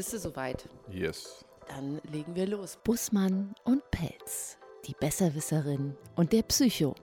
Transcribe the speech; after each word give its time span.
Bist 0.00 0.14
du 0.14 0.18
soweit? 0.18 0.66
Yes. 0.90 1.44
Dann 1.68 2.00
legen 2.10 2.34
wir 2.34 2.46
los. 2.46 2.78
Bussmann 2.82 3.54
und 3.64 3.82
Pelz, 3.90 4.56
die 4.86 4.94
Besserwisserin 4.98 5.94
und 6.16 6.32
der 6.32 6.42
Psycho. 6.44 6.94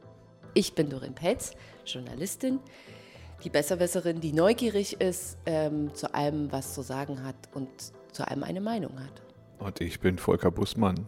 Ich 0.55 0.73
bin 0.73 0.89
Dorin 0.89 1.13
Pelz, 1.13 1.51
Journalistin, 1.85 2.59
die 3.43 3.51
Besserwisserin, 3.51 4.19
die 4.19 4.33
neugierig 4.33 4.99
ist 4.99 5.37
ähm, 5.45 5.93
zu 5.93 6.11
allem, 6.15 6.51
was 6.51 6.73
zu 6.73 6.81
sagen 6.81 7.23
hat 7.23 7.35
und 7.53 7.69
zu 8.13 8.27
allem 8.27 8.43
eine 8.43 8.61
Meinung 8.61 8.99
hat. 8.99 9.21
Und 9.59 9.79
ich 9.79 9.99
bin 9.99 10.17
Volker 10.17 10.49
Bussmann, 10.49 11.07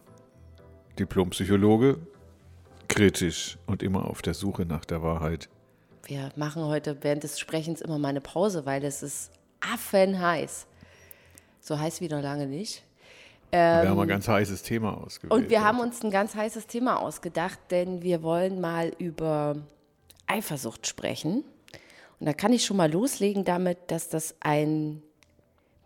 Diplompsychologe, 0.99 1.97
kritisch 2.87 3.57
und 3.65 3.81
immer 3.81 4.05
auf 4.05 4.21
der 4.21 4.35
Suche 4.35 4.63
nach 4.63 4.85
der 4.85 5.01
Wahrheit. 5.01 5.49
Wir 6.03 6.31
machen 6.35 6.65
heute 6.65 6.97
während 7.01 7.23
des 7.23 7.39
Sprechens 7.39 7.81
immer 7.81 7.97
mal 7.97 8.09
eine 8.09 8.21
Pause, 8.21 8.67
weil 8.67 8.83
es 8.83 9.01
ist 9.01 9.31
affenheiß. 9.61 10.67
So 11.59 11.79
heiß 11.79 12.01
wie 12.01 12.07
noch 12.07 12.21
lange 12.21 12.47
nicht. 12.47 12.83
Ähm, 13.51 13.83
wir 13.83 13.89
haben 13.89 13.99
ein 13.99 14.07
ganz 14.07 14.27
heißes 14.27 14.61
Thema 14.61 14.97
ausgewählt. 14.97 15.31
Und 15.31 15.49
wir 15.49 15.63
haben 15.63 15.79
uns 15.79 16.03
ein 16.03 16.11
ganz 16.11 16.35
heißes 16.35 16.67
Thema 16.67 16.99
ausgedacht, 16.99 17.59
denn 17.71 18.03
wir 18.03 18.21
wollen 18.21 18.61
mal 18.61 18.91
über 18.99 19.55
Eifersucht 20.27 20.87
sprechen. 20.87 21.43
Und 22.19 22.25
da 22.25 22.33
kann 22.33 22.53
ich 22.53 22.65
schon 22.65 22.77
mal 22.77 22.91
loslegen 22.91 23.45
damit, 23.45 23.77
dass 23.87 24.09
das 24.09 24.35
ein 24.41 25.01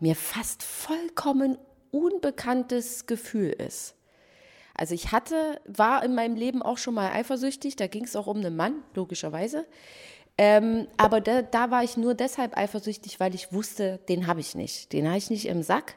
mir 0.00 0.16
fast 0.16 0.62
vollkommen 0.62 1.56
unbekanntes 1.90 3.06
Gefühl 3.06 3.50
ist. 3.50 3.94
Also 4.74 4.94
ich 4.94 5.12
hatte, 5.12 5.60
war 5.66 6.04
in 6.04 6.14
meinem 6.14 6.34
Leben 6.34 6.60
auch 6.60 6.78
schon 6.78 6.94
mal 6.94 7.12
eifersüchtig, 7.12 7.76
da 7.76 7.86
ging 7.86 8.04
es 8.04 8.16
auch 8.16 8.26
um 8.26 8.38
einen 8.38 8.56
Mann, 8.56 8.82
logischerweise. 8.94 9.66
Ähm, 10.36 10.88
aber 10.96 11.20
da, 11.20 11.42
da 11.42 11.70
war 11.70 11.84
ich 11.84 11.96
nur 11.96 12.14
deshalb 12.14 12.56
eifersüchtig, 12.56 13.20
weil 13.20 13.34
ich 13.34 13.52
wusste, 13.52 13.98
den 14.08 14.26
habe 14.26 14.40
ich 14.40 14.54
nicht. 14.54 14.92
Den 14.92 15.06
habe 15.06 15.18
ich 15.18 15.30
nicht 15.30 15.46
im 15.46 15.62
Sack. 15.62 15.94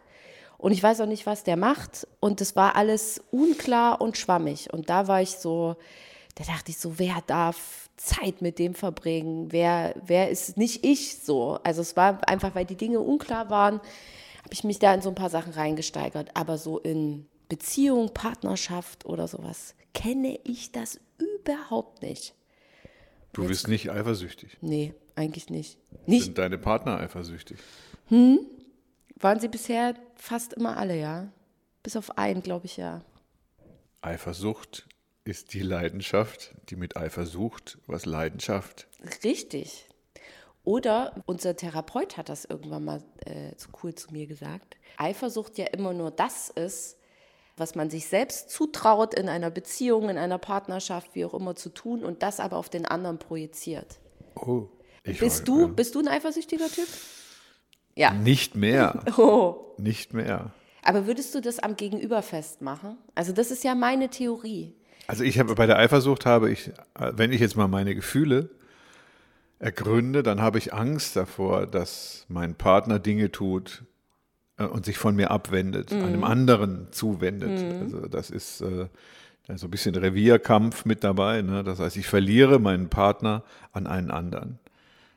Und 0.57 0.71
ich 0.71 0.81
weiß 0.81 1.01
auch 1.01 1.07
nicht, 1.07 1.25
was 1.25 1.43
der 1.43 1.57
macht. 1.57 2.07
Und 2.19 2.41
es 2.41 2.55
war 2.55 2.75
alles 2.75 3.21
unklar 3.31 4.01
und 4.01 4.17
schwammig. 4.17 4.71
Und 4.73 4.89
da 4.89 5.07
war 5.07 5.21
ich 5.21 5.37
so, 5.37 5.75
da 6.35 6.43
dachte 6.43 6.71
ich 6.71 6.77
so, 6.77 6.99
wer 6.99 7.21
darf 7.25 7.89
Zeit 7.97 8.41
mit 8.41 8.59
dem 8.59 8.75
verbringen? 8.75 9.51
Wer, 9.51 9.95
wer 10.05 10.29
ist 10.29 10.57
nicht 10.57 10.83
ich 10.83 11.17
so? 11.17 11.59
Also 11.63 11.81
es 11.81 11.95
war 11.95 12.27
einfach, 12.27 12.53
weil 12.53 12.65
die 12.65 12.75
Dinge 12.75 12.99
unklar 12.99 13.49
waren, 13.49 13.75
habe 14.43 14.53
ich 14.53 14.63
mich 14.63 14.77
da 14.77 14.93
in 14.93 15.01
so 15.01 15.09
ein 15.09 15.15
paar 15.15 15.31
Sachen 15.31 15.53
reingesteigert. 15.53 16.29
Aber 16.35 16.59
so 16.59 16.77
in 16.77 17.27
Beziehung, 17.49 18.13
Partnerschaft 18.13 19.05
oder 19.05 19.27
sowas 19.27 19.73
kenne 19.93 20.39
ich 20.43 20.71
das 20.71 20.99
überhaupt 21.17 22.03
nicht. 22.03 22.35
Du 23.37 23.47
bist 23.47 23.67
nicht 23.67 23.91
eifersüchtig? 23.91 24.57
Nee, 24.61 24.95
eigentlich 25.15 25.49
nicht. 25.49 25.77
nicht. 26.07 26.23
Sind 26.25 26.37
deine 26.39 26.57
Partner 26.57 26.99
eifersüchtig? 26.99 27.59
Hm? 28.07 28.39
Waren 29.15 29.39
sie 29.39 29.47
bisher 29.47 29.93
fast 30.15 30.53
immer 30.53 30.77
alle, 30.77 30.99
ja. 30.99 31.31
Bis 31.83 31.95
auf 31.95 32.17
einen, 32.17 32.41
glaube 32.41 32.65
ich, 32.65 32.77
ja. 32.77 33.01
Eifersucht 34.01 34.87
ist 35.23 35.53
die 35.53 35.61
Leidenschaft, 35.61 36.55
die 36.69 36.75
mit 36.75 36.97
Eifersucht 36.97 37.77
was 37.85 38.05
Leidenschaft. 38.05 38.87
Richtig. 39.23 39.87
Oder 40.63 41.23
unser 41.27 41.55
Therapeut 41.55 42.17
hat 42.17 42.29
das 42.29 42.43
irgendwann 42.45 42.85
mal 42.85 43.03
äh, 43.25 43.51
so 43.55 43.69
cool 43.83 43.93
zu 43.93 44.11
mir 44.11 44.25
gesagt. 44.25 44.77
Eifersucht 44.97 45.57
ja 45.59 45.67
immer 45.67 45.93
nur 45.93 46.09
das 46.09 46.49
ist, 46.49 46.96
was 47.57 47.75
man 47.75 47.89
sich 47.89 48.07
selbst 48.07 48.51
zutraut, 48.51 49.15
in 49.15 49.27
einer 49.27 49.49
Beziehung, 49.49 50.09
in 50.09 50.17
einer 50.17 50.37
Partnerschaft, 50.37 51.15
wie 51.15 51.25
auch 51.25 51.33
immer 51.33 51.55
zu 51.55 51.69
tun 51.69 52.05
und 52.05 52.23
das 52.23 52.39
aber 52.39 52.57
auf 52.57 52.69
den 52.69 52.85
anderen 52.85 53.17
projiziert. 53.17 53.99
Oh. 54.35 54.69
bist, 55.03 55.47
du, 55.47 55.67
bist 55.67 55.95
du 55.95 55.99
ein 55.99 56.07
eifersüchtiger 56.07 56.67
Typ? 56.67 56.87
Ja. 57.95 58.13
Nicht 58.13 58.55
mehr. 58.55 59.01
Oh. 59.17 59.73
Nicht 59.79 60.13
mehr. 60.13 60.53
Aber 60.83 61.05
würdest 61.05 61.35
du 61.35 61.41
das 61.41 61.59
am 61.59 61.75
Gegenüber 61.75 62.21
festmachen? 62.21 62.97
Also 63.13 63.33
das 63.33 63.51
ist 63.51 63.63
ja 63.63 63.75
meine 63.75 64.09
Theorie. 64.09 64.73
Also 65.07 65.23
ich 65.23 65.39
habe 65.39 65.53
bei 65.55 65.65
der 65.65 65.77
Eifersucht 65.77 66.25
habe 66.25 66.51
ich, 66.51 66.71
wenn 66.95 67.31
ich 67.31 67.41
jetzt 67.41 67.55
mal 67.55 67.67
meine 67.67 67.93
Gefühle 67.93 68.49
ergründe, 69.59 70.23
dann 70.23 70.41
habe 70.41 70.57
ich 70.57 70.73
Angst 70.73 71.15
davor, 71.15 71.67
dass 71.67 72.25
mein 72.27 72.55
Partner 72.55 72.99
Dinge 72.99 73.31
tut, 73.31 73.83
und 74.65 74.85
sich 74.85 74.97
von 74.97 75.15
mir 75.15 75.31
abwendet, 75.31 75.91
mhm. 75.91 76.03
einem 76.03 76.23
anderen 76.23 76.87
zuwendet. 76.91 77.49
Mhm. 77.49 77.81
Also 77.81 78.07
das 78.07 78.29
ist 78.29 78.61
äh, 78.61 78.87
so 79.55 79.67
ein 79.67 79.71
bisschen 79.71 79.95
Revierkampf 79.95 80.85
mit 80.85 81.03
dabei. 81.03 81.41
Ne? 81.41 81.63
Das 81.63 81.79
heißt, 81.79 81.95
ich 81.97 82.07
verliere 82.07 82.59
meinen 82.59 82.89
Partner 82.89 83.43
an 83.71 83.87
einen 83.87 84.11
anderen. 84.11 84.59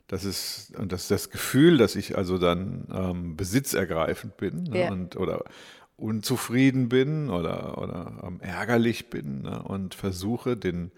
Das 0.07 0.25
ist, 0.25 0.73
und 0.77 0.91
das 0.91 1.03
ist 1.03 1.11
das 1.11 1.29
Gefühl, 1.29 1.77
dass 1.77 1.95
ich 1.95 2.17
also 2.17 2.37
dann 2.37 2.85
ähm, 2.93 3.37
besitzergreifend 3.37 4.37
bin 4.37 4.63
ne? 4.63 4.81
ja. 4.81 4.91
und, 4.91 5.15
oder 5.15 5.43
unzufrieden 5.97 6.89
bin 6.89 7.29
oder, 7.29 7.77
oder 7.77 8.21
ähm, 8.23 8.39
ärgerlich 8.41 9.09
bin 9.09 9.43
ne? 9.43 9.63
und 9.63 9.95
versuche, 9.95 10.57
den 10.57 10.91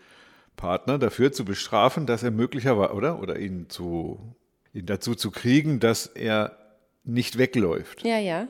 Partner 0.55 0.97
dafür 0.97 1.31
zu 1.31 1.45
bestrafen, 1.45 2.05
dass 2.05 2.23
er 2.23 2.31
möglicherweise, 2.31 2.93
oder? 2.93 3.19
Oder 3.19 3.39
ihn 3.39 3.69
zu, 3.69 4.35
ihn 4.73 4.85
dazu 4.85 5.15
zu 5.15 5.31
kriegen, 5.31 5.79
dass 5.79 6.07
er 6.07 6.57
nicht 7.03 7.37
wegläuft. 7.37 8.05
Ja, 8.05 8.17
ja. 8.17 8.47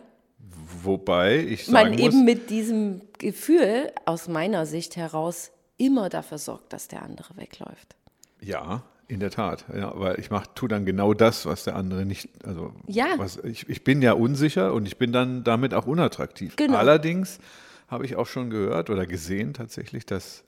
Wobei 0.83 1.39
ich 1.39 1.65
sagen 1.65 1.89
Man 1.91 1.99
eben 1.99 2.25
mit 2.25 2.49
diesem 2.49 3.01
Gefühl 3.17 3.91
aus 4.05 4.27
meiner 4.27 4.65
Sicht 4.65 4.95
heraus 4.95 5.51
immer 5.77 6.09
dafür 6.09 6.37
sorgt, 6.37 6.73
dass 6.73 6.87
der 6.87 7.01
andere 7.01 7.35
wegläuft. 7.37 7.95
Ja, 8.41 8.83
in 9.07 9.19
der 9.19 9.31
Tat. 9.31 9.65
Ja, 9.73 9.93
weil 9.95 10.19
ich 10.19 10.29
mach, 10.29 10.47
tue 10.47 10.69
dann 10.69 10.85
genau 10.85 11.13
das, 11.13 11.45
was 11.45 11.63
der 11.63 11.75
andere 11.75 12.05
nicht. 12.05 12.29
Also 12.45 12.73
ja. 12.87 13.07
Was, 13.17 13.37
ich, 13.37 13.69
ich 13.69 13.83
bin 13.83 14.01
ja 14.01 14.13
unsicher 14.13 14.73
und 14.73 14.85
ich 14.85 14.97
bin 14.97 15.11
dann 15.11 15.43
damit 15.43 15.73
auch 15.73 15.85
unattraktiv. 15.85 16.55
Genau. 16.55 16.77
Allerdings 16.77 17.39
habe 17.87 18.05
ich 18.05 18.15
auch 18.15 18.27
schon 18.27 18.49
gehört 18.49 18.89
oder 18.89 19.05
gesehen 19.05 19.53
tatsächlich, 19.53 20.05
dass 20.05 20.43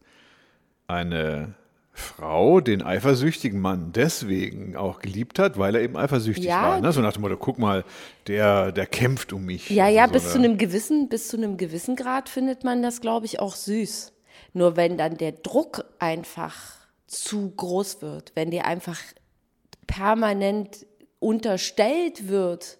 eine 0.87 1.53
Frau 1.97 2.59
den 2.59 2.81
eifersüchtigen 2.81 3.61
Mann 3.61 3.93
deswegen 3.93 4.75
auch 4.75 4.99
geliebt 4.99 5.39
hat, 5.39 5.57
weil 5.57 5.75
er 5.75 5.81
eben 5.81 5.95
eifersüchtig 5.95 6.45
ja. 6.45 6.61
war. 6.61 6.81
Ne? 6.81 6.91
So 6.91 6.99
nach 6.99 7.13
dem 7.13 7.21
Motto, 7.21 7.37
guck 7.37 7.57
mal, 7.57 7.85
der, 8.27 8.73
der 8.73 8.85
kämpft 8.85 9.31
um 9.31 9.45
mich. 9.45 9.69
Ja, 9.69 9.87
ja, 9.87 10.03
also 10.03 10.13
bis, 10.13 10.31
zu 10.33 10.37
einem 10.37 10.57
gewissen, 10.57 11.07
bis 11.07 11.29
zu 11.29 11.37
einem 11.37 11.55
gewissen 11.55 11.95
Grad 11.95 12.27
findet 12.27 12.65
man 12.65 12.83
das, 12.83 12.99
glaube 12.99 13.25
ich, 13.25 13.39
auch 13.39 13.55
süß. 13.55 14.11
Nur 14.51 14.75
wenn 14.75 14.97
dann 14.97 15.15
der 15.15 15.31
Druck 15.31 15.85
einfach 15.97 16.55
zu 17.07 17.51
groß 17.55 18.01
wird, 18.01 18.33
wenn 18.35 18.51
dir 18.51 18.65
einfach 18.65 18.99
permanent 19.87 20.85
unterstellt 21.19 22.27
wird, 22.27 22.77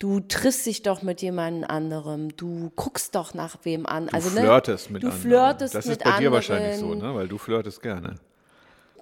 du 0.00 0.18
triffst 0.20 0.66
dich 0.66 0.82
doch 0.82 1.02
mit 1.02 1.22
jemand 1.22 1.70
anderem, 1.70 2.36
du 2.36 2.72
guckst 2.74 3.14
doch 3.14 3.34
nach 3.34 3.58
wem 3.62 3.86
an. 3.86 4.08
Du 4.08 4.14
also, 4.14 4.30
flirtest 4.30 4.88
ne, 4.88 4.94
mit 4.94 5.02
du 5.04 5.06
anderen. 5.06 5.22
Flirtest 5.22 5.74
das 5.76 5.86
ist 5.86 5.98
bei 5.98 6.06
anderen. 6.06 6.24
dir 6.24 6.32
wahrscheinlich 6.32 6.76
so, 6.76 6.94
ne? 6.94 7.14
weil 7.14 7.28
du 7.28 7.38
flirtest 7.38 7.80
gerne. 7.80 8.16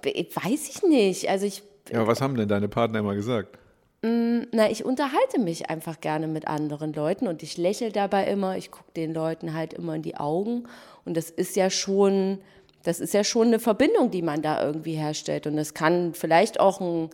Weiß 0.02 0.68
ich 0.68 0.82
nicht. 0.82 1.30
Also 1.30 1.46
ich. 1.46 1.62
Ja, 1.90 2.06
was 2.06 2.20
haben 2.20 2.36
denn 2.36 2.48
deine 2.48 2.68
Partner 2.68 2.98
immer 2.98 3.14
gesagt? 3.14 3.58
Mm, 4.02 4.42
na, 4.52 4.70
ich 4.70 4.84
unterhalte 4.84 5.40
mich 5.40 5.70
einfach 5.70 6.00
gerne 6.00 6.28
mit 6.28 6.46
anderen 6.46 6.92
Leuten 6.92 7.26
und 7.26 7.42
ich 7.42 7.56
lächle 7.56 7.90
dabei 7.90 8.26
immer. 8.26 8.56
Ich 8.56 8.70
gucke 8.70 8.92
den 8.94 9.14
Leuten 9.14 9.54
halt 9.54 9.72
immer 9.72 9.94
in 9.94 10.02
die 10.02 10.16
Augen 10.16 10.64
und 11.04 11.16
das 11.16 11.30
ist 11.30 11.56
ja 11.56 11.70
schon, 11.70 12.40
das 12.82 13.00
ist 13.00 13.14
ja 13.14 13.24
schon 13.24 13.48
eine 13.48 13.58
Verbindung, 13.58 14.10
die 14.10 14.22
man 14.22 14.42
da 14.42 14.64
irgendwie 14.64 14.94
herstellt 14.94 15.46
und 15.46 15.56
es 15.58 15.74
kann 15.74 16.12
vielleicht 16.14 16.60
auch 16.60 16.80
ein 16.80 17.10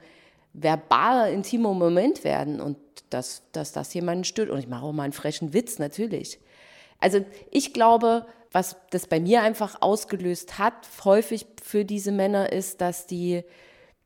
verbaler, 0.52 1.30
intimer 1.30 1.74
Moment 1.74 2.24
werden 2.24 2.60
und 2.60 2.76
dass, 3.10 3.42
dass 3.52 3.72
das 3.72 3.92
jemanden 3.94 4.24
stört. 4.24 4.50
Und 4.50 4.58
ich 4.58 4.68
mache 4.68 4.84
auch 4.84 4.92
mal 4.92 5.04
einen 5.04 5.12
frechen 5.12 5.52
Witz, 5.52 5.78
natürlich. 5.78 6.38
Also 7.00 7.24
ich 7.50 7.72
glaube, 7.72 8.26
was 8.52 8.76
das 8.90 9.06
bei 9.06 9.20
mir 9.20 9.42
einfach 9.42 9.82
ausgelöst 9.82 10.58
hat, 10.58 10.88
häufig 11.04 11.46
für 11.62 11.84
diese 11.84 12.12
Männer, 12.12 12.52
ist, 12.52 12.80
dass 12.80 13.06
die 13.06 13.42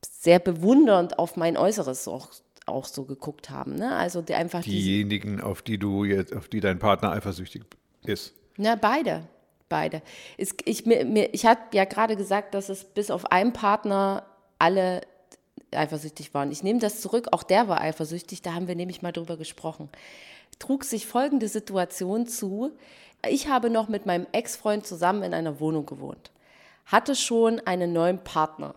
sehr 0.02 0.38
bewundernd 0.38 1.18
auf 1.18 1.36
mein 1.36 1.56
Äußeres 1.56 2.08
auch, 2.08 2.30
auch 2.66 2.86
so 2.86 3.04
geguckt 3.04 3.50
haben. 3.50 3.74
Ne? 3.74 3.94
Also 3.94 4.22
die 4.22 4.34
einfach 4.34 4.62
diejenigen, 4.62 5.40
auf 5.40 5.62
die 5.62 5.78
du 5.78 6.04
jetzt, 6.04 6.34
auf 6.34 6.48
die 6.48 6.60
dein 6.60 6.78
Partner 6.78 7.12
eifersüchtig 7.12 7.64
ist. 8.04 8.34
Na, 8.56 8.74
beide. 8.74 9.28
Beide. 9.68 10.00
Es, 10.38 10.54
ich 10.64 10.86
mir, 10.86 11.04
mir, 11.04 11.34
ich 11.34 11.44
habe 11.44 11.60
ja 11.74 11.84
gerade 11.84 12.16
gesagt, 12.16 12.54
dass 12.54 12.70
es 12.70 12.84
bis 12.84 13.10
auf 13.10 13.30
einen 13.30 13.52
Partner 13.52 14.24
alle 14.58 15.02
eifersüchtig 15.70 16.34
waren. 16.34 16.50
Ich 16.50 16.62
nehme 16.62 16.78
das 16.78 17.00
zurück, 17.00 17.28
auch 17.32 17.42
der 17.42 17.68
war 17.68 17.80
eifersüchtig, 17.80 18.42
da 18.42 18.54
haben 18.54 18.68
wir 18.68 18.74
nämlich 18.74 19.02
mal 19.02 19.12
drüber 19.12 19.36
gesprochen. 19.36 19.88
Trug 20.58 20.84
sich 20.84 21.06
folgende 21.06 21.48
Situation 21.48 22.26
zu. 22.26 22.72
Ich 23.28 23.48
habe 23.48 23.70
noch 23.70 23.88
mit 23.88 24.06
meinem 24.06 24.26
Ex-Freund 24.32 24.86
zusammen 24.86 25.22
in 25.22 25.34
einer 25.34 25.60
Wohnung 25.60 25.86
gewohnt, 25.86 26.30
hatte 26.86 27.14
schon 27.14 27.60
einen 27.60 27.92
neuen 27.92 28.18
Partner. 28.18 28.74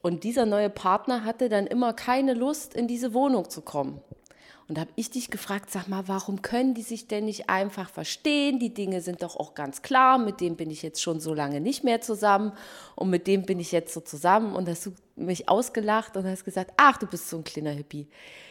Und 0.00 0.24
dieser 0.24 0.46
neue 0.46 0.70
Partner 0.70 1.24
hatte 1.24 1.48
dann 1.48 1.66
immer 1.66 1.92
keine 1.92 2.34
Lust, 2.34 2.74
in 2.74 2.86
diese 2.86 3.14
Wohnung 3.14 3.50
zu 3.50 3.62
kommen. 3.62 4.00
Und 4.68 4.76
da 4.76 4.82
habe 4.82 4.90
ich 4.96 5.10
dich 5.10 5.30
gefragt, 5.30 5.70
sag 5.70 5.88
mal, 5.88 6.08
warum 6.08 6.42
können 6.42 6.74
die 6.74 6.82
sich 6.82 7.08
denn 7.08 7.24
nicht 7.24 7.48
einfach 7.48 7.88
verstehen? 7.88 8.58
Die 8.58 8.74
Dinge 8.74 9.00
sind 9.00 9.22
doch 9.22 9.36
auch 9.36 9.54
ganz 9.54 9.80
klar, 9.80 10.18
mit 10.18 10.42
dem 10.42 10.56
bin 10.56 10.70
ich 10.70 10.82
jetzt 10.82 11.00
schon 11.00 11.20
so 11.20 11.32
lange 11.32 11.62
nicht 11.62 11.84
mehr 11.84 12.02
zusammen 12.02 12.52
und 12.94 13.08
mit 13.08 13.26
dem 13.26 13.46
bin 13.46 13.60
ich 13.60 13.72
jetzt 13.72 13.94
so 13.94 14.00
zusammen. 14.00 14.54
Und 14.54 14.68
hast 14.68 14.84
du 14.84 14.92
mich 15.16 15.48
ausgelacht 15.48 16.18
und 16.18 16.26
hast 16.26 16.44
gesagt, 16.44 16.72
ach, 16.76 16.98
du 16.98 17.06
bist 17.06 17.30
so 17.30 17.38
ein 17.38 17.44
kleiner 17.44 17.70
Hippie. 17.70 18.08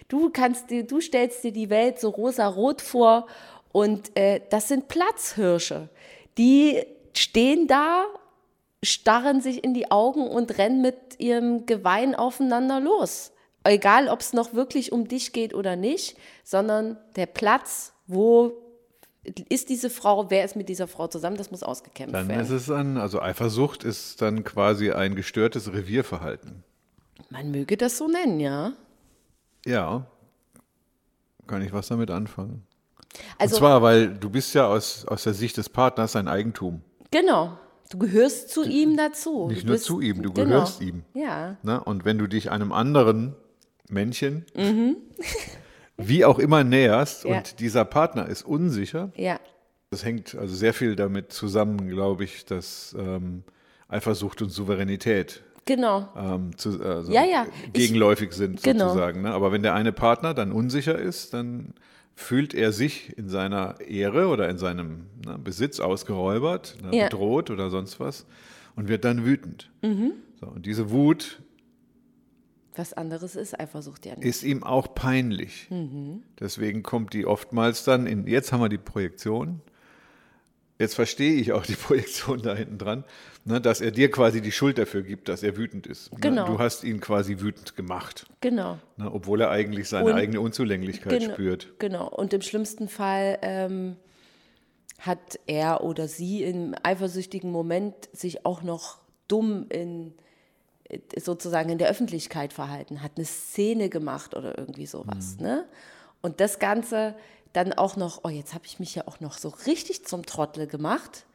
Du 0.07 0.31
kannst 0.31 0.71
dir, 0.71 0.87
du 0.87 1.01
stellst 1.01 1.43
dir 1.43 1.51
die 1.51 1.69
Welt 1.69 1.99
so 1.99 2.09
rosa-rot 2.09 2.81
vor 2.81 3.27
und 3.71 4.17
äh, 4.17 4.41
das 4.49 4.69
sind 4.69 4.87
Platzhirsche. 4.87 5.87
Die 6.39 6.83
stehen 7.13 7.67
da, 7.67 8.05
starren 8.81 9.39
sich 9.39 9.63
in 9.63 9.75
die 9.75 9.91
Augen 9.91 10.27
und 10.27 10.57
rennen 10.57 10.81
mit 10.81 11.19
ihrem 11.19 11.67
Gewein 11.67 12.15
aufeinander 12.15 12.79
los 12.79 13.33
egal 13.71 14.09
ob 14.09 14.21
es 14.21 14.33
noch 14.33 14.53
wirklich 14.53 14.91
um 14.91 15.07
dich 15.07 15.33
geht 15.33 15.53
oder 15.53 15.75
nicht, 15.75 16.17
sondern 16.43 16.97
der 17.15 17.25
Platz, 17.25 17.93
wo 18.07 18.53
ist 19.49 19.69
diese 19.69 19.89
Frau, 19.89 20.29
wer 20.29 20.45
ist 20.45 20.55
mit 20.55 20.69
dieser 20.69 20.87
Frau 20.87 21.07
zusammen, 21.07 21.37
das 21.37 21.51
muss 21.51 21.63
ausgekämpft 21.63 22.15
dann 22.15 22.27
werden. 22.27 22.37
Dann 22.37 22.45
ist 22.45 22.51
es 22.61 22.67
dann, 22.67 22.97
also 22.97 23.21
Eifersucht 23.21 23.83
ist 23.83 24.21
dann 24.21 24.43
quasi 24.43 24.91
ein 24.91 25.15
gestörtes 25.15 25.71
Revierverhalten. 25.71 26.63
Man 27.29 27.51
möge 27.51 27.75
das 27.77 27.97
so 27.97 28.07
nennen, 28.07 28.39
ja. 28.39 28.73
Ja, 29.65 30.05
kann 31.47 31.61
ich 31.61 31.73
was 31.73 31.87
damit 31.87 32.11
anfangen. 32.11 32.63
Also, 33.37 33.55
Und 33.55 33.59
zwar, 33.59 33.81
weil 33.81 34.13
du 34.13 34.29
bist 34.29 34.53
ja 34.53 34.67
aus, 34.67 35.05
aus 35.05 35.23
der 35.23 35.33
Sicht 35.33 35.57
des 35.57 35.69
Partners 35.69 36.15
ein 36.15 36.27
Eigentum. 36.27 36.81
Genau. 37.11 37.57
Du 37.89 37.97
gehörst 37.97 38.49
zu 38.49 38.63
ihm 38.63 38.97
dazu. 38.97 39.47
Nicht 39.47 39.63
du 39.63 39.67
nur 39.67 39.75
bist, 39.75 39.85
zu 39.85 40.01
ihm, 40.01 40.21
du 40.21 40.31
genau. 40.33 40.49
gehörst 40.49 40.81
ihm. 40.81 41.03
Ja. 41.13 41.57
Ne? 41.63 41.81
Und 41.83 42.05
wenn 42.05 42.17
du 42.17 42.27
dich 42.27 42.51
einem 42.51 42.71
anderen 42.71 43.35
Männchen, 43.89 44.45
wie 45.97 46.25
auch 46.25 46.39
immer 46.39 46.63
näherst 46.63 47.23
Ja. 47.25 47.37
und 47.37 47.59
dieser 47.59 47.85
Partner 47.85 48.27
ist 48.27 48.43
unsicher, 48.43 49.11
Ja. 49.15 49.39
das 49.89 50.03
hängt 50.05 50.35
also 50.35 50.53
sehr 50.55 50.73
viel 50.73 50.95
damit 50.95 51.31
zusammen, 51.31 51.87
glaube 51.89 52.23
ich, 52.23 52.45
dass 52.45 52.95
ähm, 52.97 53.43
Eifersucht 53.87 54.41
und 54.41 54.49
Souveränität 54.49 55.41
Genau. 55.65 56.07
ähm, 56.15 56.55
zu, 56.57 56.81
also 56.83 57.11
Ja, 57.11 57.25
ja. 57.25 57.45
Ich- 57.67 57.73
gegenläufig 57.73 58.33
sind 58.33 58.63
Genau. 58.63 58.87
sozusagen. 58.89 59.21
Ne? 59.23 59.31
Aber 59.33 59.51
wenn 59.51 59.63
der 59.63 59.73
eine 59.73 59.91
Partner 59.91 60.33
dann 60.33 60.51
unsicher 60.51 60.97
ist, 60.97 61.33
dann 61.33 61.73
fühlt 62.15 62.53
er 62.53 62.71
sich 62.71 63.17
in 63.17 63.29
seiner 63.29 63.79
Ehre 63.81 64.27
oder 64.27 64.49
in 64.49 64.57
seinem 64.57 65.07
ne, 65.25 65.37
Besitz 65.37 65.79
ausgeräubert, 65.79 66.77
ne, 66.83 66.97
Ja. 66.97 67.03
bedroht 67.05 67.49
oder 67.51 67.69
sonst 67.69 67.99
was 67.99 68.25
und 68.75 68.87
wird 68.87 69.03
dann 69.05 69.23
wütend. 69.25 69.69
Mhm. 69.81 70.13
So, 70.39 70.47
und 70.47 70.65
diese 70.65 70.89
Wut 70.91 71.41
Was 72.77 72.93
anderes 72.93 73.35
ist 73.35 73.59
Eifersucht 73.59 74.05
ja 74.05 74.15
nicht. 74.15 74.25
ist 74.25 74.43
ihm 74.43 74.63
auch 74.63 74.93
peinlich. 74.95 75.67
Mhm. 75.69 76.23
Deswegen 76.39 76.83
kommt 76.83 77.13
die 77.13 77.25
oftmals 77.25 77.83
dann 77.83 78.07
in, 78.07 78.27
jetzt 78.27 78.51
haben 78.53 78.61
wir 78.61 78.69
die 78.69 78.77
Projektion, 78.77 79.61
jetzt 80.79 80.93
verstehe 80.95 81.33
ich 81.33 81.51
auch 81.53 81.65
die 81.65 81.73
Projektion 81.87 82.41
da 82.41 82.55
hinten 82.55 82.77
dran, 82.77 83.03
ne, 83.45 83.59
dass 83.59 83.81
er 83.81 83.89
dir 83.91 84.11
quasi 84.11 84.41
die 84.41 84.51
Schuld 84.51 84.77
dafür 84.77 85.01
gibt, 85.01 85.27
dass 85.27 85.41
er 85.41 85.57
wütend 85.57 85.87
ist. 85.87 86.13
Ne, 86.13 86.19
Genau. 86.21 86.45
Du 86.45 86.59
hast 86.59 86.83
ihn 86.83 86.99
quasi 86.99 87.39
wütend 87.39 87.75
gemacht, 87.75 88.27
Genau. 88.41 88.77
ne, 88.97 89.11
obwohl 89.11 89.41
er 89.41 89.49
eigentlich 89.49 89.89
seine 89.89 90.11
Und- 90.11 90.15
eigene 90.15 90.39
Unzulänglichkeit 90.39 91.19
Genau. 91.19 91.33
spürt. 91.33 91.73
Genau. 91.79 92.07
Und 92.07 92.31
im 92.33 92.41
schlimmsten 92.41 92.87
Fall 92.89 93.39
ähm, 93.41 93.95
hat 94.99 95.39
er 95.47 95.83
oder 95.83 96.07
sie 96.07 96.43
im 96.43 96.75
eifersüchtigen 96.83 97.51
Moment 97.51 97.95
sich 98.13 98.45
auch 98.45 98.61
noch 98.63 98.99
dumm 99.27 99.65
in 99.69 100.13
sozusagen 101.17 101.69
in 101.69 101.77
der 101.77 101.89
Öffentlichkeit 101.89 102.53
verhalten, 102.53 103.01
hat 103.01 103.13
eine 103.15 103.25
Szene 103.25 103.89
gemacht 103.89 104.35
oder 104.35 104.57
irgendwie 104.57 104.85
sowas. 104.85 105.37
Ne? 105.39 105.65
Und 106.21 106.39
das 106.39 106.59
Ganze 106.59 107.15
dann 107.53 107.73
auch 107.73 107.95
noch, 107.95 108.21
oh, 108.23 108.29
jetzt 108.29 108.53
habe 108.53 108.65
ich 108.65 108.79
mich 108.79 108.95
ja 108.95 109.03
auch 109.07 109.19
noch 109.19 109.37
so 109.37 109.49
richtig 109.65 110.05
zum 110.05 110.25
Trottel 110.25 110.67
gemacht, 110.67 111.25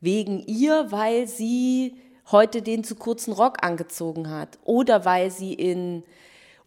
wegen 0.00 0.40
ihr, 0.46 0.90
weil 0.90 1.26
sie 1.26 1.96
heute 2.30 2.62
den 2.62 2.84
zu 2.84 2.94
kurzen 2.96 3.32
Rock 3.32 3.62
angezogen 3.62 4.30
hat 4.30 4.58
oder 4.64 5.04
weil 5.04 5.30
sie 5.30 5.52
in 5.54 6.02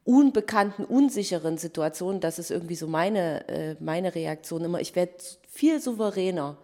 unbekannten, 0.03 0.85
unsicheren 0.85 1.57
Situationen, 1.57 2.21
das 2.21 2.39
ist 2.39 2.51
irgendwie 2.51 2.75
so 2.75 2.87
meine, 2.87 3.47
äh, 3.49 3.75
meine 3.79 4.15
Reaktion 4.15 4.63
immer, 4.63 4.79
ich 4.79 4.95
werde 4.95 5.13
viel 5.47 5.81
souveräner, 5.81 6.57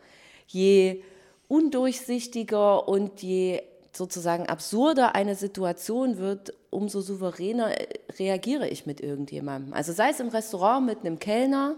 je 0.48 1.04
undurchsichtiger 1.48 2.88
und 2.88 3.22
je 3.22 3.62
sozusagen 3.96 4.48
absurder 4.48 5.16
eine 5.16 5.36
Situation 5.36 6.18
wird, 6.18 6.54
umso 6.70 7.02
souveräner 7.02 7.80
äh, 7.80 7.88
reagiere 8.18 8.68
ich 8.68 8.86
mit 8.86 9.02
irgendjemandem. 9.02 9.74
Also 9.74 9.94
sei 9.94 10.10
es 10.10 10.20
im 10.20 10.30
Restaurant 10.30 10.86
mit 10.86 11.00
einem 11.02 11.20
Kellner, 11.20 11.76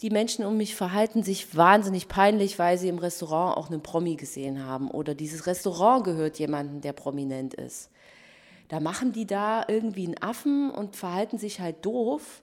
die 0.00 0.10
Menschen 0.10 0.44
um 0.44 0.56
mich 0.56 0.74
verhalten 0.74 1.22
sich 1.22 1.56
wahnsinnig 1.56 2.08
peinlich, 2.08 2.58
weil 2.58 2.76
sie 2.76 2.88
im 2.88 2.98
Restaurant 2.98 3.56
auch 3.56 3.70
einen 3.70 3.82
Promi 3.82 4.16
gesehen 4.16 4.64
haben 4.64 4.90
oder 4.90 5.14
dieses 5.14 5.46
Restaurant 5.46 6.04
gehört 6.04 6.40
jemandem, 6.40 6.80
der 6.80 6.92
prominent 6.92 7.54
ist. 7.54 7.88
Da 8.68 8.80
machen 8.80 9.12
die 9.12 9.26
da 9.26 9.64
irgendwie 9.68 10.06
einen 10.06 10.20
Affen 10.20 10.70
und 10.70 10.96
verhalten 10.96 11.38
sich 11.38 11.60
halt 11.60 11.84
doof 11.84 12.42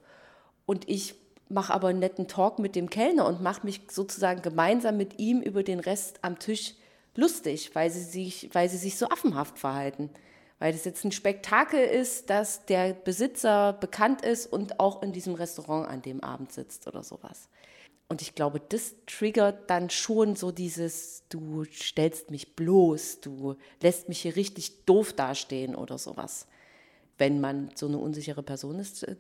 und 0.65 0.87
ich 0.87 1.15
mache 1.49 1.73
aber 1.73 1.89
einen 1.89 1.99
netten 1.99 2.27
Talk 2.27 2.59
mit 2.59 2.75
dem 2.75 2.89
Kellner 2.89 3.25
und 3.25 3.41
mache 3.41 3.65
mich 3.65 3.81
sozusagen 3.89 4.41
gemeinsam 4.41 4.95
mit 4.95 5.19
ihm 5.19 5.41
über 5.41 5.63
den 5.63 5.79
Rest 5.79 6.19
am 6.21 6.39
Tisch 6.39 6.75
lustig, 7.19 7.71
weil 7.73 7.89
sie 7.89 8.03
sich, 8.03 8.49
weil 8.53 8.69
sie 8.69 8.77
sich 8.77 8.97
so 8.97 9.07
affenhaft 9.09 9.59
verhalten. 9.59 10.09
Weil 10.59 10.73
das 10.73 10.83
jetzt 10.83 11.05
ein 11.05 11.11
Spektakel 11.11 11.79
ist, 11.79 12.29
dass 12.29 12.65
der 12.65 12.93
Besitzer 12.93 13.73
bekannt 13.73 14.21
ist 14.23 14.45
und 14.51 14.79
auch 14.79 15.01
in 15.01 15.13
diesem 15.13 15.35
Restaurant 15.35 15.87
an 15.87 16.01
dem 16.01 16.21
Abend 16.21 16.51
sitzt 16.51 16.85
oder 16.87 17.01
sowas. 17.01 17.47
Und 18.09 18.23
ich 18.23 18.33
glaube, 18.33 18.59
das 18.59 18.95
triggert 19.05 19.69
dann 19.69 19.89
schon 19.89 20.35
so 20.35 20.51
dieses, 20.51 21.23
du 21.29 21.63
stellst 21.65 22.31
mich 22.31 22.55
bloß, 22.55 23.21
du 23.21 23.55
lässt 23.81 24.09
mich 24.09 24.21
hier 24.21 24.35
richtig 24.35 24.85
doof 24.85 25.13
dastehen 25.13 25.75
oder 25.75 25.97
sowas. 25.97 26.47
Wenn 27.19 27.39
man 27.39 27.69
so 27.75 27.87
eine 27.87 27.97
unsichere 27.97 28.41
Person 28.41 28.79
ist, 28.79 29.03
äh, 29.03 29.15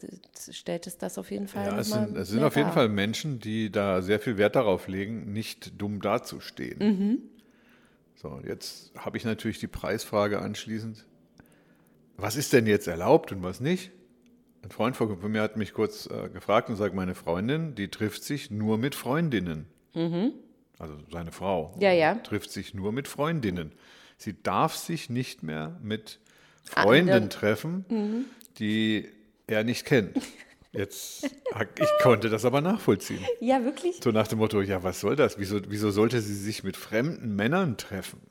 stellt 0.51 0.87
es 0.87 0.97
das 0.97 1.17
auf 1.17 1.31
jeden 1.31 1.47
Fall. 1.47 1.65
Ja, 1.65 1.79
es 1.79 1.89
sind, 1.89 2.17
es 2.17 2.29
sind 2.29 2.43
auf 2.43 2.55
jeden. 2.55 2.71
Fall 2.71 2.89
Menschen, 2.89 3.39
die 3.39 3.71
da 3.71 4.01
sehr 4.01 4.19
viel 4.19 4.37
Wert 4.37 4.55
darauf 4.55 4.87
legen, 4.87 5.31
nicht 5.31 5.79
dumm 5.79 6.01
dazustehen. 6.01 6.79
Mhm. 6.79 7.38
So, 8.21 8.41
jetzt 8.45 8.91
habe 8.97 9.15
ich 9.15 9.23
natürlich 9.23 9.59
die 9.59 9.67
Preisfrage 9.67 10.41
anschließend. 10.41 11.05
Was 12.17 12.35
ist 12.35 12.51
denn 12.51 12.67
jetzt 12.67 12.87
erlaubt 12.87 13.31
und 13.31 13.43
was 13.43 13.61
nicht? 13.61 13.91
Ein 14.61 14.71
Freund 14.71 14.97
von 14.97 15.31
mir 15.31 15.41
hat 15.41 15.55
mich 15.55 15.71
kurz 15.71 16.05
äh, 16.07 16.27
gefragt 16.27 16.69
und 16.69 16.75
sagt, 16.75 16.93
meine 16.93 17.15
Freundin, 17.15 17.75
die 17.75 17.87
trifft 17.87 18.25
sich 18.25 18.51
nur 18.51 18.77
mit 18.77 18.93
Freundinnen. 18.93 19.67
Also 20.77 20.97
seine 21.09 21.31
Frau 21.31 21.73
Mhm. 21.77 21.81
Ja, 21.81 21.93
ja. 21.93 22.15
trifft 22.15 22.51
sich 22.51 22.73
nur 22.73 22.91
mit 22.91 23.07
Freundinnen. 23.07 23.71
Sie 24.17 24.35
darf 24.43 24.75
sich 24.75 25.09
nicht 25.09 25.41
mehr 25.41 25.79
mit 25.81 26.19
Freunden 26.65 27.09
Anderen. 27.09 27.29
treffen, 27.29 28.25
die 28.59 29.07
er 29.47 29.63
nicht 29.63 29.85
kennt. 29.85 30.17
Jetzt, 30.71 31.23
ich 31.23 31.89
konnte 32.03 32.29
das 32.29 32.45
aber 32.45 32.61
nachvollziehen. 32.61 33.25
Ja, 33.39 33.63
wirklich? 33.63 33.99
So 34.03 34.11
nach 34.11 34.27
dem 34.27 34.37
Motto, 34.37 34.61
ja, 34.61 34.83
was 34.83 34.99
soll 34.99 35.15
das? 35.15 35.39
Wieso, 35.39 35.59
wieso 35.67 35.89
sollte 35.89 36.21
sie 36.21 36.35
sich 36.35 36.63
mit 36.63 36.77
fremden 36.77 37.35
Männern 37.35 37.77
treffen? 37.77 38.21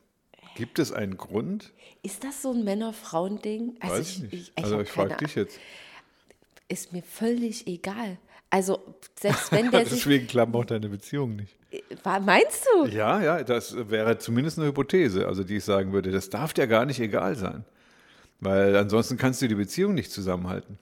Gibt 0.55 0.79
es 0.79 0.93
einen 0.93 1.17
Grund? 1.17 1.73
Ist 2.03 2.25
das 2.25 2.43
so 2.43 2.53
ein 2.53 2.65
Männer-Frauen-Ding? 2.65 3.77
Also 3.81 3.95
Weiß 3.95 4.09
ich 4.09 4.19
nicht. 4.21 4.35
ich 4.35 4.53
also 4.57 4.77
hab 4.77 4.83
ich 4.83 4.91
frage 4.91 5.17
dich 5.17 5.35
jetzt. 5.35 5.59
Ist 6.69 6.93
mir 6.93 7.03
völlig 7.03 7.67
egal. 7.67 8.19
Also 8.51 8.83
selbst 9.19 9.51
wenn 9.53 9.71
der 9.71 9.81
sich... 9.87 10.05
Deswegen 10.05 10.27
klappen 10.27 10.55
auch 10.55 10.65
deine 10.65 10.89
Beziehungen 10.89 11.37
nicht. 11.37 11.57
Meinst 12.05 12.67
du? 12.73 12.87
Ja, 12.87 13.23
ja, 13.23 13.43
das 13.43 13.77
wäre 13.91 14.19
zumindest 14.19 14.59
eine 14.59 14.69
Hypothese, 14.69 15.27
also 15.27 15.45
die 15.45 15.57
ich 15.57 15.65
sagen 15.65 15.93
würde, 15.93 16.11
das 16.11 16.31
darf 16.31 16.55
dir 16.55 16.67
gar 16.67 16.87
nicht 16.87 17.01
egal 17.01 17.35
sein. 17.37 17.65
Weil 18.41 18.77
ansonsten 18.77 19.17
kannst 19.17 19.43
du 19.43 19.49
die 19.49 19.55
Beziehung 19.55 19.95
nicht 19.95 20.11
zusammenhalten. 20.11 20.79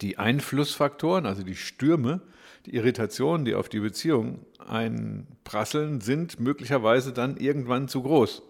Die 0.00 0.18
Einflussfaktoren, 0.18 1.26
also 1.26 1.42
die 1.42 1.54
Stürme, 1.54 2.20
die 2.66 2.74
Irritationen, 2.74 3.44
die 3.44 3.54
auf 3.54 3.68
die 3.68 3.80
Beziehung 3.80 4.40
einprasseln, 4.58 6.00
sind 6.00 6.40
möglicherweise 6.40 7.12
dann 7.12 7.36
irgendwann 7.36 7.88
zu 7.88 8.02
groß. 8.02 8.42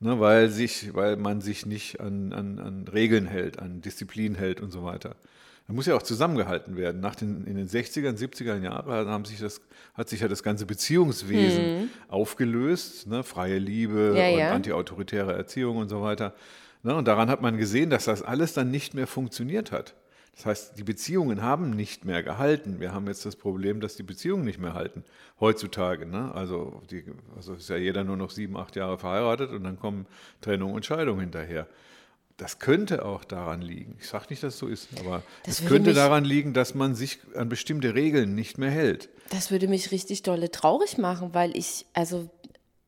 Ne, 0.00 0.18
weil, 0.18 0.48
sich, 0.48 0.94
weil 0.94 1.16
man 1.16 1.40
sich 1.40 1.64
nicht 1.64 2.00
an, 2.00 2.32
an, 2.32 2.58
an 2.58 2.88
Regeln 2.92 3.26
hält, 3.26 3.60
an 3.60 3.82
Disziplin 3.82 4.34
hält 4.34 4.60
und 4.60 4.72
so 4.72 4.82
weiter. 4.82 5.14
Da 5.68 5.74
muss 5.74 5.86
ja 5.86 5.94
auch 5.94 6.02
zusammengehalten 6.02 6.76
werden. 6.76 7.00
Nach 7.00 7.14
den, 7.14 7.46
in 7.46 7.56
den 7.56 7.68
60er, 7.68 8.10
70er 8.10 8.60
Jahren 8.60 9.08
haben 9.08 9.24
sich 9.24 9.38
das, 9.38 9.60
hat 9.94 10.08
sich 10.08 10.20
ja 10.20 10.26
das 10.26 10.42
ganze 10.42 10.66
Beziehungswesen 10.66 11.88
aufgelöst. 12.08 13.06
Ne? 13.06 13.22
Freie 13.22 13.58
Liebe. 13.58 14.14
Ja, 14.16 14.28
und 14.28 14.38
ja. 14.38 14.52
antiautoritäre 14.52 15.34
Erziehung 15.34 15.76
und 15.76 15.88
so 15.88 16.02
weiter. 16.02 16.34
Ne? 16.82 16.96
Und 16.96 17.06
daran 17.06 17.30
hat 17.30 17.40
man 17.40 17.56
gesehen, 17.56 17.88
dass 17.88 18.06
das 18.06 18.22
alles 18.22 18.54
dann 18.54 18.72
nicht 18.72 18.94
mehr 18.94 19.06
funktioniert 19.06 19.70
hat. 19.70 19.94
Das 20.34 20.46
heißt, 20.46 20.78
die 20.78 20.82
Beziehungen 20.84 21.42
haben 21.42 21.70
nicht 21.70 22.04
mehr 22.06 22.22
gehalten. 22.22 22.80
Wir 22.80 22.92
haben 22.94 23.06
jetzt 23.06 23.26
das 23.26 23.36
Problem, 23.36 23.80
dass 23.80 23.96
die 23.96 24.02
Beziehungen 24.02 24.44
nicht 24.44 24.58
mehr 24.58 24.72
halten. 24.72 25.04
Heutzutage. 25.40 26.06
Ne? 26.06 26.32
Also, 26.34 26.80
die, 26.90 27.04
also 27.36 27.52
ist 27.54 27.68
ja 27.68 27.76
jeder 27.76 28.02
nur 28.02 28.16
noch 28.16 28.30
sieben, 28.30 28.56
acht 28.56 28.74
Jahre 28.76 28.96
verheiratet 28.98 29.50
und 29.50 29.62
dann 29.64 29.78
kommen 29.78 30.06
Trennung 30.40 30.72
und 30.72 30.86
Scheidung 30.86 31.20
hinterher. 31.20 31.66
das 32.38 32.58
könnte 32.58 33.04
auch 33.04 33.24
daran 33.24 33.60
liegen. 33.60 33.94
Ich 34.00 34.08
sage 34.08 34.24
nicht, 34.30 34.42
dass 34.42 34.54
es 34.54 34.58
so 34.58 34.66
ist, 34.66 34.88
aber 34.98 35.22
Das 35.44 35.60
es 35.60 35.66
könnte 35.68 35.90
mich- 35.90 35.96
daran 35.96 36.24
liegen, 36.24 36.54
dass 36.54 36.74
man 36.74 36.94
sich 36.94 37.18
an 37.36 37.48
bestimmte 37.50 37.94
Regeln 37.94 38.34
nicht 38.34 38.56
mehr 38.58 38.70
hält. 38.70 39.10
Das 39.30 39.50
würde 39.50 39.68
mich 39.68 39.92
richtig 39.92 40.22
dolle 40.22 40.50
traurig 40.50 40.96
machen, 40.98 41.34
weil 41.34 41.56
ich, 41.56 41.86
also 41.92 42.30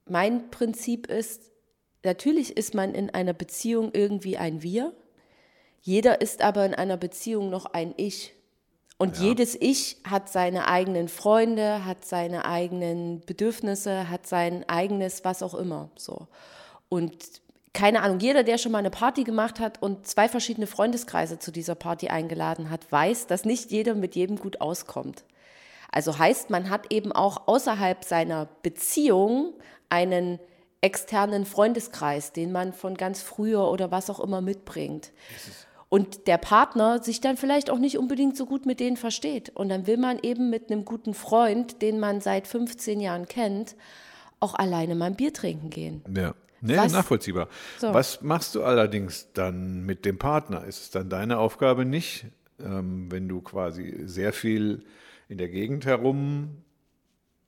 mein 0.08 0.50
Prinzip 0.50 1.06
ist, 1.08 1.50
natürlich 2.02 2.56
ist 2.56 2.74
man 2.74 2.94
in 2.94 3.10
einer 3.10 3.34
Beziehung 3.34 3.90
irgendwie 3.92 4.38
ein 4.38 4.62
Wir. 4.62 4.92
Jeder 5.84 6.22
ist 6.22 6.40
aber 6.40 6.64
in 6.64 6.74
einer 6.74 6.96
Beziehung 6.96 7.50
noch 7.50 7.66
ein 7.66 7.92
Ich. 7.98 8.34
Und 8.96 9.18
jedes 9.18 9.54
Ich 9.54 9.98
hat 10.08 10.30
seine 10.30 10.66
eigenen 10.66 11.08
Freunde, 11.08 11.84
hat 11.84 12.06
seine 12.06 12.46
eigenen 12.46 13.20
Bedürfnisse, 13.20 14.08
hat 14.08 14.26
sein 14.26 14.66
eigenes 14.66 15.24
was 15.26 15.42
auch 15.42 15.52
immer. 15.52 15.90
So. 15.96 16.26
Und 16.88 17.14
keine 17.74 18.00
Ahnung, 18.00 18.18
jeder, 18.18 18.44
der 18.44 18.56
schon 18.56 18.72
mal 18.72 18.78
eine 18.78 18.90
Party 18.90 19.24
gemacht 19.24 19.60
hat 19.60 19.82
und 19.82 20.06
zwei 20.06 20.26
verschiedene 20.26 20.66
Freundeskreise 20.66 21.38
zu 21.38 21.50
dieser 21.50 21.74
Party 21.74 22.08
eingeladen 22.08 22.70
hat, 22.70 22.90
weiß, 22.90 23.26
dass 23.26 23.44
nicht 23.44 23.70
jeder 23.70 23.94
mit 23.94 24.14
jedem 24.14 24.38
gut 24.38 24.62
auskommt. 24.62 25.24
Also 25.92 26.18
heißt, 26.18 26.48
man 26.48 26.70
hat 26.70 26.90
eben 26.94 27.12
auch 27.12 27.46
außerhalb 27.46 28.04
seiner 28.04 28.48
Beziehung 28.62 29.52
einen 29.90 30.38
externen 30.80 31.44
Freundeskreis, 31.44 32.32
den 32.32 32.52
man 32.52 32.72
von 32.72 32.94
ganz 32.94 33.20
früher 33.20 33.70
oder 33.70 33.90
was 33.90 34.08
auch 34.08 34.20
immer 34.20 34.40
mitbringt. 34.40 35.12
Und 35.88 36.26
der 36.26 36.38
Partner 36.38 37.02
sich 37.02 37.20
dann 37.20 37.36
vielleicht 37.36 37.70
auch 37.70 37.78
nicht 37.78 37.98
unbedingt 37.98 38.36
so 38.36 38.46
gut 38.46 38.66
mit 38.66 38.80
denen 38.80 38.96
versteht. 38.96 39.50
Und 39.54 39.68
dann 39.68 39.86
will 39.86 39.96
man 39.96 40.18
eben 40.22 40.50
mit 40.50 40.70
einem 40.70 40.84
guten 40.84 41.14
Freund, 41.14 41.82
den 41.82 42.00
man 42.00 42.20
seit 42.20 42.46
15 42.48 43.00
Jahren 43.00 43.26
kennt, 43.26 43.76
auch 44.40 44.54
alleine 44.54 44.94
mal 44.94 45.06
ein 45.06 45.16
Bier 45.16 45.32
trinken 45.32 45.70
gehen. 45.70 46.02
Ja. 46.16 46.34
Nee, 46.60 46.76
Was- 46.78 46.92
nachvollziehbar. 46.92 47.48
So. 47.78 47.92
Was 47.92 48.22
machst 48.22 48.54
du 48.54 48.64
allerdings 48.64 49.28
dann 49.34 49.84
mit 49.84 50.04
dem 50.06 50.18
Partner? 50.18 50.64
Ist 50.64 50.80
es 50.82 50.90
dann 50.90 51.10
deine 51.10 51.38
Aufgabe 51.38 51.84
nicht, 51.84 52.24
ähm, 52.58 53.10
wenn 53.12 53.28
du 53.28 53.42
quasi 53.42 54.02
sehr 54.06 54.32
viel 54.32 54.84
in 55.28 55.36
der 55.38 55.48
Gegend 55.50 55.84
herum 55.84 56.62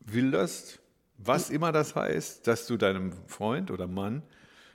wilderst, 0.00 0.80
was 1.18 1.50
immer 1.50 1.72
das 1.72 1.94
heißt, 1.94 2.46
dass 2.46 2.66
du 2.66 2.76
deinem 2.76 3.12
Freund 3.26 3.70
oder 3.70 3.86
Mann 3.86 4.22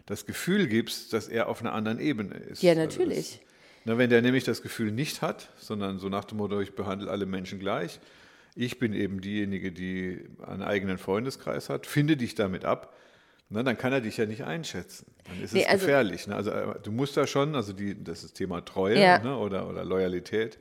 das 0.08 0.26
Gefühl 0.26 0.68
gibst, 0.68 1.14
dass 1.14 1.28
er 1.28 1.48
auf 1.48 1.62
einer 1.62 1.74
anderen 1.74 2.00
Ebene 2.00 2.34
ist. 2.36 2.64
Ja, 2.64 2.72
Also 2.72 2.82
natürlich. 2.82 3.42
Na, 3.86 3.98
wenn 3.98 4.10
der 4.10 4.22
nämlich 4.22 4.44
das 4.44 4.62
Gefühl 4.62 4.92
nicht 4.92 5.22
hat, 5.22 5.50
sondern 5.60 6.00
so 6.00 6.10
nach 6.10 6.26
dem 6.26 6.38
Motto, 6.38 6.60
ich 6.62 6.74
behandle 6.76 7.10
alle 7.10 7.26
Menschen 7.26 7.60
gleich, 7.60 8.00
ich 8.56 8.80
bin 8.80 8.94
eben 8.94 9.22
diejenige, 9.22 9.72
die 9.72 10.26
einen 10.46 10.62
eigenen 10.62 10.98
Freundeskreis 10.98 11.70
hat, 11.70 11.88
finde 11.88 12.18
dich 12.18 12.36
damit 12.36 12.66
ab, 12.66 12.94
na, 13.50 13.64
dann 13.64 13.78
kann 13.78 13.92
er 13.92 14.00
dich 14.02 14.16
ja 14.18 14.26
nicht 14.26 14.44
einschätzen. 14.46 15.06
Dann 15.26 15.44
ist 15.44 15.54
Nee, 15.54 15.62
es 15.64 15.68
also- 15.68 15.86
gefährlich. 15.86 16.28
Ne? 16.28 16.36
Also 16.36 16.52
äh, 16.52 16.80
du 16.82 16.92
musst 16.92 17.18
da 17.18 17.28
schon, 17.28 17.56
also 17.56 17.74
die, 17.74 18.02
das 18.02 18.24
ist 18.24 18.34
Thema 18.36 18.62
Treue 18.62 18.98
Ja. 19.02 19.20
ne? 19.20 19.38
oder, 19.38 19.68
oder 19.70 19.84
Loyalität, 19.84 20.58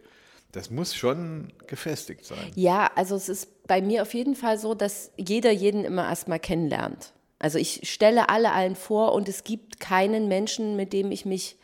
das 0.53 0.71
muss 0.71 0.97
schon 0.97 1.53
gefestigt 1.69 2.25
sein. 2.25 2.50
Ja, 2.57 2.91
also 2.97 3.15
es 3.15 3.29
ist 3.29 3.67
bei 3.69 3.81
mir 3.81 4.03
auf 4.03 4.12
jeden 4.15 4.35
Fall 4.35 4.59
so, 4.59 4.75
dass 4.75 5.12
jeder 5.17 5.53
jeden 5.53 5.85
immer 5.85 6.09
erstmal 6.09 6.41
kennenlernt. 6.41 7.12
Also 7.39 7.59
ich 7.59 7.89
stelle 7.89 8.29
alle 8.29 8.50
allen 8.53 8.75
vor 8.75 9.12
und 9.15 9.29
es 9.29 9.45
gibt 9.45 9.79
keinen 9.79 10.27
Menschen, 10.27 10.75
mit 10.75 10.93
dem 10.93 11.12
ich 11.12 11.25
mich 11.25 11.57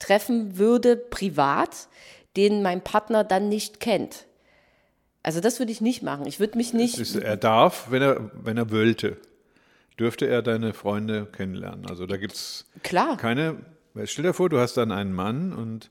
treffen 0.00 0.58
würde, 0.58 0.96
privat, 0.96 1.88
den 2.36 2.62
mein 2.62 2.82
Partner 2.82 3.22
dann 3.22 3.48
nicht 3.48 3.78
kennt. 3.78 4.26
Also 5.22 5.40
das 5.40 5.60
würde 5.60 5.70
ich 5.70 5.80
nicht 5.80 6.02
machen. 6.02 6.26
Ich 6.26 6.40
würde 6.40 6.56
mich 6.56 6.72
nicht. 6.72 6.98
Ist, 6.98 7.14
er 7.14 7.36
darf, 7.36 7.90
wenn 7.90 8.02
er, 8.02 8.30
wenn 8.34 8.56
er 8.56 8.70
wollte, 8.72 9.18
dürfte 9.98 10.26
er 10.26 10.42
deine 10.42 10.72
Freunde 10.72 11.26
kennenlernen. 11.26 11.86
Also 11.86 12.06
da 12.06 12.16
gibt 12.16 12.34
es 12.34 12.66
Klar. 12.82 13.16
keine. 13.16 13.58
Stell 14.04 14.24
dir 14.24 14.32
vor, 14.32 14.48
du 14.48 14.58
hast 14.58 14.76
dann 14.76 14.92
einen 14.92 15.12
Mann 15.12 15.52
und 15.52 15.90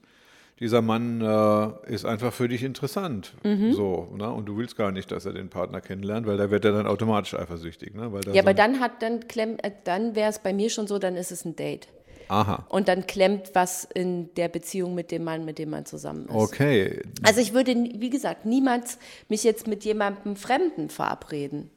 dieser 0.59 0.81
Mann 0.81 1.21
äh, 1.21 1.93
ist 1.93 2.05
einfach 2.05 2.33
für 2.33 2.47
dich 2.49 2.63
interessant. 2.63 3.33
Mhm. 3.43 3.73
So, 3.73 4.13
ne? 4.17 4.29
Und 4.29 4.45
du 4.45 4.57
willst 4.57 4.75
gar 4.75 4.91
nicht, 4.91 5.11
dass 5.11 5.25
er 5.25 5.33
den 5.33 5.49
Partner 5.49 5.79
kennenlernt, 5.79 6.27
weil 6.27 6.37
da 6.37 6.49
wird 6.49 6.65
er 6.65 6.71
dann 6.71 6.87
automatisch 6.87 7.33
eifersüchtig. 7.33 7.93
Ne? 7.93 8.11
Ja, 8.25 8.33
so 8.33 8.39
aber 8.39 8.53
dann 8.53 8.79
hat 8.79 9.01
dann 9.01 9.27
klemmt, 9.27 9.63
äh, 9.63 9.71
dann 9.83 10.15
wäre 10.15 10.29
es 10.29 10.39
bei 10.39 10.53
mir 10.53 10.69
schon 10.69 10.87
so, 10.87 10.97
dann 10.97 11.15
ist 11.15 11.31
es 11.31 11.45
ein 11.45 11.55
Date. 11.55 11.87
Aha. 12.29 12.65
Und 12.69 12.87
dann 12.87 13.07
klemmt 13.07 13.49
was 13.53 13.83
in 13.83 14.33
der 14.35 14.47
Beziehung 14.47 14.95
mit 14.95 15.11
dem 15.11 15.23
Mann, 15.23 15.45
mit 15.45 15.57
dem 15.57 15.71
man 15.71 15.85
zusammen 15.85 16.27
ist. 16.27 16.35
Okay. 16.35 17.01
Also 17.23 17.41
ich 17.41 17.53
würde, 17.53 17.73
wie 17.73 18.09
gesagt, 18.09 18.45
niemals 18.45 18.99
mich 19.27 19.43
jetzt 19.43 19.67
mit 19.67 19.83
jemandem 19.83 20.35
Fremden 20.35 20.89
verabreden. 20.89 21.71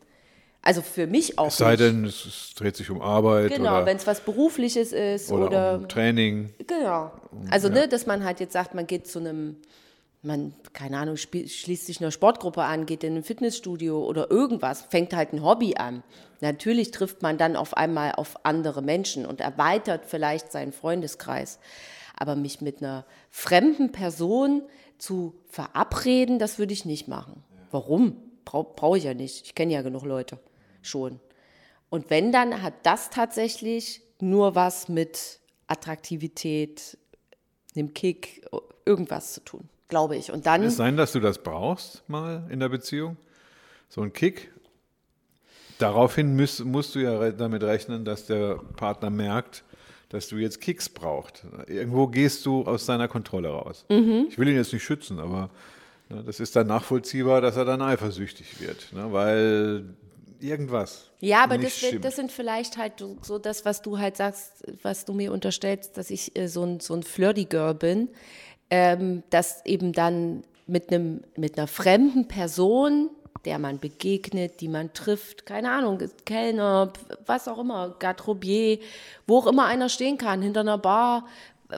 Also 0.60 0.80
für 0.80 1.08
mich 1.08 1.38
auch 1.38 1.48
Es 1.48 1.56
sei 1.56 1.70
nicht. 1.70 1.80
denn, 1.80 2.04
es, 2.04 2.52
dreht 2.54 2.76
sich 2.76 2.88
um 2.88 3.02
Arbeit 3.02 3.50
genau, 3.50 3.84
wenn 3.84 3.96
es 3.96 4.06
was 4.06 4.20
Berufliches 4.20 4.92
ist 4.92 5.32
oder, 5.32 5.46
oder, 5.46 5.74
um 5.78 5.88
Training. 5.88 6.50
genau. 6.68 7.10
Also 7.50 7.68
ne, 7.68 7.88
dass 7.88 8.06
man 8.06 8.24
halt 8.24 8.38
jetzt 8.38 8.52
sagt, 8.52 8.74
man 8.74 8.86
geht 8.86 9.08
zu 9.08 9.18
einem, 9.18 9.56
man, 10.22 10.54
keine 10.72 10.98
Ahnung, 10.98 11.16
schließt 11.16 11.86
sich 11.86 12.00
einer 12.00 12.12
Sportgruppe 12.12 12.62
an, 12.62 12.86
geht 12.86 13.02
in 13.02 13.16
ein 13.16 13.24
Fitnessstudio 13.24 14.04
oder 14.04 14.30
irgendwas, 14.30 14.82
fängt 14.82 15.14
halt 15.14 15.32
ein 15.32 15.42
Hobby 15.42 15.74
an. 15.76 16.04
Natürlich 16.40 16.92
trifft 16.92 17.22
man 17.22 17.38
dann 17.38 17.56
auf 17.56 17.76
einmal 17.76 18.12
auf 18.12 18.44
andere 18.44 18.82
Menschen 18.82 19.26
und 19.26 19.40
erweitert 19.40 20.06
vielleicht 20.06 20.52
seinen 20.52 20.72
Freundeskreis. 20.72 21.58
Aber 22.16 22.36
mich 22.36 22.60
mit 22.60 22.82
einer 22.82 23.04
fremden 23.30 23.90
Person 23.90 24.62
zu 24.98 25.34
verabreden, 25.48 26.38
das 26.38 26.58
würde 26.58 26.72
ich 26.72 26.84
nicht 26.84 27.08
machen. 27.08 27.42
Warum? 27.72 28.16
Brau, 28.44 28.62
Brauche 28.62 28.98
ich 28.98 29.04
ja 29.04 29.14
nicht. 29.14 29.46
Ich 29.46 29.54
kenne 29.54 29.72
ja 29.72 29.82
genug 29.82 30.04
Leute 30.04 30.38
schon. 30.82 31.18
Und 31.90 32.10
wenn, 32.10 32.32
dann 32.32 32.62
hat 32.62 32.74
das 32.84 33.10
tatsächlich 33.10 34.02
nur 34.20 34.54
was 34.54 34.88
mit 34.88 35.40
Attraktivität, 35.66 36.96
einem 37.74 37.92
Kick, 37.92 38.46
irgendwas 38.84 39.32
zu 39.34 39.40
tun, 39.44 39.68
glaube 39.88 40.16
ich. 40.16 40.30
Und 40.32 40.46
dann, 40.46 40.60
Kann 40.60 40.68
es 40.68 40.76
sein, 40.76 40.96
dass 40.96 41.12
du 41.12 41.20
das 41.20 41.38
brauchst 41.38 42.08
mal 42.08 42.46
in 42.50 42.60
der 42.60 42.68
Beziehung? 42.68 43.16
So 43.88 44.00
ein 44.02 44.12
Kick? 44.12 44.50
Daraufhin 45.78 46.34
müsst, 46.36 46.64
musst 46.64 46.94
du 46.94 47.00
ja 47.00 47.30
damit 47.32 47.62
rechnen, 47.62 48.04
dass 48.04 48.26
der 48.26 48.56
Partner 48.76 49.10
merkt, 49.10 49.64
dass 50.10 50.28
du 50.28 50.36
jetzt 50.36 50.60
Kicks 50.60 50.88
brauchst. 50.88 51.42
Irgendwo 51.66 52.06
gehst 52.06 52.46
du 52.46 52.62
aus 52.64 52.86
seiner 52.86 53.08
Kontrolle 53.08 53.48
raus. 53.48 53.84
Mhm. 53.88 54.26
Ich 54.28 54.38
will 54.38 54.48
ihn 54.48 54.56
jetzt 54.56 54.72
nicht 54.72 54.84
schützen, 54.84 55.18
aber 55.18 55.50
ne, 56.08 56.22
das 56.24 56.38
ist 56.38 56.54
dann 56.54 56.66
nachvollziehbar, 56.68 57.40
dass 57.40 57.56
er 57.56 57.64
dann 57.64 57.82
eifersüchtig 57.82 58.60
wird, 58.60 58.92
ne, 58.92 59.12
weil 59.12 59.84
irgendwas. 60.40 61.10
ja, 61.20 61.42
aber 61.44 61.56
das, 61.56 61.80
wird, 61.82 62.04
das 62.04 62.16
sind 62.16 62.30
vielleicht 62.30 62.76
halt 62.76 62.98
so- 62.98 63.16
so 63.22 63.38
das, 63.38 63.64
was 63.64 63.80
du 63.80 63.98
halt 63.98 64.16
sagst, 64.16 64.64
was 64.82 65.04
du 65.04 65.12
mir 65.14 65.32
unterstellst, 65.32 65.96
dass 65.96 66.10
ich 66.10 66.36
äh, 66.36 66.46
so 66.48 66.64
ein, 66.64 66.80
so 66.80 66.94
ein 66.94 67.02
Flirty-Girl 67.02 67.74
bin, 67.74 68.08
ähm, 68.72 69.22
dass 69.28 69.64
eben 69.66 69.92
dann 69.92 70.44
mit 70.66 70.90
einem, 70.90 71.20
mit 71.36 71.58
einer 71.58 71.66
fremden 71.66 72.26
Person, 72.26 73.10
der 73.44 73.58
man 73.58 73.78
begegnet, 73.78 74.62
die 74.62 74.68
man 74.68 74.94
trifft, 74.94 75.44
keine 75.44 75.70
Ahnung, 75.70 75.98
Kellner, 76.24 76.90
was 77.26 77.48
auch 77.48 77.58
immer, 77.58 77.94
Garderobier, 77.98 78.78
wo 79.26 79.40
auch 79.40 79.46
immer 79.46 79.66
einer 79.66 79.90
stehen 79.90 80.16
kann, 80.16 80.40
hinter 80.40 80.60
einer 80.60 80.78
Bar, 80.78 81.26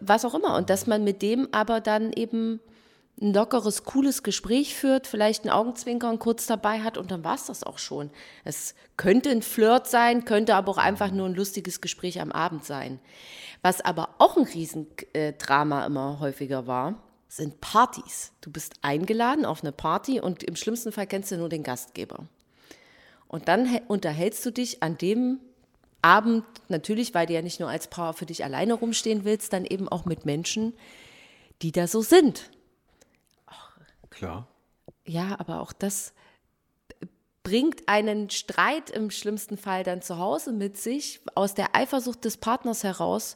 was 0.02 0.24
auch 0.24 0.34
immer. 0.34 0.56
Und 0.56 0.70
dass 0.70 0.86
man 0.86 1.02
mit 1.02 1.20
dem 1.20 1.48
aber 1.50 1.80
dann 1.80 2.12
eben 2.12 2.60
ein 3.20 3.32
lockeres, 3.32 3.84
cooles 3.84 4.22
Gespräch 4.22 4.74
führt, 4.74 5.06
vielleicht 5.06 5.44
ein 5.44 5.50
Augenzwinkern 5.50 6.18
kurz 6.18 6.46
dabei 6.46 6.80
hat 6.82 6.98
und 6.98 7.10
dann 7.10 7.22
war 7.22 7.36
es 7.36 7.46
das 7.46 7.62
auch 7.62 7.78
schon. 7.78 8.10
Es 8.44 8.74
könnte 8.96 9.30
ein 9.30 9.42
Flirt 9.42 9.86
sein, 9.86 10.24
könnte 10.24 10.56
aber 10.56 10.72
auch 10.72 10.78
einfach 10.78 11.10
nur 11.12 11.26
ein 11.26 11.34
lustiges 11.34 11.80
Gespräch 11.80 12.20
am 12.20 12.32
Abend 12.32 12.64
sein. 12.64 12.98
Was 13.62 13.80
aber 13.80 14.10
auch 14.18 14.36
ein 14.36 14.44
Riesendrama 14.44 15.86
immer 15.86 16.18
häufiger 16.18 16.66
war, 16.66 17.02
sind 17.28 17.60
Partys. 17.60 18.32
Du 18.40 18.50
bist 18.50 18.74
eingeladen 18.82 19.44
auf 19.44 19.62
eine 19.62 19.72
Party 19.72 20.20
und 20.20 20.42
im 20.42 20.56
schlimmsten 20.56 20.92
Fall 20.92 21.06
kennst 21.06 21.30
du 21.30 21.36
nur 21.36 21.48
den 21.48 21.62
Gastgeber. 21.62 22.26
Und 23.28 23.48
dann 23.48 23.66
hä- 23.66 23.82
unterhältst 23.88 24.44
du 24.44 24.50
dich 24.50 24.82
an 24.82 24.98
dem 24.98 25.38
Abend, 26.02 26.44
natürlich, 26.68 27.14
weil 27.14 27.26
du 27.26 27.32
ja 27.32 27.42
nicht 27.42 27.60
nur 27.60 27.68
als 27.70 27.86
Paar 27.88 28.12
für 28.12 28.26
dich 28.26 28.44
alleine 28.44 28.74
rumstehen 28.74 29.24
willst, 29.24 29.52
dann 29.52 29.64
eben 29.64 29.88
auch 29.88 30.04
mit 30.04 30.26
Menschen, 30.26 30.74
die 31.62 31.72
da 31.72 31.86
so 31.86 32.02
sind. 32.02 32.50
Klar. 34.14 34.48
Ja, 35.06 35.36
aber 35.38 35.60
auch 35.60 35.72
das 35.72 36.12
bringt 37.42 37.88
einen 37.88 38.30
Streit 38.30 38.90
im 38.90 39.10
schlimmsten 39.10 39.56
Fall 39.56 39.84
dann 39.84 40.02
zu 40.02 40.18
Hause 40.18 40.52
mit 40.52 40.78
sich, 40.78 41.20
aus 41.34 41.54
der 41.54 41.76
Eifersucht 41.76 42.24
des 42.24 42.38
Partners 42.38 42.82
heraus. 42.82 43.34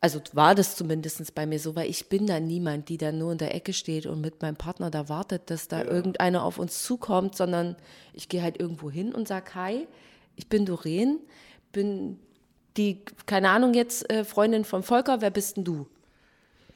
Also 0.00 0.20
war 0.32 0.56
das 0.56 0.74
zumindest 0.74 1.32
bei 1.36 1.46
mir 1.46 1.60
so, 1.60 1.76
weil 1.76 1.88
ich 1.88 2.08
bin 2.08 2.26
dann 2.26 2.48
niemand, 2.48 2.88
die 2.88 2.98
dann 2.98 3.18
nur 3.18 3.30
in 3.30 3.38
der 3.38 3.54
Ecke 3.54 3.72
steht 3.72 4.06
und 4.06 4.20
mit 4.20 4.42
meinem 4.42 4.56
Partner 4.56 4.90
da 4.90 5.08
wartet, 5.08 5.48
dass 5.48 5.68
da 5.68 5.84
irgendeiner 5.84 6.42
auf 6.42 6.58
uns 6.58 6.82
zukommt, 6.82 7.36
sondern 7.36 7.76
ich 8.12 8.28
gehe 8.28 8.42
halt 8.42 8.58
irgendwo 8.58 8.90
hin 8.90 9.14
und 9.14 9.28
sage, 9.28 9.54
hi, 9.54 9.86
ich 10.34 10.48
bin 10.48 10.66
Doreen, 10.66 11.20
bin 11.70 12.18
die, 12.76 13.04
keine 13.26 13.50
Ahnung 13.50 13.74
jetzt, 13.74 14.10
äh, 14.10 14.24
Freundin 14.24 14.64
von 14.64 14.82
Volker, 14.82 15.20
wer 15.20 15.30
bist 15.30 15.56
denn 15.56 15.64
du? 15.64 15.86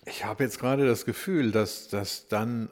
Ich 0.04 0.24
habe 0.24 0.44
jetzt 0.44 0.60
gerade 0.60 0.86
das 0.86 1.04
Gefühl, 1.04 1.50
dass, 1.50 1.88
dass 1.88 2.28
dann 2.28 2.70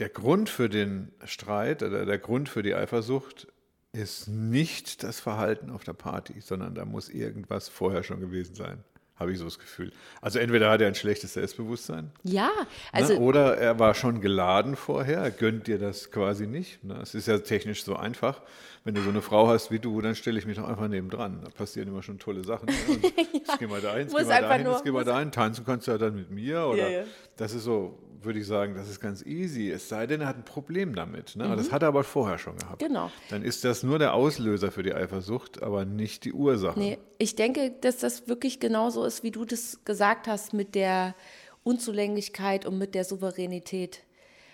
der 0.00 0.08
Grund 0.08 0.48
für 0.48 0.68
den 0.68 1.12
Streit 1.24 1.82
oder 1.82 2.06
der 2.06 2.18
Grund 2.18 2.48
für 2.48 2.62
die 2.62 2.74
Eifersucht 2.74 3.46
ist 3.92 4.28
nicht 4.28 5.02
das 5.02 5.20
Verhalten 5.20 5.70
auf 5.70 5.84
der 5.84 5.92
Party, 5.92 6.40
sondern 6.40 6.74
da 6.74 6.84
muss 6.84 7.08
irgendwas 7.08 7.68
vorher 7.68 8.02
schon 8.02 8.20
gewesen 8.20 8.54
sein. 8.54 8.82
habe 9.16 9.32
ich 9.32 9.38
so 9.38 9.44
das 9.44 9.58
Gefühl. 9.58 9.92
Also 10.22 10.38
entweder 10.38 10.70
hat 10.70 10.80
er 10.80 10.86
ein 10.86 10.94
schlechtes 10.94 11.34
Selbstbewusstsein. 11.34 12.10
Ja, 12.22 12.50
also. 12.90 13.12
Ne? 13.12 13.20
Oder 13.20 13.58
er 13.58 13.78
war 13.78 13.92
schon 13.92 14.22
geladen 14.22 14.76
vorher, 14.76 15.18
er 15.18 15.30
gönnt 15.30 15.66
dir 15.66 15.78
das 15.78 16.10
quasi 16.10 16.46
nicht. 16.46 16.82
Ne? 16.82 16.98
Es 17.02 17.14
ist 17.14 17.28
ja 17.28 17.38
technisch 17.38 17.84
so 17.84 17.96
einfach. 17.96 18.40
Wenn 18.84 18.94
du 18.94 19.02
so 19.02 19.10
eine 19.10 19.20
Frau 19.20 19.48
hast 19.48 19.70
wie 19.70 19.78
du, 19.78 20.00
dann 20.00 20.14
stelle 20.14 20.38
ich 20.38 20.46
mich 20.46 20.56
doch 20.56 20.66
einfach 20.66 20.88
neben 20.88 21.10
dran. 21.10 21.42
Da 21.44 21.50
passieren 21.50 21.88
immer 21.88 22.02
schon 22.02 22.18
tolle 22.18 22.44
Sachen. 22.44 22.66
Ne? 22.66 22.74
ja, 23.02 23.24
jetzt 23.34 23.58
geh 23.58 23.66
mal 23.66 23.82
dahin, 23.82 24.08
jetzt 24.08 24.16
geh 24.16 24.24
mal 24.24 24.40
dahin, 24.40 24.66
jetzt 24.66 24.84
geh 24.84 24.90
mal 24.90 25.04
dahin. 25.04 25.32
Tanzen 25.32 25.66
kannst 25.66 25.86
du 25.86 25.90
ja 25.90 25.98
dann 25.98 26.14
mit 26.14 26.30
mir. 26.30 26.64
Oder 26.64 26.88
ja, 26.88 27.00
ja. 27.00 27.04
Das 27.36 27.52
ist 27.52 27.64
so, 27.64 27.98
würde 28.24 28.38
ich 28.38 28.46
sagen, 28.46 28.74
das 28.74 28.88
ist 28.88 29.00
ganz 29.00 29.24
easy. 29.24 29.70
Es 29.70 29.88
sei 29.88 30.06
denn, 30.06 30.20
er 30.20 30.28
hat 30.28 30.36
ein 30.36 30.44
Problem 30.44 30.94
damit. 30.94 31.36
Ne? 31.36 31.48
Mhm. 31.48 31.56
Das 31.56 31.72
hat 31.72 31.82
er 31.82 31.88
aber 31.88 32.04
vorher 32.04 32.38
schon 32.38 32.56
gehabt. 32.56 32.78
Genau. 32.78 33.10
Dann 33.30 33.42
ist 33.42 33.64
das 33.64 33.82
nur 33.82 33.98
der 33.98 34.14
Auslöser 34.14 34.70
für 34.70 34.82
die 34.82 34.94
Eifersucht, 34.94 35.62
aber 35.62 35.84
nicht 35.84 36.24
die 36.24 36.32
Ursache. 36.32 36.78
Nee, 36.78 36.98
ich 37.18 37.36
denke, 37.36 37.72
dass 37.80 37.98
das 37.98 38.28
wirklich 38.28 38.60
genauso 38.60 39.04
ist, 39.04 39.22
wie 39.22 39.30
du 39.30 39.44
das 39.44 39.84
gesagt 39.84 40.28
hast, 40.28 40.52
mit 40.52 40.74
der 40.74 41.14
Unzulänglichkeit 41.62 42.66
und 42.66 42.78
mit 42.78 42.94
der 42.94 43.04
Souveränität. 43.04 44.00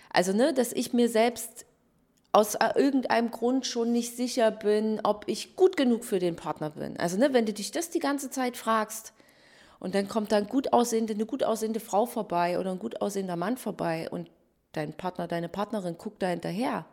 Also, 0.09 0.33
ne, 0.33 0.53
dass 0.53 0.73
ich 0.73 0.93
mir 0.93 1.09
selbst 1.09 1.65
aus 2.31 2.57
irgendeinem 2.75 3.31
Grund 3.31 3.65
schon 3.65 3.91
nicht 3.91 4.15
sicher 4.15 4.51
bin, 4.51 4.99
ob 5.03 5.25
ich 5.27 5.55
gut 5.55 5.77
genug 5.77 6.05
für 6.05 6.19
den 6.19 6.35
Partner 6.35 6.69
bin. 6.71 6.97
Also, 6.97 7.17
ne, 7.17 7.33
wenn 7.33 7.45
du 7.45 7.53
dich 7.53 7.71
das 7.71 7.89
die 7.89 7.99
ganze 7.99 8.29
Zeit 8.29 8.57
fragst, 8.57 9.13
und 9.79 9.95
dann 9.95 10.07
kommt 10.07 10.31
dann 10.31 10.47
gut 10.47 10.73
aussehende, 10.73 11.13
eine 11.13 11.25
gut 11.25 11.43
aussehende 11.43 11.79
Frau 11.79 12.05
vorbei 12.05 12.59
oder 12.59 12.71
ein 12.71 12.79
gut 12.79 13.01
aussehender 13.01 13.35
Mann 13.35 13.57
vorbei 13.57 14.09
und 14.09 14.29
dein 14.71 14.93
Partner, 14.93 15.27
deine 15.27 15.49
Partnerin 15.49 15.97
guckt 15.97 16.21
da 16.21 16.27
hinterher. 16.27 16.85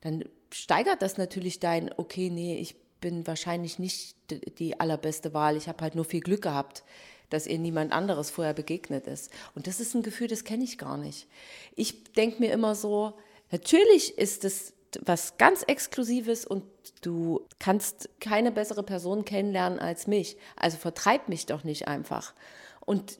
Dann 0.00 0.24
steigert 0.52 1.02
das 1.02 1.18
natürlich 1.18 1.60
dein, 1.60 1.90
okay, 1.96 2.30
nee, 2.30 2.58
ich 2.58 2.76
bin 3.00 3.26
wahrscheinlich 3.26 3.78
nicht 3.78 4.16
die 4.58 4.78
allerbeste 4.80 5.34
Wahl. 5.34 5.56
Ich 5.56 5.68
habe 5.68 5.82
halt 5.82 5.94
nur 5.94 6.04
viel 6.04 6.20
Glück 6.20 6.42
gehabt, 6.42 6.84
dass 7.30 7.46
ihr 7.46 7.58
niemand 7.58 7.92
anderes 7.92 8.30
vorher 8.30 8.54
begegnet 8.54 9.06
ist. 9.06 9.30
Und 9.54 9.66
das 9.66 9.80
ist 9.80 9.94
ein 9.94 10.02
Gefühl, 10.02 10.28
das 10.28 10.44
kenne 10.44 10.64
ich 10.64 10.78
gar 10.78 10.96
nicht. 10.96 11.28
Ich 11.76 12.04
denke 12.12 12.40
mir 12.40 12.52
immer 12.52 12.74
so, 12.74 13.14
natürlich 13.50 14.18
ist 14.18 14.44
es 14.44 14.72
was 15.04 15.36
ganz 15.38 15.62
Exklusives 15.62 16.44
und 16.46 16.64
du 17.02 17.46
kannst 17.58 18.08
keine 18.20 18.52
bessere 18.52 18.82
Person 18.82 19.24
kennenlernen 19.24 19.78
als 19.78 20.06
mich. 20.06 20.36
Also 20.56 20.78
vertreib 20.78 21.28
mich 21.28 21.46
doch 21.46 21.64
nicht 21.64 21.88
einfach. 21.88 22.34
Und 22.80 23.18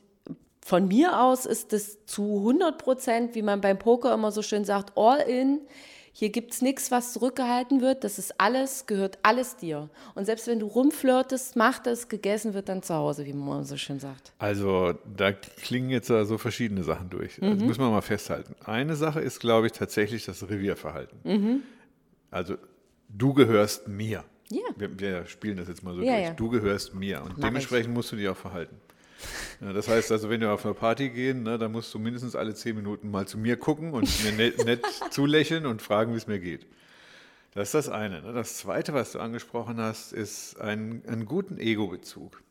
von 0.65 0.87
mir 0.87 1.19
aus 1.21 1.45
ist 1.45 1.73
es 1.73 2.05
zu 2.05 2.37
100 2.37 2.77
Prozent, 2.77 3.35
wie 3.35 3.41
man 3.41 3.61
beim 3.61 3.79
Poker 3.79 4.13
immer 4.13 4.31
so 4.31 4.41
schön 4.41 4.65
sagt, 4.65 4.97
all 4.97 5.19
in. 5.21 5.61
Hier 6.19 6.31
gibt 6.31 6.51
es 6.51 6.61
nichts, 6.61 6.91
was 6.91 7.13
zurückgehalten 7.13 7.79
wird. 7.79 8.03
Das 8.03 8.19
ist 8.19 8.41
alles, 8.41 8.87
gehört 8.87 9.19
alles 9.23 9.55
dir. 9.55 9.89
Und 10.15 10.25
selbst 10.25 10.47
wenn 10.47 10.59
du 10.59 10.67
rumflirtest, 10.67 11.55
macht 11.55 11.87
es, 11.87 12.09
gegessen 12.09 12.53
wird 12.53 12.67
dann 12.67 12.83
zu 12.83 12.93
Hause, 12.93 13.25
wie 13.25 13.31
man 13.31 13.63
so 13.63 13.77
schön 13.77 14.01
sagt. 14.01 14.33
Also 14.37 14.95
da 15.15 15.31
klingen 15.31 15.89
jetzt 15.89 16.07
so 16.07 16.37
verschiedene 16.37 16.83
Sachen 16.83 17.09
durch. 17.09 17.39
Mhm. 17.39 17.51
Das 17.51 17.59
müssen 17.59 17.79
wir 17.79 17.89
mal 17.89 18.01
festhalten. 18.01 18.53
Eine 18.65 18.97
Sache 18.97 19.21
ist, 19.21 19.39
glaube 19.39 19.67
ich, 19.67 19.71
tatsächlich 19.71 20.25
das 20.25 20.43
Revierverhalten. 20.43 21.19
Mhm. 21.23 21.63
Also 22.31 22.55
du 23.07 23.33
gehörst 23.33 23.87
mir. 23.87 24.25
Ja. 24.49 24.59
Wir, 24.75 24.99
wir, 24.99 25.25
spielen 25.25 25.55
das 25.55 25.69
jetzt 25.69 25.83
mal 25.83 25.95
so 25.95 26.01
ja, 26.01 26.15
durch. 26.15 26.27
Ja. 26.27 26.33
Du 26.33 26.49
gehörst 26.49 26.95
mir. 26.95 27.21
Und 27.23 27.37
Mach 27.37 27.47
dementsprechend 27.47 27.91
ich. 27.91 27.95
musst 27.95 28.11
du 28.11 28.17
dich 28.17 28.27
auch 28.27 28.35
verhalten. 28.35 28.75
Ja, 29.61 29.73
das 29.73 29.87
heißt 29.87 30.11
also, 30.11 30.29
wenn 30.29 30.41
wir 30.41 30.51
auf 30.51 30.65
eine 30.65 30.73
Party 30.73 31.09
gehen, 31.09 31.43
ne, 31.43 31.57
dann 31.57 31.71
musst 31.71 31.93
du 31.93 31.99
mindestens 31.99 32.35
alle 32.35 32.53
zehn 32.53 32.75
Minuten 32.75 33.11
mal 33.11 33.27
zu 33.27 33.37
mir 33.37 33.57
gucken 33.57 33.93
und 33.93 34.23
mir 34.23 34.31
nett, 34.31 34.57
nett 34.65 34.85
zulächeln 35.11 35.65
und 35.65 35.81
fragen, 35.81 36.13
wie 36.13 36.17
es 36.17 36.27
mir 36.27 36.39
geht. 36.39 36.65
Das 37.53 37.69
ist 37.69 37.73
das 37.73 37.89
eine. 37.89 38.21
Ne? 38.21 38.33
Das 38.33 38.57
zweite, 38.57 38.93
was 38.93 39.13
du 39.13 39.19
angesprochen 39.19 39.77
hast, 39.77 40.13
ist 40.13 40.59
ein, 40.61 41.03
einen 41.07 41.25
guten 41.25 41.57
Ego-Bezug. 41.57 42.41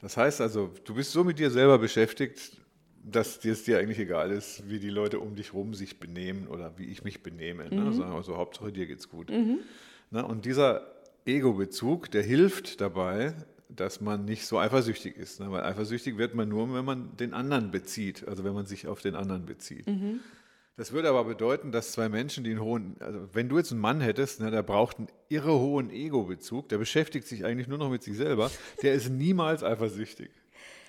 Das 0.00 0.16
heißt 0.16 0.40
also, 0.40 0.72
du 0.84 0.94
bist 0.94 1.12
so 1.12 1.24
mit 1.24 1.38
dir 1.38 1.50
selber 1.50 1.78
beschäftigt, 1.78 2.58
dass 3.04 3.38
dir 3.38 3.52
es 3.52 3.64
dir 3.64 3.78
eigentlich 3.78 3.98
egal 3.98 4.30
ist, 4.30 4.68
wie 4.68 4.78
die 4.78 4.90
Leute 4.90 5.20
um 5.20 5.36
dich 5.36 5.52
herum 5.52 5.74
sich 5.74 6.00
benehmen 6.00 6.48
oder 6.48 6.78
wie 6.78 6.86
ich 6.86 7.04
mich 7.04 7.22
benehme. 7.22 7.68
Ne? 7.68 7.80
Mhm. 7.80 7.98
Ne? 7.98 8.06
Also 8.06 8.36
Hauptsache 8.36 8.72
dir 8.72 8.86
geht's 8.86 9.08
gut. 9.08 9.30
Mhm. 9.30 9.60
Ne? 10.10 10.24
Und 10.24 10.46
dieser 10.46 10.86
Ego-Bezug, 11.26 12.10
der 12.10 12.22
hilft 12.22 12.80
dabei, 12.80 13.34
dass 13.76 14.00
man 14.00 14.24
nicht 14.24 14.46
so 14.46 14.58
eifersüchtig 14.58 15.16
ist. 15.16 15.40
Ne? 15.40 15.50
Weil 15.50 15.62
eifersüchtig 15.64 16.18
wird 16.18 16.34
man 16.34 16.48
nur, 16.48 16.72
wenn 16.74 16.84
man 16.84 17.16
den 17.16 17.34
anderen 17.34 17.70
bezieht, 17.70 18.26
also 18.28 18.44
wenn 18.44 18.54
man 18.54 18.66
sich 18.66 18.86
auf 18.86 19.00
den 19.00 19.14
anderen 19.14 19.46
bezieht. 19.46 19.86
Mhm. 19.86 20.20
Das 20.76 20.90
würde 20.92 21.08
aber 21.08 21.24
bedeuten, 21.24 21.70
dass 21.70 21.92
zwei 21.92 22.08
Menschen, 22.08 22.42
die 22.42 22.50
einen 22.50 22.60
hohen, 22.60 22.96
also 22.98 23.28
wenn 23.32 23.48
du 23.48 23.58
jetzt 23.58 23.70
einen 23.70 23.80
Mann 23.80 24.00
hättest, 24.00 24.40
ne, 24.40 24.50
der 24.50 24.64
braucht 24.64 24.98
einen 24.98 25.08
irre 25.28 25.52
hohen 25.52 25.90
Ego-Bezug, 25.90 26.68
der 26.68 26.78
beschäftigt 26.78 27.28
sich 27.28 27.44
eigentlich 27.44 27.68
nur 27.68 27.78
noch 27.78 27.90
mit 27.90 28.02
sich 28.02 28.16
selber, 28.16 28.50
der 28.82 28.94
ist 28.94 29.08
niemals 29.08 29.62
eifersüchtig. 29.62 30.30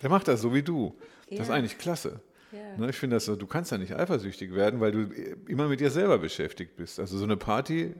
Der 0.02 0.10
macht 0.10 0.28
das 0.28 0.42
so 0.42 0.54
wie 0.54 0.64
du. 0.64 0.96
Das 1.30 1.42
ist 1.42 1.50
eigentlich 1.52 1.78
klasse. 1.78 2.20
Ja. 2.56 2.78
Ne, 2.78 2.90
ich 2.90 2.96
finde 2.96 3.18
du 3.18 3.48
kannst 3.48 3.72
ja 3.72 3.78
nicht 3.78 3.96
eifersüchtig 3.96 4.54
werden, 4.54 4.80
weil 4.80 4.92
du 4.92 5.10
immer 5.48 5.68
mit 5.68 5.80
dir 5.80 5.92
selber 5.92 6.18
beschäftigt 6.18 6.76
bist. 6.76 7.00
Also 7.00 7.18
so 7.18 7.24
eine 7.24 7.38
Party 7.38 7.94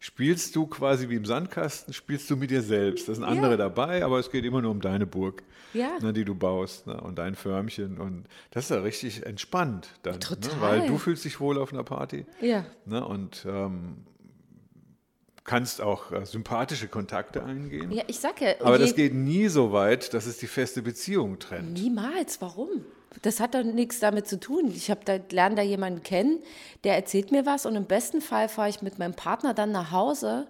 spielst 0.00 0.56
du 0.56 0.66
quasi 0.66 1.08
wie 1.08 1.16
im 1.16 1.24
Sandkasten, 1.24 1.92
spielst 1.92 2.28
du 2.30 2.36
mit 2.36 2.50
dir 2.50 2.62
selbst. 2.62 3.08
Da 3.08 3.14
sind 3.14 3.24
andere 3.24 3.52
ja. 3.52 3.56
dabei, 3.56 4.04
aber 4.04 4.18
es 4.18 4.30
geht 4.30 4.44
immer 4.44 4.62
nur 4.62 4.70
um 4.70 4.80
deine 4.80 5.06
Burg, 5.06 5.42
ja. 5.74 5.98
ne, 6.00 6.12
die 6.12 6.24
du 6.24 6.34
baust 6.34 6.86
ne, 6.86 7.00
und 7.00 7.18
dein 7.18 7.34
Förmchen. 7.34 7.98
Und 7.98 8.24
das 8.50 8.64
ist 8.64 8.70
ja 8.70 8.80
richtig 8.80 9.26
entspannt 9.26 9.88
dann, 10.02 10.14
ne, 10.14 10.20
Total. 10.20 10.60
weil 10.60 10.86
du 10.88 10.98
fühlst 10.98 11.24
dich 11.24 11.38
wohl 11.38 11.58
auf 11.58 11.72
einer 11.72 11.84
Party. 11.84 12.24
Ja. 12.40 12.64
Ne, 12.86 13.06
und 13.06 13.46
ähm, 13.48 14.04
kannst 15.44 15.80
auch 15.80 16.12
äh, 16.12 16.24
sympathische 16.24 16.88
Kontakte 16.88 17.44
eingehen. 17.44 17.90
Ja, 17.90 18.04
ich 18.06 18.18
sag 18.18 18.40
ja. 18.40 18.54
Aber 18.60 18.78
das 18.78 18.94
geht 18.94 19.14
nie 19.14 19.48
so 19.48 19.72
weit, 19.72 20.14
dass 20.14 20.26
es 20.26 20.38
die 20.38 20.46
feste 20.46 20.80
Beziehung 20.80 21.38
trennt. 21.38 21.72
Niemals. 21.72 22.40
Warum? 22.40 22.84
Das 23.22 23.40
hat 23.40 23.54
doch 23.54 23.64
nichts 23.64 23.98
damit 23.98 24.28
zu 24.28 24.38
tun. 24.38 24.72
Ich 24.74 24.90
da, 25.04 25.18
lerne 25.30 25.56
da 25.56 25.62
jemanden 25.62 26.02
kennen, 26.02 26.42
der 26.84 26.94
erzählt 26.94 27.32
mir 27.32 27.44
was 27.44 27.66
und 27.66 27.74
im 27.74 27.86
besten 27.86 28.20
Fall 28.20 28.48
fahre 28.48 28.68
ich 28.68 28.82
mit 28.82 28.98
meinem 28.98 29.14
Partner 29.14 29.52
dann 29.52 29.72
nach 29.72 29.90
Hause 29.90 30.46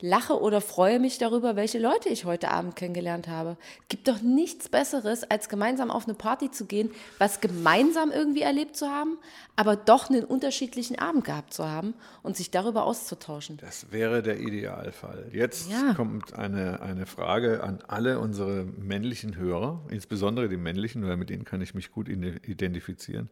lache 0.00 0.40
oder 0.40 0.60
freue 0.60 1.00
mich 1.00 1.18
darüber, 1.18 1.56
welche 1.56 1.78
Leute 1.78 2.08
ich 2.08 2.24
heute 2.24 2.50
Abend 2.50 2.76
kennengelernt 2.76 3.28
habe. 3.28 3.56
Es 3.82 3.88
gibt 3.88 4.08
doch 4.08 4.20
nichts 4.20 4.68
Besseres, 4.68 5.24
als 5.24 5.48
gemeinsam 5.48 5.90
auf 5.90 6.06
eine 6.06 6.14
Party 6.14 6.50
zu 6.50 6.66
gehen, 6.66 6.90
was 7.18 7.40
gemeinsam 7.40 8.10
irgendwie 8.10 8.42
erlebt 8.42 8.76
zu 8.76 8.88
haben, 8.88 9.18
aber 9.56 9.76
doch 9.76 10.10
einen 10.10 10.24
unterschiedlichen 10.24 10.98
Abend 10.98 11.24
gehabt 11.24 11.54
zu 11.54 11.66
haben 11.66 11.94
und 12.22 12.36
sich 12.36 12.50
darüber 12.50 12.84
auszutauschen. 12.84 13.56
Das 13.58 13.90
wäre 13.90 14.22
der 14.22 14.38
Idealfall. 14.40 15.30
Jetzt 15.32 15.70
ja. 15.70 15.94
kommt 15.94 16.34
eine, 16.34 16.80
eine 16.82 17.06
Frage 17.06 17.62
an 17.62 17.78
alle 17.88 18.18
unsere 18.18 18.64
männlichen 18.64 19.36
Hörer, 19.36 19.82
insbesondere 19.88 20.48
die 20.48 20.56
männlichen, 20.56 21.06
weil 21.06 21.16
mit 21.16 21.30
denen 21.30 21.44
kann 21.44 21.60
ich 21.62 21.74
mich 21.74 21.90
gut 21.90 22.08
identifizieren. 22.08 23.30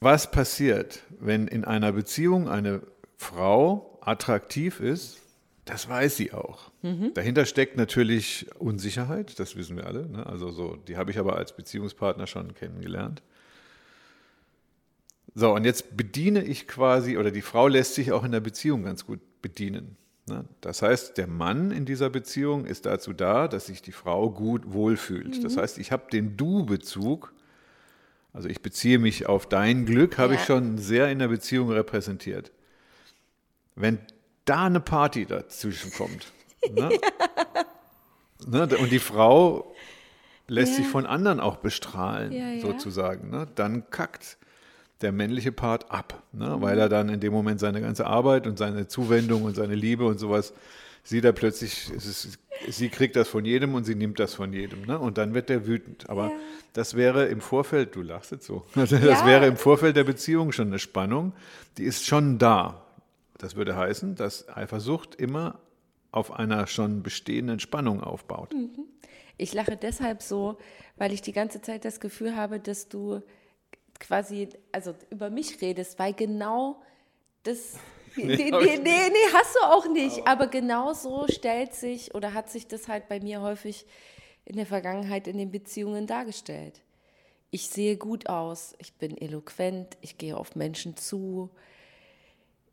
Was 0.00 0.30
passiert, 0.30 1.02
wenn 1.20 1.48
in 1.48 1.64
einer 1.64 1.92
Beziehung 1.92 2.48
eine 2.48 2.82
Frau 3.16 3.95
attraktiv 4.06 4.80
ist, 4.80 5.20
das 5.66 5.88
weiß 5.88 6.16
sie 6.16 6.32
auch. 6.32 6.70
Mhm. 6.82 7.12
Dahinter 7.14 7.44
steckt 7.44 7.76
natürlich 7.76 8.46
Unsicherheit, 8.58 9.38
das 9.40 9.56
wissen 9.56 9.76
wir 9.76 9.86
alle. 9.86 10.08
Ne? 10.08 10.24
Also 10.24 10.50
so, 10.50 10.76
die 10.76 10.96
habe 10.96 11.10
ich 11.10 11.18
aber 11.18 11.36
als 11.36 11.56
Beziehungspartner 11.56 12.26
schon 12.26 12.54
kennengelernt. 12.54 13.22
So, 15.34 15.52
und 15.52 15.64
jetzt 15.64 15.96
bediene 15.96 16.44
ich 16.44 16.68
quasi, 16.68 17.18
oder 17.18 17.30
die 17.30 17.42
Frau 17.42 17.68
lässt 17.68 17.94
sich 17.94 18.12
auch 18.12 18.24
in 18.24 18.32
der 18.32 18.40
Beziehung 18.40 18.84
ganz 18.84 19.04
gut 19.04 19.20
bedienen. 19.42 19.96
Ne? 20.28 20.44
Das 20.60 20.82
heißt, 20.82 21.18
der 21.18 21.26
Mann 21.26 21.72
in 21.72 21.84
dieser 21.84 22.10
Beziehung 22.10 22.64
ist 22.64 22.86
dazu 22.86 23.12
da, 23.12 23.48
dass 23.48 23.66
sich 23.66 23.82
die 23.82 23.92
Frau 23.92 24.30
gut 24.30 24.72
wohlfühlt. 24.72 25.38
Mhm. 25.38 25.42
Das 25.42 25.56
heißt, 25.56 25.78
ich 25.78 25.90
habe 25.90 26.04
den 26.12 26.36
Du-Bezug, 26.36 27.32
also 28.32 28.48
ich 28.48 28.62
beziehe 28.62 29.00
mich 29.00 29.26
auf 29.26 29.48
dein 29.48 29.84
Glück, 29.84 30.16
habe 30.16 30.34
ja. 30.34 30.40
ich 30.40 30.46
schon 30.46 30.78
sehr 30.78 31.10
in 31.10 31.18
der 31.18 31.28
Beziehung 31.28 31.70
repräsentiert. 31.70 32.52
Wenn 33.76 33.98
da 34.44 34.64
eine 34.64 34.80
Party 34.80 35.26
dazwischen 35.26 35.92
kommt 35.92 36.32
ne? 36.72 36.90
ne? 38.46 38.76
und 38.78 38.90
die 38.90 38.98
Frau 38.98 39.74
lässt 40.48 40.72
ja. 40.72 40.78
sich 40.78 40.88
von 40.88 41.06
anderen 41.06 41.40
auch 41.40 41.56
bestrahlen, 41.56 42.32
ja, 42.32 42.50
ja. 42.50 42.60
sozusagen, 42.60 43.30
ne? 43.30 43.46
dann 43.54 43.90
kackt 43.90 44.38
der 45.02 45.12
männliche 45.12 45.52
Part 45.52 45.90
ab, 45.90 46.22
ne? 46.32 46.56
Mhm. 46.56 46.62
weil 46.62 46.78
er 46.78 46.88
dann 46.88 47.08
in 47.08 47.20
dem 47.20 47.32
Moment 47.32 47.60
seine 47.60 47.80
ganze 47.80 48.06
Arbeit 48.06 48.46
und 48.46 48.56
seine 48.56 48.88
Zuwendung 48.88 49.42
und 49.42 49.54
seine 49.54 49.74
Liebe 49.74 50.06
und 50.06 50.18
sowas 50.18 50.54
sieht 51.02 51.24
er 51.24 51.32
plötzlich, 51.32 51.90
ist, 51.92 52.38
sie 52.68 52.88
kriegt 52.88 53.14
das 53.14 53.28
von 53.28 53.44
jedem 53.44 53.74
und 53.74 53.84
sie 53.84 53.94
nimmt 53.94 54.18
das 54.18 54.34
von 54.34 54.52
jedem. 54.52 54.86
Ne? 54.86 54.98
Und 54.98 55.18
dann 55.18 55.34
wird 55.34 55.50
er 55.50 55.66
wütend. 55.66 56.10
Aber 56.10 56.30
ja. 56.30 56.32
das 56.72 56.94
wäre 56.94 57.26
im 57.26 57.40
Vorfeld, 57.40 57.94
du 57.94 58.02
lachst 58.02 58.32
jetzt 58.32 58.46
so, 58.46 58.66
das 58.74 58.90
ja. 58.90 59.26
wäre 59.26 59.46
im 59.46 59.56
Vorfeld 59.56 59.96
der 59.96 60.04
Beziehung 60.04 60.50
schon 60.50 60.68
eine 60.68 60.78
Spannung, 60.78 61.32
die 61.78 61.84
ist 61.84 62.06
schon 62.06 62.38
da. 62.38 62.85
Das 63.38 63.56
würde 63.56 63.76
heißen, 63.76 64.14
dass 64.14 64.48
Eifersucht 64.48 65.14
immer 65.14 65.60
auf 66.12 66.32
einer 66.32 66.66
schon 66.66 67.02
bestehenden 67.02 67.60
Spannung 67.60 68.02
aufbaut. 68.02 68.52
Mhm. 68.52 68.86
Ich 69.36 69.52
lache 69.52 69.76
deshalb 69.76 70.22
so, 70.22 70.56
weil 70.96 71.12
ich 71.12 71.20
die 71.20 71.32
ganze 71.32 71.60
Zeit 71.60 71.84
das 71.84 72.00
Gefühl 72.00 72.36
habe, 72.36 72.58
dass 72.58 72.88
du 72.88 73.20
quasi 74.00 74.48
also 74.72 74.94
über 75.10 75.30
mich 75.30 75.60
redest, 75.60 75.98
weil 75.98 76.14
genau 76.14 76.82
das 77.42 77.74
Nee, 78.16 78.50
nee, 78.50 78.50
nee, 78.50 78.78
nee, 78.82 79.32
hast 79.34 79.54
du 79.56 79.60
auch 79.66 79.88
nicht. 79.88 80.20
Aber, 80.20 80.30
aber 80.30 80.46
genau 80.46 80.94
so 80.94 81.26
stellt 81.28 81.74
sich 81.74 82.14
oder 82.14 82.32
hat 82.32 82.48
sich 82.48 82.66
das 82.66 82.88
halt 82.88 83.08
bei 83.08 83.20
mir 83.20 83.42
häufig 83.42 83.84
in 84.46 84.56
der 84.56 84.64
Vergangenheit 84.64 85.26
in 85.28 85.36
den 85.36 85.50
Beziehungen 85.50 86.06
dargestellt. 86.06 86.80
Ich 87.50 87.68
sehe 87.68 87.96
gut 87.96 88.28
aus, 88.28 88.74
ich 88.78 88.94
bin 88.94 89.18
eloquent, 89.18 89.98
ich 90.00 90.18
gehe 90.18 90.36
auf 90.36 90.56
Menschen 90.56 90.96
zu, 90.96 91.50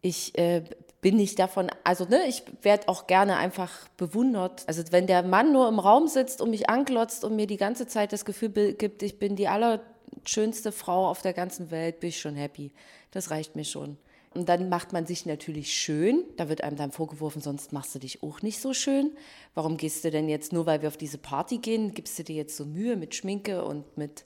ich 0.03 0.37
äh, 0.37 0.63
bin 1.01 1.15
nicht 1.15 1.39
davon, 1.39 1.71
also 1.83 2.05
ne, 2.05 2.27
ich 2.27 2.43
werde 2.61 2.87
auch 2.89 3.07
gerne 3.07 3.37
einfach 3.37 3.87
bewundert. 3.97 4.63
Also 4.67 4.83
wenn 4.91 5.07
der 5.07 5.23
Mann 5.23 5.51
nur 5.51 5.67
im 5.67 5.79
Raum 5.79 6.07
sitzt 6.07 6.41
und 6.41 6.51
mich 6.51 6.69
anglotzt 6.69 7.23
und 7.23 7.35
mir 7.35 7.47
die 7.47 7.57
ganze 7.57 7.87
Zeit 7.87 8.13
das 8.13 8.25
Gefühl 8.25 8.73
gibt, 8.73 9.01
ich 9.01 9.17
bin 9.17 9.35
die 9.35 9.47
allerschönste 9.47 10.71
Frau 10.71 11.07
auf 11.09 11.21
der 11.21 11.33
ganzen 11.33 11.71
Welt, 11.71 11.99
bin 11.99 12.09
ich 12.09 12.19
schon 12.19 12.35
happy. 12.35 12.71
Das 13.11 13.31
reicht 13.31 13.55
mir 13.55 13.65
schon. 13.65 13.97
Und 14.33 14.49
dann 14.49 14.67
macht 14.67 14.93
man 14.93 15.05
sich 15.05 15.25
natürlich 15.25 15.73
schön. 15.73 16.23
Da 16.37 16.49
wird 16.49 16.63
einem 16.63 16.75
dann 16.75 16.91
vorgeworfen, 16.91 17.41
sonst 17.41 17.71
machst 17.71 17.95
du 17.95 17.99
dich 17.99 18.23
auch 18.23 18.41
nicht 18.41 18.59
so 18.59 18.73
schön. 18.73 19.11
Warum 19.53 19.77
gehst 19.77 20.03
du 20.03 20.11
denn 20.11 20.27
jetzt, 20.27 20.51
nur 20.51 20.65
weil 20.65 20.81
wir 20.81 20.89
auf 20.89 20.97
diese 20.97 21.17
Party 21.17 21.59
gehen, 21.59 21.93
gibst 21.93 22.19
du 22.19 22.23
dir 22.23 22.35
jetzt 22.35 22.57
so 22.57 22.65
Mühe 22.65 22.97
mit 22.97 23.15
Schminke 23.15 23.63
und 23.63 23.97
mit 23.97 24.25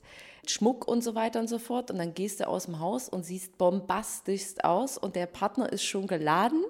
Schmuck 0.50 0.86
und 0.86 1.02
so 1.02 1.14
weiter 1.14 1.40
und 1.40 1.48
so 1.48 1.58
fort. 1.58 1.90
Und 1.90 1.98
dann 1.98 2.14
gehst 2.14 2.40
du 2.40 2.48
aus 2.48 2.66
dem 2.66 2.80
Haus 2.80 3.08
und 3.08 3.24
siehst 3.24 3.58
bombastischst 3.58 4.64
aus 4.64 4.98
und 4.98 5.16
der 5.16 5.26
Partner 5.26 5.72
ist 5.72 5.84
schon 5.84 6.06
geladen, 6.06 6.64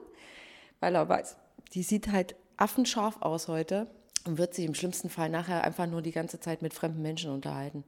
weil 0.80 0.94
er 0.94 1.08
weiß, 1.08 1.36
die 1.74 1.82
sieht 1.82 2.08
halt 2.08 2.34
affenscharf 2.56 3.20
aus 3.20 3.48
heute 3.48 3.86
und 4.26 4.38
wird 4.38 4.54
sich 4.54 4.64
im 4.64 4.74
schlimmsten 4.74 5.10
Fall 5.10 5.28
nachher 5.28 5.64
einfach 5.64 5.86
nur 5.86 6.02
die 6.02 6.12
ganze 6.12 6.40
Zeit 6.40 6.62
mit 6.62 6.74
fremden 6.74 7.02
Menschen 7.02 7.30
unterhalten. 7.30 7.84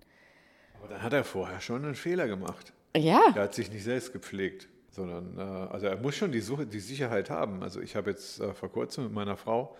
Aber 0.78 0.88
dann 0.88 1.02
hat 1.02 1.12
er 1.12 1.24
vorher 1.24 1.60
schon 1.60 1.84
einen 1.84 1.94
Fehler 1.94 2.26
gemacht. 2.26 2.72
Ja. 2.96 3.20
Er 3.34 3.42
hat 3.42 3.54
sich 3.54 3.70
nicht 3.70 3.84
selbst 3.84 4.12
gepflegt 4.12 4.68
sondern 4.90 5.38
äh, 5.38 5.72
also 5.72 5.86
er 5.86 5.96
muss 5.96 6.16
schon 6.16 6.32
die, 6.32 6.40
Suche, 6.40 6.66
die 6.66 6.80
Sicherheit 6.80 7.30
haben. 7.30 7.62
Also 7.62 7.80
ich 7.80 7.96
habe 7.96 8.10
jetzt 8.10 8.40
äh, 8.40 8.52
vor 8.54 8.70
kurzem 8.70 9.04
mit 9.04 9.12
meiner 9.12 9.36
Frau 9.36 9.76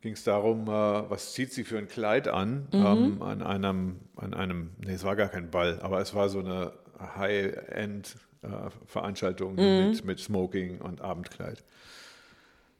ging 0.00 0.14
es 0.14 0.24
darum, 0.24 0.68
äh, 0.68 1.10
was 1.10 1.34
zieht 1.34 1.52
sie 1.52 1.64
für 1.64 1.76
ein 1.78 1.88
Kleid 1.88 2.28
an 2.28 2.68
mhm. 2.72 2.86
ähm, 2.86 3.20
an 3.22 3.42
einem, 3.42 3.96
an 4.16 4.32
einem, 4.34 4.70
nee, 4.84 4.92
es 4.92 5.04
war 5.04 5.16
gar 5.16 5.28
kein 5.28 5.50
Ball, 5.50 5.78
aber 5.82 6.00
es 6.00 6.14
war 6.14 6.28
so 6.28 6.40
eine 6.40 6.72
High-End-Veranstaltung 7.16 9.54
mhm. 9.54 9.90
mit, 9.90 10.04
mit 10.04 10.20
Smoking 10.20 10.80
und 10.80 11.00
Abendkleid. 11.00 11.64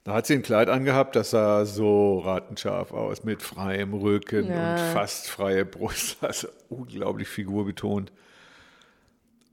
Da 0.04 0.14
hat 0.14 0.26
sie 0.26 0.34
ein 0.34 0.42
Kleid 0.42 0.68
angehabt, 0.70 1.14
das 1.14 1.30
sah 1.30 1.66
so 1.66 2.20
ratenscharf 2.20 2.92
aus, 2.92 3.22
mit 3.22 3.42
freiem 3.42 3.92
Rücken 3.92 4.48
ja. 4.48 4.72
und 4.72 4.78
fast 4.92 5.28
freie 5.28 5.66
Brust, 5.66 6.16
also 6.22 6.48
unglaublich 6.70 7.28
figurbetont. 7.28 8.10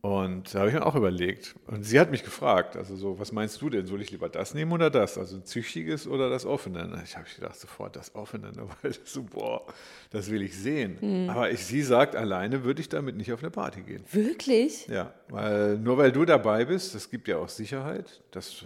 Und 0.02 0.54
da 0.54 0.60
habe 0.60 0.70
ich 0.70 0.76
mir 0.76 0.86
auch 0.86 0.96
überlegt. 0.96 1.56
Und 1.66 1.84
sie 1.84 2.00
hat 2.00 2.12
mich 2.12 2.24
gefragt, 2.24 2.78
also 2.78 2.96
so, 2.96 3.20
was 3.20 3.32
meinst 3.32 3.62
du 3.62 3.70
denn? 3.70 3.88
Soll 3.88 4.02
ich 4.02 4.12
lieber 4.12 4.30
das 4.30 4.54
nehmen 4.54 4.72
oder 4.72 4.90
das? 4.90 5.18
Also 5.18 5.38
ein 5.38 5.46
züchtiges 5.46 6.08
oder 6.08 6.30
das 6.30 6.46
offene? 6.46 6.84
Und 6.84 7.04
ich 7.04 7.18
habe 7.18 7.26
gedacht, 7.34 7.60
sofort 7.60 7.96
das 7.96 8.14
offene, 8.14 8.52
ne? 8.52 8.68
weil 8.82 8.92
das 8.92 9.00
so, 9.06 9.24
boah, 9.24 9.66
das 10.12 10.30
will 10.30 10.44
ich 10.44 10.56
sehen. 10.56 10.98
Mhm. 11.02 11.30
Aber 11.30 11.50
ich, 11.50 11.66
sie 11.66 11.82
sagt, 11.82 12.16
alleine 12.16 12.64
würde 12.64 12.82
ich 12.82 12.90
damit 12.90 13.18
nicht 13.18 13.34
auf 13.34 13.42
eine 13.42 13.50
Party 13.50 13.82
gehen. 13.82 14.04
Wirklich? 14.12 14.88
Ja, 14.88 15.14
weil 15.30 15.78
nur 15.80 15.98
weil 15.98 16.12
du 16.12 16.26
dabei 16.26 16.66
bist, 16.66 16.94
das 16.94 17.10
gibt 17.10 17.28
ja 17.28 17.38
auch 17.38 17.50
Sicherheit. 17.50 18.22
Das 18.32 18.66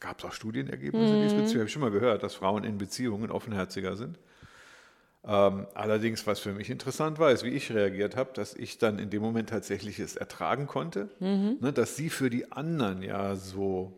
gab 0.00 0.18
es 0.18 0.24
auch 0.24 0.32
Studienergebnisse 0.32 1.14
mhm. 1.14 1.22
diesbezüglich. 1.22 1.56
Habe 1.56 1.66
ich 1.66 1.72
schon 1.72 1.82
mal 1.82 1.90
gehört, 1.90 2.22
dass 2.24 2.34
Frauen 2.34 2.64
in 2.64 2.76
Beziehungen 2.76 3.30
offenherziger 3.30 3.96
sind. 3.96 4.18
Ähm, 5.26 5.66
allerdings, 5.74 6.26
was 6.26 6.40
für 6.40 6.52
mich 6.52 6.70
interessant 6.70 7.18
war, 7.18 7.30
ist, 7.30 7.44
wie 7.44 7.50
ich 7.50 7.70
reagiert 7.72 8.16
habe, 8.16 8.30
dass 8.32 8.54
ich 8.54 8.78
dann 8.78 8.98
in 8.98 9.10
dem 9.10 9.20
Moment 9.20 9.50
tatsächlich 9.50 9.98
es 9.98 10.16
ertragen 10.16 10.66
konnte, 10.66 11.10
mhm. 11.20 11.58
ne, 11.60 11.72
dass 11.72 11.94
sie 11.94 12.08
für 12.08 12.30
die 12.30 12.50
anderen 12.52 13.02
ja 13.02 13.36
so 13.36 13.92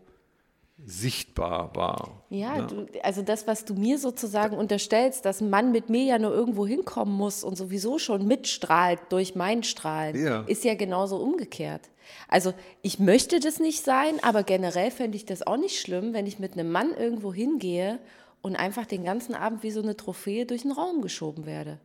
sichtbar 0.84 1.76
war. 1.76 2.24
Ja, 2.28 2.58
ne? 2.58 2.66
du, 2.66 2.86
also 3.04 3.22
das, 3.22 3.46
was 3.46 3.64
du 3.64 3.74
mir 3.74 3.98
sozusagen 3.98 4.56
unterstellst, 4.56 5.24
dass 5.24 5.40
ein 5.40 5.48
Mann 5.48 5.70
mit 5.70 5.90
mir 5.90 6.02
ja 6.02 6.18
nur 6.18 6.32
irgendwo 6.32 6.66
hinkommen 6.66 7.14
muss 7.14 7.44
und 7.44 7.56
sowieso 7.56 8.00
schon 8.00 8.26
mitstrahlt 8.26 9.00
durch 9.10 9.36
mein 9.36 9.62
Strahlen, 9.62 10.24
ja. 10.24 10.42
ist 10.48 10.64
ja 10.64 10.74
genauso 10.74 11.18
umgekehrt. 11.18 11.90
Also 12.26 12.52
ich 12.82 12.98
möchte 12.98 13.38
das 13.38 13.60
nicht 13.60 13.84
sein, 13.84 14.14
aber 14.22 14.42
generell 14.42 14.90
fände 14.90 15.16
ich 15.16 15.24
das 15.24 15.46
auch 15.46 15.56
nicht 15.56 15.80
schlimm, 15.80 16.14
wenn 16.14 16.26
ich 16.26 16.40
mit 16.40 16.54
einem 16.54 16.72
Mann 16.72 16.92
irgendwo 16.96 17.32
hingehe 17.32 18.00
und 18.42 18.56
einfach 18.56 18.86
den 18.86 19.04
ganzen 19.04 19.34
Abend 19.34 19.62
wie 19.62 19.70
so 19.70 19.80
eine 19.80 19.96
Trophäe 19.96 20.44
durch 20.44 20.62
den 20.62 20.72
Raum 20.72 21.00
geschoben 21.00 21.46
werde. 21.46 21.78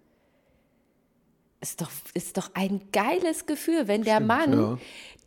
Ist 1.61 1.81
doch, 1.81 1.91
ist 2.13 2.37
doch 2.37 2.51
ein 2.53 2.81
geiles 2.91 3.45
Gefühl, 3.45 3.87
wenn 3.87 4.03
der 4.03 4.15
Stimmt, 4.15 4.27
Mann 4.27 4.53
ja. 4.53 4.77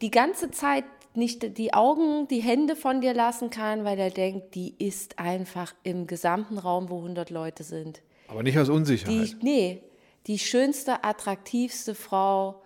die 0.01 0.11
ganze 0.11 0.51
Zeit 0.51 0.85
nicht 1.15 1.59
die 1.59 1.75
Augen, 1.75 2.29
die 2.29 2.41
Hände 2.41 2.77
von 2.77 3.01
dir 3.01 3.15
lassen 3.15 3.51
kann, 3.51 3.85
weil 3.85 3.99
er 3.99 4.11
denkt, 4.11 4.55
die 4.55 4.75
ist 4.79 5.19
einfach 5.19 5.75
im 5.83 6.07
gesamten 6.07 6.59
Raum, 6.59 6.89
wo 6.89 6.99
100 6.99 7.31
Leute 7.31 7.65
sind. 7.65 8.03
Aber 8.29 8.45
nicht 8.45 8.59
aus 8.59 8.69
Unsicherheit. 8.69 9.37
Die, 9.43 9.45
nee, 9.45 9.83
die 10.29 10.39
schönste, 10.39 11.03
attraktivste 11.03 11.97
Frau, 11.97 12.63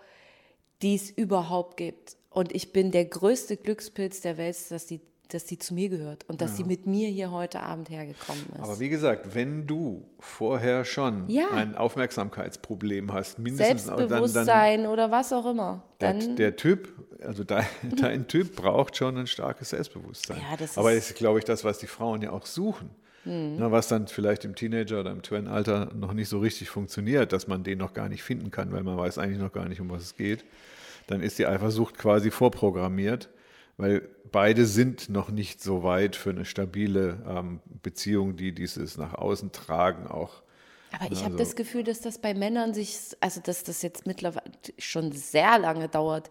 die 0.83 0.95
es 0.95 1.11
überhaupt 1.11 1.79
gibt. 1.79 2.17
Und 2.29 2.55
ich 2.55 2.73
bin 2.73 2.91
der 2.91 3.07
größte 3.07 3.57
Glückspilz 3.57 4.21
der 4.21 4.37
Welt, 4.37 4.57
dass 4.71 4.87
die 4.87 5.01
dass 5.29 5.49
sie 5.49 5.59
zu 5.59 5.75
mir 5.75 5.89
gehört 5.89 6.25
und 6.29 6.41
dass 6.41 6.51
ja. 6.51 6.57
sie 6.59 6.65
mit 6.65 6.87
mir 6.87 7.09
hier 7.09 7.31
heute 7.31 7.61
Abend 7.61 7.91
hergekommen 7.91 8.45
ist. 8.55 8.61
Aber 8.61 8.79
wie 8.79 8.89
gesagt, 8.89 9.35
wenn 9.35 9.67
du 9.67 10.05
vorher 10.19 10.85
schon 10.85 11.29
ja. 11.29 11.51
ein 11.51 11.75
Aufmerksamkeitsproblem 11.75 13.13
hast, 13.13 13.39
mindestens 13.39 13.85
Selbstbewusstsein 13.85 14.47
dann, 14.47 14.83
dann, 14.83 14.93
oder 14.93 15.11
was 15.11 15.33
auch 15.33 15.47
immer, 15.47 15.83
dann 15.99 16.21
der, 16.21 16.35
der 16.35 16.57
Typ, 16.57 16.93
also 17.23 17.43
dein, 17.45 17.67
dein, 18.01 18.29
Typ 18.29 18.55
braucht 18.57 18.97
schon 18.97 19.17
ein 19.17 19.27
starkes 19.27 19.71
Selbstbewusstsein. 19.71 20.37
Ja, 20.37 20.57
das 20.57 20.77
Aber 20.77 20.95
das 20.95 21.11
ist, 21.11 21.17
glaube 21.17 21.39
ich, 21.39 21.45
das, 21.45 21.65
was 21.65 21.79
die 21.79 21.87
Frauen 21.87 22.23
ja 22.23 22.31
auch 22.31 22.47
suchen. 22.47 22.91
Mhm. 23.25 23.57
Na, 23.59 23.73
was 23.73 23.89
dann 23.89 24.07
vielleicht 24.07 24.45
im 24.45 24.55
Teenager- 24.55 25.01
oder 25.01 25.11
im 25.11 25.23
Twin-Alter 25.23 25.91
noch 25.95 26.13
nicht 26.13 26.29
so 26.29 26.39
richtig 26.41 26.69
funktioniert, 26.69 27.33
dass 27.33 27.49
man 27.49 27.65
den 27.65 27.79
noch 27.79 27.95
gar 27.95 28.11
nicht 28.11 28.23
finden 28.23 28.51
kann, 28.51 28.73
weil 28.73 28.83
man 28.83 28.99
weiß 28.99 29.17
eigentlich 29.17 29.41
noch 29.41 29.53
gar 29.53 29.67
nicht, 29.69 29.81
um 29.81 29.91
was 29.91 30.03
es 30.03 30.17
geht. 30.17 30.45
Dann 31.07 31.23
ist 31.23 31.39
die 31.39 31.47
Eifersucht 31.47 31.97
quasi 31.97 32.31
vorprogrammiert 32.31 33.31
weil 33.77 34.09
beide 34.31 34.67
sind 34.67 35.09
noch 35.09 35.31
nicht 35.31 35.63
so 35.63 35.83
weit 35.83 36.17
für 36.17 36.31
eine 36.31 36.45
stabile 36.45 37.23
ähm, 37.29 37.61
Beziehung, 37.83 38.37
die 38.37 38.53
dieses 38.53 38.97
nach 38.97 39.15
außen 39.15 39.53
tragen 39.53 40.07
auch. 40.07 40.43
Aber 40.93 41.05
ich 41.07 41.11
also, 41.11 41.25
habe 41.25 41.37
das 41.37 41.57
Gefühl, 41.57 41.83
dass 41.83 42.01
das 42.01 42.19
bei 42.19 42.35
Männern 42.35 42.73
sich, 42.75 42.97
also 43.21 43.41
dass 43.41 43.65
das 43.65 43.83
jetzt 43.83 44.07
mittlerweile 44.07 44.51
schon 44.79 45.13
sehr 45.13 45.59
lange 45.59 45.89
dauert, 45.89 46.31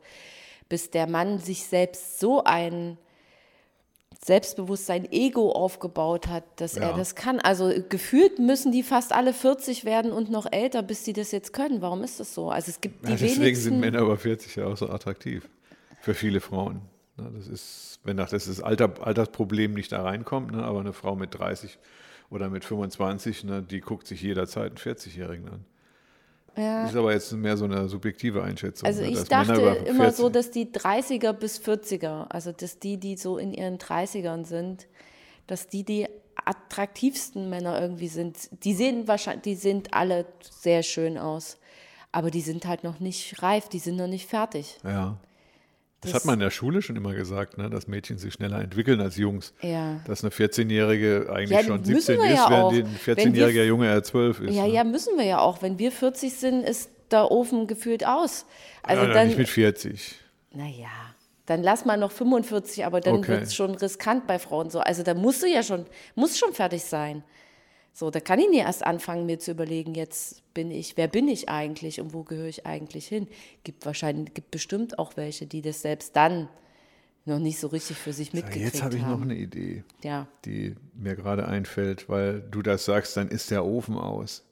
bis 0.70 0.90
der 0.90 1.08
Mann 1.08 1.40
sich 1.40 1.64
selbst 1.66 2.20
so 2.20 2.44
ein 2.44 2.98
Selbstbewusstsein, 4.24 5.12
Ego 5.12 5.52
aufgebaut 5.52 6.28
hat, 6.28 6.44
dass 6.58 6.76
ja. 6.76 6.84
er 6.84 6.94
das 6.94 7.16
kann. 7.16 7.40
Also 7.40 7.74
gefühlt 7.90 8.40
müssen 8.40 8.72
die 8.72 8.84
fast 8.84 9.12
alle 9.12 9.34
40 9.34 9.84
werden 9.84 10.12
und 10.12 10.32
noch 10.32 10.50
älter, 10.50 10.82
bis 10.82 11.04
sie 11.04 11.14
das 11.14 11.32
jetzt 11.32 11.52
können. 11.52 11.82
Warum 11.82 12.04
ist 12.04 12.20
das 12.20 12.34
so? 12.34 12.50
Also 12.50 12.70
es 12.70 12.80
gibt 12.80 13.06
die 13.06 13.12
ja, 13.12 13.18
deswegen 13.18 13.42
wenigsten 13.42 13.64
sind 13.64 13.80
Männer 13.82 14.00
über 14.00 14.18
40 14.18 14.56
ja 14.56 14.68
auch 14.68 14.78
so 14.78 14.90
attraktiv 14.90 15.50
für 16.02 16.14
viele 16.14 16.40
Frauen. 16.40 16.82
Ne, 17.18 17.32
das 17.36 17.48
ist, 17.48 18.00
wenn 18.04 18.18
das, 18.18 18.32
das 18.32 18.62
Alter, 18.62 18.94
Altersproblem 19.06 19.74
nicht 19.74 19.92
da 19.92 20.02
reinkommt, 20.02 20.52
ne, 20.52 20.64
aber 20.64 20.80
eine 20.80 20.94
Frau 20.94 21.16
mit 21.16 21.38
30 21.38 21.78
oder 22.30 22.50
mit 22.50 22.66
25, 22.66 23.44
ne, 23.44 23.62
die 23.62 23.82
guckt 23.82 24.08
sich 24.08 24.22
jederzeit 24.22 24.72
einen 24.72 24.78
40-Jährigen 24.78 25.48
an. 25.48 25.66
Ja. 26.56 26.84
Das 26.84 26.92
ist 26.92 26.98
aber 26.98 27.14
jetzt 27.14 27.32
mehr 27.34 27.58
so 27.58 27.66
eine 27.66 27.88
subjektive 27.88 28.44
Einschätzung. 28.44 28.86
Also 28.88 29.02
ich 29.02 29.24
dachte 29.24 29.60
immer 29.88 30.12
so, 30.12 30.30
dass 30.30 30.52
die 30.52 30.68
30er 30.68 31.34
bis 31.34 31.60
40er, 31.60 32.28
also 32.30 32.52
dass 32.52 32.80
die, 32.80 32.98
die 32.98 33.18
so 33.18 33.38
in 33.38 33.54
ihren 33.54 33.78
30ern 33.78 34.46
sind, 34.46 34.88
dass 35.48 35.68
die 35.68 35.84
die 35.84 36.08
attraktivsten 36.46 37.50
Männer 37.50 37.80
irgendwie 37.80 38.08
sind. 38.08 38.38
Die 38.64 38.74
sehen 38.74 39.08
wahrscheinlich, 39.08 39.44
die 39.44 39.56
sind 39.56 39.94
alle 39.94 40.26
sehr 40.42 40.84
schön 40.84 41.18
aus, 41.18 41.58
aber 42.12 42.30
die 42.30 42.42
sind 42.42 42.66
halt 42.66 42.84
noch 42.84 43.00
nicht 43.00 43.42
reif, 43.42 43.70
die 43.70 43.80
sind 43.80 43.96
noch 43.96 44.08
nicht 44.08 44.28
fertig. 44.28 44.78
Ja. 44.84 45.18
Das, 46.04 46.12
das, 46.12 46.22
hat 46.22 46.26
man 46.26 46.36
in 46.36 46.40
der 46.42 46.52
Schule 46.52 46.82
schon 46.82 46.96
immer 46.96 47.14
gesagt, 47.14 47.58
ne, 47.58 47.70
dass 47.70 47.88
Mädchen 47.88 48.18
sich 48.18 48.34
schneller 48.34 48.62
entwickeln 48.62 49.02
als 49.02 49.18
Jungs. 49.18 49.54
Ja. 49.62 50.00
Dass 50.06 50.24
eine 50.24 50.32
14-Jährige 50.32 51.30
eigentlich 51.34 51.58
ja, 51.58 51.64
schon 51.64 51.84
17 51.84 52.20
ist, 52.20 52.30
ja 52.30 52.50
während 52.50 52.88
ein 52.88 52.98
14-jähriger 52.98 53.64
Junge 53.64 53.88
eher 53.88 54.04
12 54.04 54.42
ist. 54.42 54.56
Ja, 54.56 54.64
ne? 54.64 54.74
ja, 54.74 54.84
müssen 54.84 55.18
wir 55.18 55.26
ja 55.26 55.40
auch. 55.40 55.62
Wenn 55.62 55.80
wir 55.80 55.92
40 55.92 56.34
sind, 56.34 56.64
ist 56.64 56.90
der 57.12 57.32
Ofen 57.32 57.68
gefühlt 57.68 58.06
aus. 58.06 58.46
Also 58.82 59.04
ja, 59.04 59.14
dann, 59.14 59.28
nicht 59.28 59.38
mit 59.38 59.50
40. 59.50 60.16
Naja, 60.52 60.88
dann 61.46 61.64
lass 61.64 61.86
mal 61.86 61.98
noch 61.98 62.12
45, 62.12 62.86
aber 62.86 63.02
dann 63.02 63.16
okay. 63.16 63.30
wird 63.30 63.44
es 63.44 63.56
schon 63.56 63.76
riskant 63.76 64.28
bei 64.28 64.40
Frauen 64.40 64.70
so. 64.70 64.80
Also 64.80 65.04
da 65.04 65.14
musst 65.14 65.42
du 65.44 65.48
ja 65.48 65.64
schon, 65.64 65.86
muss 66.16 66.38
schon 66.38 66.54
fertig 66.54 66.84
sein. 66.84 67.24
So, 67.94 68.10
da 68.10 68.20
kann 68.20 68.40
ich 68.40 68.50
nie 68.50 68.58
erst 68.58 68.86
anfangen, 68.86 69.28
mir 69.28 69.38
zu 69.38 69.52
überlegen, 69.52 69.94
jetzt 69.94 70.42
bin 70.54 70.72
ich, 70.72 70.98
wer 70.98 71.08
bin 71.08 71.28
ich 71.28 71.50
eigentlich 71.50 72.02
und 72.02 72.14
wo 72.14 72.24
gehöre 72.24 72.48
ich 72.48 72.66
eigentlich 72.66 73.08
hin? 73.08 73.28
Gibt 73.64 73.86
wahrscheinlich, 73.86 74.34
gibt 74.34 74.50
bestimmt 74.50 74.98
auch 74.98 75.16
welche, 75.16 75.46
die 75.46 75.62
das 75.62 75.82
selbst 75.84 76.16
dann 76.16 76.50
noch 77.26 77.40
nicht 77.40 77.60
so 77.60 77.68
richtig 77.68 77.98
für 77.98 78.12
sich 78.12 78.34
mitgekriegt 78.34 78.66
haben. 78.66 78.74
Jetzt 78.74 78.84
habe 78.84 78.96
ich 78.98 79.04
haben. 79.04 79.12
noch 79.12 79.22
eine 79.22 79.36
Idee, 79.36 79.84
ja. 80.04 80.28
die 80.46 80.76
mir 80.94 81.16
gerade 81.16 81.48
einfällt, 81.48 82.10
weil 82.10 82.42
du 82.42 82.62
das 82.62 82.86
sagst, 82.86 83.16
dann 83.16 83.30
ist 83.30 83.52
der 83.52 83.64
Ofen 83.64 83.96
aus. 83.96 84.44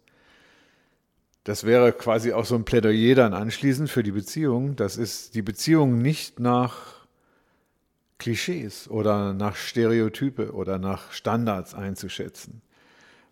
Das 1.43 1.63
wäre 1.63 1.91
quasi 1.91 2.33
auch 2.33 2.45
so 2.45 2.55
ein 2.55 2.65
Plädoyer 2.65 3.15
dann 3.15 3.33
anschließend 3.33 3.89
für 3.89 4.03
die 4.03 4.11
Beziehung. 4.11 4.75
Das 4.75 4.95
ist 4.95 5.33
die 5.33 5.41
Beziehung 5.41 5.97
nicht 5.97 6.39
nach 6.39 7.07
Klischees 8.19 8.87
oder 8.87 9.33
nach 9.33 9.55
Stereotype 9.55 10.53
oder 10.53 10.77
nach 10.77 11.11
Standards 11.11 11.73
einzuschätzen, 11.73 12.61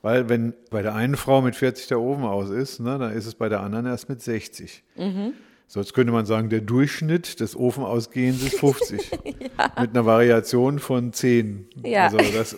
Weil 0.02 0.30
wenn 0.30 0.54
bei 0.72 0.82
der 0.82 0.96
einen 0.96 1.18
Frau 1.18 1.42
mit 1.42 1.56
40 1.56 1.88
der 1.88 2.00
Ofen 2.00 2.24
aus 2.24 2.50
ist, 2.50 2.80
ne, 2.80 2.98
dann 2.98 3.12
ist 3.12 3.26
es 3.26 3.36
bei 3.36 3.50
der 3.50 3.60
anderen 3.62 3.86
erst 3.86 4.08
mit 4.10 4.22
60. 4.22 4.84
Mhm. 4.96 5.34
So, 5.68 5.80
jetzt 5.82 5.94
könnte 5.94 6.12
man 6.14 6.26
sagen, 6.26 6.50
der 6.50 6.62
Durchschnitt 6.62 7.40
des 7.40 7.56
Ofenausgehens 7.56 8.42
ist 8.42 8.60
50. 8.60 9.12
ja. 9.26 9.82
Mit 9.82 9.92
einer 9.92 10.06
Variation 10.06 10.80
von 10.80 11.14
10. 11.14 11.68
Ja. 11.84 12.06
Also 12.06 12.18
das, 12.18 12.54
äh, 12.54 12.58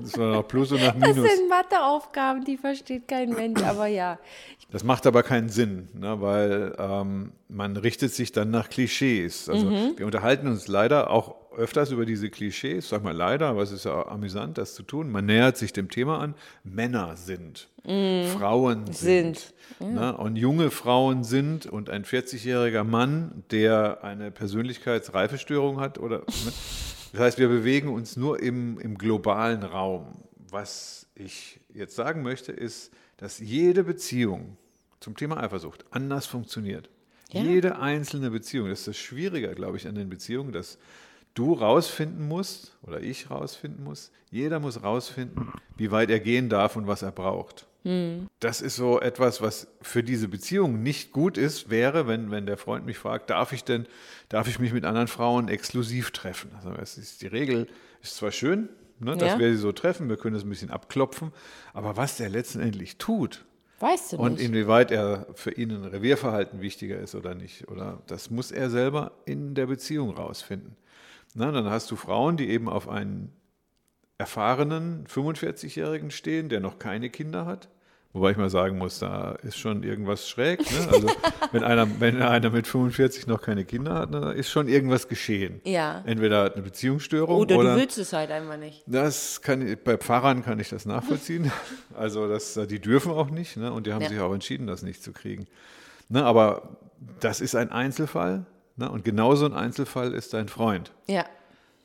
das 0.00 0.16
war 0.16 0.36
nach 0.36 0.48
Plus 0.48 0.72
und 0.72 0.80
nach 0.82 0.94
Minus. 0.94 1.16
Das 1.16 1.36
sind 1.36 1.48
Matheaufgaben, 1.50 2.44
die 2.44 2.56
versteht 2.56 3.08
kein 3.08 3.30
Mensch, 3.30 3.62
aber 3.62 3.88
ja. 3.88 4.18
Das 4.70 4.84
macht 4.84 5.06
aber 5.06 5.22
keinen 5.24 5.48
Sinn, 5.48 5.88
ne, 5.92 6.20
weil 6.20 6.74
ähm, 6.78 7.32
man 7.48 7.76
richtet 7.76 8.12
sich 8.14 8.30
dann 8.32 8.50
nach 8.50 8.70
Klischees. 8.70 9.48
Also 9.48 9.66
Mhm. 9.66 9.94
wir 9.96 10.06
unterhalten 10.06 10.46
uns 10.46 10.68
leider 10.68 11.10
auch 11.10 11.34
öfters 11.56 11.90
über 11.90 12.06
diese 12.06 12.30
Klischees, 12.30 12.88
sag 12.88 13.02
mal 13.02 13.14
leider, 13.14 13.48
aber 13.48 13.62
es 13.62 13.72
ist 13.72 13.84
ja 13.84 14.06
amüsant, 14.06 14.58
das 14.58 14.74
zu 14.74 14.82
tun. 14.82 15.10
Man 15.10 15.26
nähert 15.26 15.56
sich 15.56 15.72
dem 15.72 15.88
Thema 15.88 16.18
an. 16.18 16.34
Männer 16.64 17.16
sind, 17.16 17.68
Frauen 17.82 18.86
sind. 18.92 19.38
Sind, 19.38 19.54
ne, 19.80 20.16
und 20.16 20.36
junge 20.36 20.70
Frauen 20.70 21.24
sind 21.24 21.66
und 21.66 21.90
ein 21.90 22.04
40-jähriger 22.04 22.84
Mann, 22.84 23.44
der 23.50 24.04
eine 24.04 24.30
Persönlichkeitsreifestörung 24.30 25.80
hat 25.80 25.98
oder 25.98 26.18
ne? 26.18 26.52
das 27.12 27.20
heißt, 27.20 27.38
wir 27.38 27.48
bewegen 27.48 27.88
uns 27.88 28.16
nur 28.16 28.40
im, 28.40 28.78
im 28.78 28.96
globalen 28.96 29.62
Raum. 29.62 30.22
Was 30.50 31.06
ich 31.14 31.60
jetzt 31.72 31.94
sagen 31.96 32.22
möchte, 32.22 32.52
ist, 32.52 32.92
dass 33.16 33.38
jede 33.38 33.84
Beziehung 33.84 34.56
zum 35.00 35.16
Thema 35.16 35.42
Eifersucht 35.42 35.84
anders 35.90 36.26
funktioniert. 36.26 36.90
Ja. 37.32 37.42
Jede 37.42 37.78
einzelne 37.78 38.30
Beziehung, 38.30 38.68
das 38.68 38.80
ist 38.80 38.88
das 38.88 38.96
Schwierige, 38.96 39.54
glaube 39.54 39.76
ich, 39.76 39.86
an 39.86 39.94
den 39.94 40.08
Beziehungen, 40.08 40.52
dass 40.52 40.78
du 41.34 41.52
rausfinden 41.54 42.26
musst 42.28 42.76
oder 42.82 43.00
ich 43.00 43.30
rausfinden 43.30 43.84
muss, 43.84 44.10
jeder 44.30 44.60
muss 44.60 44.82
rausfinden, 44.82 45.52
wie 45.76 45.90
weit 45.90 46.10
er 46.10 46.20
gehen 46.20 46.48
darf 46.48 46.76
und 46.76 46.86
was 46.86 47.02
er 47.02 47.12
braucht. 47.12 47.66
Das 48.40 48.60
ist 48.60 48.76
so 48.76 49.00
etwas, 49.00 49.40
was 49.40 49.66
für 49.80 50.02
diese 50.02 50.28
Beziehung 50.28 50.82
nicht 50.82 51.12
gut 51.12 51.38
ist, 51.38 51.70
wäre, 51.70 52.06
wenn, 52.06 52.30
wenn 52.30 52.44
der 52.44 52.58
Freund 52.58 52.84
mich 52.84 52.98
fragt, 52.98 53.30
darf 53.30 53.52
ich 53.54 53.64
denn, 53.64 53.86
darf 54.28 54.48
ich 54.48 54.58
mich 54.58 54.74
mit 54.74 54.84
anderen 54.84 55.08
Frauen 55.08 55.48
exklusiv 55.48 56.10
treffen? 56.10 56.50
Also 56.56 56.72
es 56.74 56.98
ist 56.98 57.22
die 57.22 57.26
Regel, 57.26 57.68
ist 58.02 58.16
zwar 58.16 58.32
schön, 58.32 58.68
ne, 58.98 59.16
dass 59.16 59.32
Ja. 59.32 59.38
wir 59.38 59.50
sie 59.50 59.56
so 59.56 59.72
treffen, 59.72 60.10
wir 60.10 60.18
können 60.18 60.36
es 60.36 60.44
ein 60.44 60.50
bisschen 60.50 60.70
abklopfen, 60.70 61.32
aber 61.72 61.96
was 61.96 62.18
der 62.18 62.28
letztendlich 62.28 62.98
tut, 62.98 63.46
Weißt 63.78 64.12
du 64.12 64.16
und 64.18 64.32
nicht. 64.34 64.44
inwieweit 64.44 64.90
er 64.90 65.26
für 65.34 65.52
ihn 65.52 65.70
ein 65.70 65.84
Revierverhalten 65.86 66.60
wichtiger 66.60 66.98
ist 67.00 67.14
oder 67.14 67.34
nicht, 67.34 67.66
oder 67.68 68.02
das 68.08 68.28
muss 68.28 68.50
er 68.52 68.68
selber 68.68 69.12
in 69.24 69.54
der 69.54 69.64
Beziehung 69.64 70.10
rausfinden. 70.10 70.76
Na, 71.34 71.50
dann 71.52 71.70
hast 71.70 71.90
du 71.90 71.96
Frauen, 71.96 72.36
die 72.36 72.50
eben 72.50 72.68
auf 72.68 72.88
einen 72.88 73.32
erfahrenen 74.18 75.06
45-Jährigen 75.06 76.10
stehen, 76.10 76.48
der 76.48 76.60
noch 76.60 76.78
keine 76.78 77.08
Kinder 77.10 77.46
hat. 77.46 77.68
Wobei 78.12 78.32
ich 78.32 78.36
mal 78.36 78.50
sagen 78.50 78.76
muss, 78.76 78.98
da 78.98 79.32
ist 79.44 79.56
schon 79.56 79.84
irgendwas 79.84 80.28
schräg. 80.28 80.58
Ne? 80.60 80.88
Also 80.90 81.08
wenn 81.52 81.62
einer, 81.62 81.88
wenn 82.00 82.20
einer 82.20 82.50
mit 82.50 82.66
45 82.66 83.28
noch 83.28 83.40
keine 83.40 83.64
Kinder 83.64 83.94
hat, 83.94 84.12
dann 84.12 84.36
ist 84.36 84.50
schon 84.50 84.66
irgendwas 84.66 85.06
geschehen. 85.06 85.60
Ja. 85.64 86.02
Entweder 86.04 86.52
eine 86.52 86.62
Beziehungsstörung 86.62 87.36
Oder, 87.38 87.56
oder 87.56 87.74
du 87.76 87.80
willst 87.80 87.98
es 87.98 88.12
halt 88.12 88.32
einfach 88.32 88.56
nicht. 88.56 88.82
das 88.86 89.40
kann 89.42 89.64
ich- 89.66 89.78
bei 89.78 89.96
Pfarrern 89.96 90.42
kann 90.44 90.58
ich 90.58 90.68
das 90.68 90.86
nachvollziehen. 90.86 91.50
Also 91.94 92.28
das, 92.28 92.54
die 92.68 92.80
dürfen 92.80 93.12
auch 93.12 93.30
nicht, 93.30 93.56
ne? 93.58 93.72
Und 93.72 93.86
die 93.86 93.92
haben 93.92 94.02
Ja. 94.02 94.08
sich 94.08 94.20
auch 94.20 94.32
entschieden, 94.32 94.66
das 94.66 94.82
nicht 94.82 95.02
zu 95.04 95.12
kriegen. 95.12 95.46
Ne? 96.08 96.24
Aber 96.24 96.78
das 97.20 97.40
ist 97.40 97.54
ein 97.54 97.70
Einzelfall, 97.70 98.44
ne? 98.76 98.90
Und 98.90 99.04
genauso 99.04 99.46
ein 99.46 99.54
Einzelfall 99.54 100.12
ist 100.12 100.34
dein 100.34 100.48
Freund. 100.48 100.92
Ja. 101.06 101.24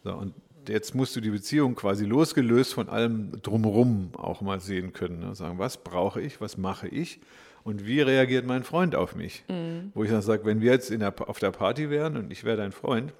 So, 0.04 0.13
und 0.13 0.34
jetzt 0.69 0.95
musst 0.95 1.15
du 1.15 1.21
die 1.21 1.30
Beziehung 1.30 1.76
quasi 1.76 2.06
losgelöst 2.06 2.74
von 2.74 2.89
allem 2.89 3.41
drumherum 3.41 4.12
auch 4.17 4.41
mal 4.41 4.60
sehen 4.60 4.93
können. 4.93 5.19
Ne? 5.19 5.36
Sagen, 5.36 5.60
was 5.60 5.78
brauche 5.78 6.21
ich, 6.21 6.41
was 6.41 6.58
mache 6.58 6.88
ich 6.88 7.19
und 7.63 7.86
wie 7.86 8.02
reagiert 8.02 8.45
mein 8.45 8.63
Freund 8.63 8.95
auf 8.95 9.15
mich? 9.15 9.43
Wo 9.93 10.04
ich 10.04 10.12
dann 10.12 10.21
sage, 10.21 10.45
wenn 10.45 10.62
wir 10.62 10.71
jetzt 10.71 10.91
der, 10.91 11.30
auf 11.30 11.39
der 11.39 11.52
Party 11.52 11.89
wären 11.89 12.17
und 12.17 12.32
ich 12.32 12.43
wäre 12.43 12.58
dein 12.58 12.71
Freund, 12.71 13.13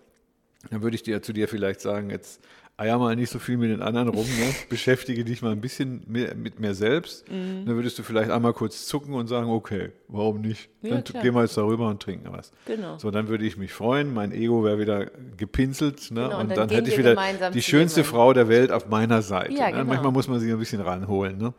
dann 0.70 0.82
würde 0.82 0.96
ich 0.96 1.04
dir 1.04 1.22
zu 1.22 1.34
dir 1.34 1.48
vielleicht 1.48 1.82
sagen, 1.82 2.10
jetzt 2.10 2.42
eier 2.78 2.98
mal 2.98 3.16
nicht 3.16 3.30
so 3.30 3.40
viel 3.40 3.58
mit 3.58 3.70
den 3.70 3.82
anderen 3.82 4.10
rum, 4.10 4.26
ne? 4.26 4.54
beschäftige 4.70 5.24
dich 5.24 5.42
mal 5.42 5.52
ein 5.52 5.62
bisschen 5.62 6.04
mehr, 6.08 6.36
mit 6.36 6.60
mir 6.60 6.74
selbst. 6.74 7.26
Dann 7.30 7.68
würdest 7.68 7.98
du 7.98 8.04
vielleicht 8.04 8.30
einmal 8.30 8.54
kurz 8.54 8.86
zucken 8.86 9.14
und 9.14 9.28
sagen, 9.28 9.50
okay, 9.50 9.92
warum 10.10 10.42
nicht? 10.42 10.70
Ja, 10.82 10.92
Dann 10.96 11.04
klar. 11.04 11.24
gehen 11.24 11.34
wir 11.34 11.42
jetzt 11.42 11.56
darüber 11.58 11.88
und 11.88 12.02
trinken 12.02 12.28
was. 12.32 12.52
Genau. 12.66 12.98
So, 12.98 13.12
dann 13.12 13.30
würde 13.30 13.46
ich 13.46 13.56
mich 13.58 13.72
freuen, 13.72 14.14
mein 14.14 14.32
Ego 14.34 14.64
wäre 14.64 14.78
wieder 14.80 15.06
gepinselt 15.38 16.12
ne? 16.12 16.24
Genau, 16.24 16.36
und 16.36 16.42
und, 16.42 16.50
dann 16.50 16.68
dann, 16.68 16.70
hätte 16.70 16.90
ich 16.90 16.98
wieder 16.98 17.16
die 17.52 17.62
schönste 17.62 18.02
jemandem. 18.02 18.16
Frau 18.16 18.34
der 18.34 18.50
Welt 18.50 18.72
auf 18.72 18.88
meiner 18.90 19.22
Seite. 19.22 19.54
Ja, 19.54 19.68
ne? 19.68 19.72
genau. 19.72 19.86
Manchmal 19.86 20.12
muss 20.12 20.28
man 20.28 20.40
sich 20.40 20.52
ein 20.52 20.60
bisschen 20.60 20.82
ranholen. 20.82 21.38
Ne? 21.38 21.54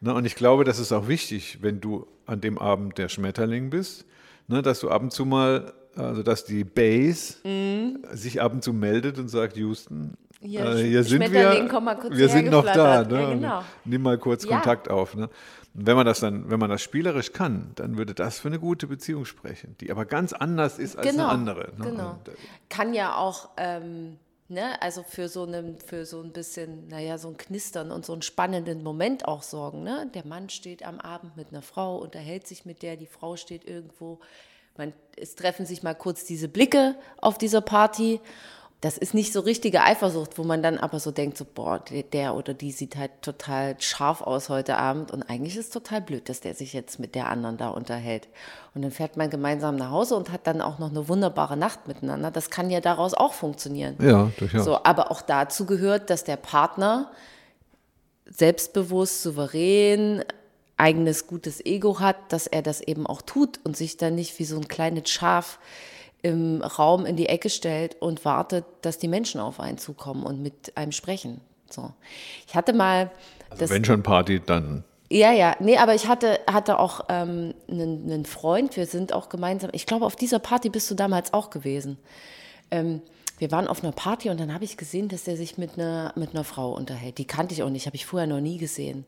Ne? 0.00 0.12
Und 0.14 0.26
ich 0.26 0.34
glaube, 0.34 0.64
das 0.64 0.78
ist 0.78 0.92
auch 0.92 1.08
wichtig, 1.08 1.58
wenn 1.62 1.80
du 1.80 2.06
an 2.26 2.42
dem 2.42 2.58
Abend 2.58 2.98
der 2.98 3.08
Schmetterling 3.08 3.70
bist, 3.70 4.04
ne? 4.46 4.60
dass 4.60 4.80
du 4.80 4.90
ab 4.90 5.00
und 5.02 5.10
zu 5.12 5.24
mal, 5.24 5.72
also 5.96 6.22
dass 6.22 6.44
die 6.44 6.64
Base 6.64 7.36
sich 8.12 8.40
ab 8.42 8.52
und 8.52 8.62
zu 8.62 8.74
meldet 8.74 9.18
und 9.18 9.28
sagt, 9.28 9.56
Houston, 9.56 9.98
Mhm. 10.00 10.29
Hier, 10.42 10.64
äh, 10.64 10.82
hier 10.88 11.04
sind 11.04 11.32
wir, 11.32 11.68
komm 11.70 11.84
mal 11.84 11.96
kurz 11.96 12.16
wir 12.16 12.28
sind 12.28 12.50
noch 12.50 12.64
da. 12.64 13.04
Ne? 13.04 13.20
Ja, 13.20 13.30
genau. 13.30 13.64
Nimm 13.84 14.02
mal 14.02 14.16
kurz 14.18 14.44
Ja. 14.44 14.52
Kontakt 14.56 14.88
auf. 14.90 15.14
Ne? 15.14 15.24
Und 15.74 15.86
wenn 15.86 15.96
man 15.96 16.06
das 16.06 16.20
dann, 16.20 16.50
wenn 16.50 16.58
man 16.58 16.70
das 16.70 16.80
spielerisch 16.82 17.32
kann, 17.32 17.72
dann 17.74 17.98
würde 17.98 18.14
das 18.14 18.38
für 18.38 18.48
eine 18.48 18.58
gute 18.58 18.86
Beziehung 18.86 19.26
sprechen, 19.26 19.76
die 19.80 19.90
aber 19.90 20.06
ganz 20.06 20.32
anders 20.32 20.78
ist 20.78 20.96
als 20.96 21.08
Genau. 21.10 21.24
eine 21.24 21.32
andere. 21.32 21.60
Ne? 21.76 21.84
Genau. 21.90 22.10
Und, 22.12 22.28
äh, 22.28 22.32
Kann 22.70 22.94
ja 22.94 23.16
auch, 23.16 23.50
ähm, 23.58 24.16
ne, 24.48 24.80
also 24.80 25.02
für 25.02 25.28
so, 25.28 25.44
einen, 25.44 25.78
für 25.78 26.06
so 26.06 26.22
ein 26.22 26.32
bisschen, 26.32 26.88
naja, 26.88 27.18
so 27.18 27.28
ein 27.28 27.36
Knistern 27.36 27.90
und 27.92 28.06
so 28.06 28.14
einen 28.14 28.22
spannenden 28.22 28.82
Moment 28.82 29.28
auch 29.28 29.42
sorgen. 29.42 29.82
Ne? 29.82 30.10
Der 30.14 30.26
Mann 30.26 30.48
steht 30.48 30.84
am 30.86 31.00
Abend 31.00 31.36
mit 31.36 31.48
einer 31.52 31.62
Frau, 31.62 31.98
unterhält 31.98 32.46
sich 32.46 32.64
mit 32.64 32.82
der, 32.82 32.96
die 32.96 33.06
Frau 33.06 33.36
steht 33.36 33.68
irgendwo. 33.68 34.20
Man, 34.78 34.94
es 35.18 35.34
treffen 35.34 35.66
sich 35.66 35.82
mal 35.82 35.94
kurz 35.94 36.24
diese 36.24 36.48
Blicke 36.48 36.94
auf 37.20 37.36
dieser 37.36 37.60
Party. 37.60 38.20
Das 38.80 38.96
ist 38.96 39.12
nicht 39.12 39.34
so 39.34 39.40
richtige 39.40 39.82
Eifersucht, 39.82 40.38
wo 40.38 40.42
man 40.42 40.62
dann 40.62 40.78
aber 40.78 41.00
so 41.00 41.10
denkt, 41.10 41.36
so, 41.36 41.44
boah, 41.44 41.80
der, 41.80 42.02
der 42.02 42.34
oder 42.34 42.54
die 42.54 42.72
sieht 42.72 42.96
halt 42.96 43.10
total 43.20 43.78
scharf 43.78 44.22
aus 44.22 44.48
heute 44.48 44.78
Abend 44.78 45.10
und 45.10 45.22
eigentlich 45.24 45.56
ist 45.56 45.66
es 45.66 45.70
total 45.70 46.00
blöd, 46.00 46.30
dass 46.30 46.40
der 46.40 46.54
sich 46.54 46.72
jetzt 46.72 46.98
mit 46.98 47.14
der 47.14 47.28
anderen 47.28 47.58
da 47.58 47.68
unterhält. 47.68 48.28
Und 48.74 48.80
dann 48.80 48.90
fährt 48.90 49.18
man 49.18 49.28
gemeinsam 49.28 49.76
nach 49.76 49.90
Hause 49.90 50.16
und 50.16 50.32
hat 50.32 50.46
dann 50.46 50.62
auch 50.62 50.78
noch 50.78 50.88
eine 50.88 51.08
wunderbare 51.08 51.58
Nacht 51.58 51.88
miteinander. 51.88 52.30
Das 52.30 52.48
kann 52.48 52.70
ja 52.70 52.80
daraus 52.80 53.12
auch 53.12 53.34
funktionieren. 53.34 53.96
ja, 54.00 54.30
durchaus. 54.38 54.64
So, 54.64 54.82
aber 54.82 55.10
auch 55.10 55.20
dazu 55.20 55.66
gehört, 55.66 56.08
dass 56.08 56.24
der 56.24 56.36
Partner 56.36 57.10
selbstbewusst, 58.24 59.22
souverän, 59.22 60.24
eigenes 60.78 61.26
gutes 61.26 61.64
Ego 61.64 62.00
hat, 62.00 62.16
dass 62.30 62.46
er 62.46 62.62
das 62.62 62.80
eben 62.80 63.06
auch 63.06 63.20
tut 63.20 63.60
und 63.64 63.76
sich 63.76 63.98
dann 63.98 64.14
nicht 64.14 64.38
wie 64.38 64.44
so 64.46 64.56
ein 64.56 64.68
kleines 64.68 65.10
Schaf 65.10 65.58
im 66.22 66.62
Raum 66.62 67.06
in 67.06 67.16
die 67.16 67.26
Ecke 67.26 67.50
stellt 67.50 68.00
und 68.00 68.24
wartet, 68.24 68.64
dass 68.82 68.98
die 68.98 69.08
Menschen 69.08 69.40
auf 69.40 69.60
einen 69.60 69.78
zukommen 69.78 70.24
und 70.24 70.42
mit 70.42 70.76
einem 70.76 70.92
sprechen. 70.92 71.40
So. 71.70 71.92
Ich 72.46 72.54
hatte 72.54 72.72
mal 72.72 73.10
Also 73.48 73.68
wenn 73.70 73.84
schon 73.84 74.02
Party, 74.02 74.40
dann 74.40 74.84
ja, 75.12 75.32
ja, 75.32 75.56
nee, 75.58 75.76
aber 75.76 75.96
ich 75.96 76.06
hatte, 76.06 76.38
hatte 76.46 76.78
auch 76.78 77.06
ähm, 77.08 77.52
einen, 77.68 78.04
einen 78.04 78.24
Freund, 78.24 78.76
wir 78.76 78.86
sind 78.86 79.12
auch 79.12 79.28
gemeinsam, 79.28 79.70
ich 79.72 79.84
glaube, 79.84 80.06
auf 80.06 80.14
dieser 80.14 80.38
Party 80.38 80.68
bist 80.68 80.88
du 80.88 80.94
damals 80.94 81.32
auch 81.32 81.50
gewesen. 81.50 81.98
Ähm, 82.70 83.02
wir 83.38 83.50
waren 83.50 83.66
auf 83.66 83.82
einer 83.82 83.90
Party 83.90 84.30
und 84.30 84.38
dann 84.38 84.54
habe 84.54 84.64
ich 84.64 84.76
gesehen, 84.76 85.08
dass 85.08 85.24
der 85.24 85.36
sich 85.36 85.58
mit 85.58 85.74
einer, 85.74 86.12
mit 86.14 86.30
einer 86.30 86.44
Frau 86.44 86.72
unterhält. 86.72 87.18
Die 87.18 87.24
kannte 87.24 87.54
ich 87.54 87.64
auch 87.64 87.70
nicht, 87.70 87.86
habe 87.86 87.96
ich 87.96 88.06
vorher 88.06 88.28
noch 88.28 88.40
nie 88.40 88.58
gesehen. 88.58 89.04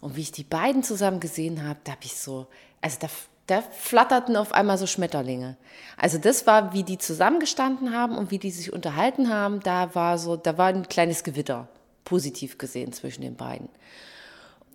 Und 0.00 0.16
wie 0.16 0.22
ich 0.22 0.32
die 0.32 0.44
beiden 0.44 0.82
zusammen 0.82 1.20
gesehen 1.20 1.62
habe, 1.62 1.78
da 1.84 1.92
habe 1.92 2.04
ich 2.04 2.16
so, 2.16 2.48
also 2.80 2.96
da, 3.00 3.08
da 3.46 3.62
flatterten 3.62 4.36
auf 4.36 4.52
einmal 4.52 4.76
so 4.78 4.86
Schmetterlinge. 4.86 5.56
Also 5.96 6.18
das 6.18 6.46
war, 6.46 6.72
wie 6.72 6.82
die 6.82 6.98
zusammengestanden 6.98 7.94
haben 7.94 8.18
und 8.18 8.30
wie 8.30 8.38
die 8.38 8.50
sich 8.50 8.72
unterhalten 8.72 9.28
haben, 9.30 9.60
da 9.60 9.94
war 9.94 10.18
so, 10.18 10.36
da 10.36 10.58
war 10.58 10.68
ein 10.68 10.88
kleines 10.88 11.22
Gewitter, 11.22 11.68
positiv 12.04 12.58
gesehen 12.58 12.92
zwischen 12.92 13.22
den 13.22 13.36
beiden. 13.36 13.68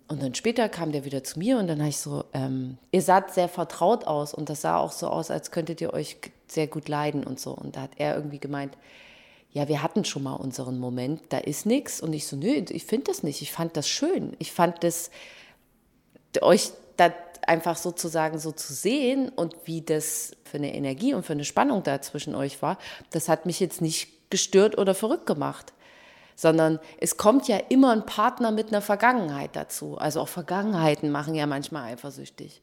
Und 0.08 0.22
dann 0.22 0.34
später 0.34 0.68
kam 0.68 0.92
der 0.92 1.04
wieder 1.04 1.24
zu 1.24 1.38
mir 1.38 1.58
und 1.58 1.68
dann 1.68 1.78
habe 1.78 1.88
ich 1.88 1.98
so, 1.98 2.24
ähm, 2.32 2.76
ihr 2.90 3.02
saht 3.02 3.32
sehr 3.32 3.48
vertraut 3.48 4.06
aus 4.06 4.34
und 4.34 4.48
das 4.48 4.62
sah 4.62 4.76
auch 4.76 4.92
so 4.92 5.08
aus, 5.08 5.30
als 5.30 5.50
könntet 5.50 5.80
ihr 5.80 5.92
euch 5.94 6.18
sehr 6.48 6.66
gut 6.66 6.88
leiden 6.88 7.24
und 7.24 7.40
so. 7.40 7.52
Und 7.52 7.76
da 7.76 7.82
hat 7.82 7.92
er 7.96 8.14
irgendwie 8.16 8.38
gemeint, 8.38 8.76
ja, 9.52 9.68
wir 9.68 9.82
hatten 9.82 10.04
schon 10.04 10.22
mal 10.22 10.34
unseren 10.34 10.78
Moment, 10.78 11.22
da 11.28 11.38
ist 11.38 11.66
nichts. 11.66 12.00
Und 12.00 12.12
ich 12.14 12.26
so, 12.26 12.36
nö, 12.36 12.62
ich 12.68 12.84
finde 12.84 13.04
das 13.04 13.22
nicht, 13.22 13.42
ich 13.42 13.52
fand 13.52 13.76
das 13.76 13.88
schön. 13.88 14.34
Ich 14.38 14.52
fand 14.52 14.82
das, 14.82 15.10
euch 16.40 16.72
da 16.96 17.12
einfach 17.48 17.76
sozusagen 17.76 18.38
so 18.38 18.52
zu 18.52 18.72
sehen 18.72 19.28
und 19.28 19.56
wie 19.64 19.82
das 19.82 20.32
für 20.44 20.58
eine 20.58 20.74
Energie 20.74 21.14
und 21.14 21.24
für 21.24 21.32
eine 21.32 21.44
Spannung 21.44 21.82
da 21.82 22.00
zwischen 22.00 22.34
euch 22.34 22.62
war, 22.62 22.78
das 23.10 23.28
hat 23.28 23.46
mich 23.46 23.60
jetzt 23.60 23.80
nicht 23.80 24.30
gestört 24.30 24.78
oder 24.78 24.94
verrückt 24.94 25.26
gemacht. 25.26 25.72
sondern 26.34 26.78
es 26.98 27.16
kommt 27.16 27.46
ja 27.48 27.58
immer 27.68 27.92
ein 27.92 28.06
Partner 28.06 28.50
mit 28.50 28.68
einer 28.68 28.80
Vergangenheit 28.80 29.54
dazu. 29.54 29.98
Also 29.98 30.20
auch 30.20 30.28
Vergangenheiten 30.28 31.10
machen 31.10 31.34
ja 31.34 31.46
manchmal 31.46 31.92
eifersüchtig, 31.92 32.62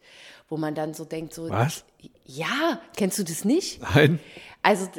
wo 0.50 0.58
man 0.58 0.76
dann 0.76 0.94
so 0.94 1.06
denkt, 1.06 1.34
so, 1.34 1.50
Was? 1.50 1.84
ja, 2.26 2.82
kennst 2.98 3.20
du 3.20 3.24
das 3.24 3.46
nicht? 3.46 3.82
Nein. 3.94 4.20
Also 4.63 4.89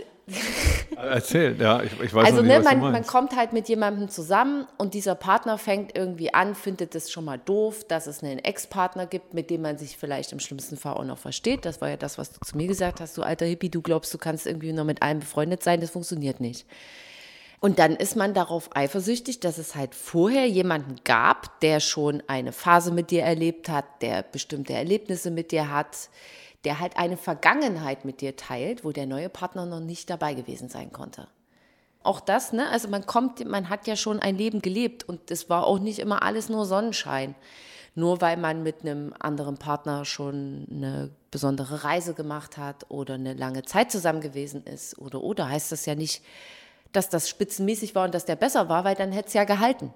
Erzähl, 0.97 1.61
ja, 1.61 1.83
ich, 1.83 1.93
ich 2.01 2.15
weiß 2.15 2.27
also 2.27 2.43
nicht, 2.43 2.53
ne, 2.53 2.61
man, 2.61 2.81
man 2.81 3.07
kommt 3.07 3.35
halt 3.37 3.53
mit 3.53 3.69
jemandem 3.69 4.09
zusammen 4.09 4.67
und 4.77 4.95
dieser 4.95 5.15
Partner 5.15 5.59
fängt 5.59 5.97
irgendwie 5.97 6.35
an, 6.35 6.55
findet 6.55 6.95
es 6.95 7.11
schon 7.11 7.25
mal 7.25 7.39
doof, 7.39 7.85
dass 7.89 8.07
es 8.07 8.23
einen 8.23 8.39
Ex-Partner 8.39 9.07
gibt, 9.07 9.35
mit 9.35 9.51
dem 9.51 9.63
man 9.63 9.79
sich 9.79 9.97
vielleicht 9.97 10.33
im 10.33 10.41
schlimmsten 10.41 10.77
Fall 10.77 10.95
auch 10.95 11.05
noch 11.05 11.19
versteht. 11.19 11.65
Das 11.65 11.81
war 11.81 11.89
ja 11.89 11.97
das, 11.97 12.19
was 12.19 12.33
du 12.33 12.41
zu 12.45 12.57
mir 12.57 12.67
gesagt 12.67 13.01
hast, 13.01 13.17
du 13.17 13.23
alter 13.23 13.47
Hippie, 13.47 13.71
du 13.71 13.83
glaubst, 13.83 14.13
du 14.13 14.19
kannst 14.19 14.47
irgendwie 14.47 14.73
noch 14.73 14.85
mit 14.85 15.03
allen 15.03 15.21
befreundet 15.21 15.63
sein, 15.63 15.81
das 15.81 15.91
funktioniert 15.91 16.41
nicht. 16.41 16.67
Und 17.61 17.79
dann 17.79 17.95
ist 17.95 18.17
man 18.17 18.33
darauf 18.33 18.75
eifersüchtig, 18.75 19.41
dass 19.41 19.59
es 19.59 19.75
halt 19.75 19.95
vorher 19.95 20.47
jemanden 20.47 20.97
gab, 21.05 21.61
der 21.61 21.81
schon 21.81 22.23
eine 22.27 22.53
Phase 22.53 22.91
mit 22.91 23.11
dir 23.11 23.23
erlebt 23.23 23.69
hat, 23.69 23.85
der 24.01 24.23
bestimmte 24.23 24.73
Erlebnisse 24.73 25.31
mit 25.31 25.53
dir 25.53 25.71
hat, 25.71 26.09
der 26.65 26.81
halt 26.81 26.97
eine 26.97 27.17
Vergangenheit 27.17 28.05
mit 28.05 28.21
dir 28.21 28.37
teilt, 28.37 28.85
wo 28.85 28.93
der 28.93 29.07
neue 29.07 29.29
Partner 29.29 29.67
noch 29.67 29.81
nicht 29.81 30.11
dabei 30.11 30.35
gewesen 30.35 30.69
sein 30.69 30.93
konnte. 30.93 31.29
Auch 32.03 32.21
das, 32.21 32.53
ne? 32.53 32.69
Also 32.71 32.89
man 32.89 33.05
kommt, 33.07 33.45
man 33.47 33.69
hat 33.69 33.87
ja 33.87 33.97
schon 33.97 34.21
ein 34.21 34.37
Leben 34.37 34.63
gelebt 34.63 35.07
und 35.07 35.31
es 35.31 35.51
war 35.51 35.67
auch 35.67 35.79
nicht 35.79 35.99
immer 35.99 36.23
alles 36.23 36.49
nur 36.49 36.65
Sonnenschein. 36.65 37.35
Nur 37.95 38.21
weil 38.21 38.37
man 38.37 38.63
mit 38.63 38.83
einem 38.83 39.13
anderen 39.19 39.59
Partner 39.59 40.05
schon 40.05 40.67
eine 40.71 41.11
besondere 41.31 41.85
Reise 41.85 42.15
gemacht 42.15 42.57
hat 42.57 42.87
oder 42.89 43.15
eine 43.15 43.35
lange 43.35 43.63
Zeit 43.65 43.91
zusammen 43.91 44.21
gewesen 44.21 44.65
ist 44.65 44.97
oder 44.99 45.23
oder 45.23 45.49
heißt 45.49 45.73
das 45.73 45.87
ja 45.87 45.95
nicht, 45.95 46.23
dass 46.93 47.09
das 47.09 47.29
spitzenmäßig 47.29 47.95
war 47.95 48.05
und 48.05 48.15
dass 48.15 48.25
der 48.25 48.37
besser 48.37 48.69
war, 48.69 48.85
weil 48.85 48.95
dann 48.95 49.13
hätte 49.13 49.29
es 49.29 49.35
ja 49.35 49.45
gehalten. 49.45 49.93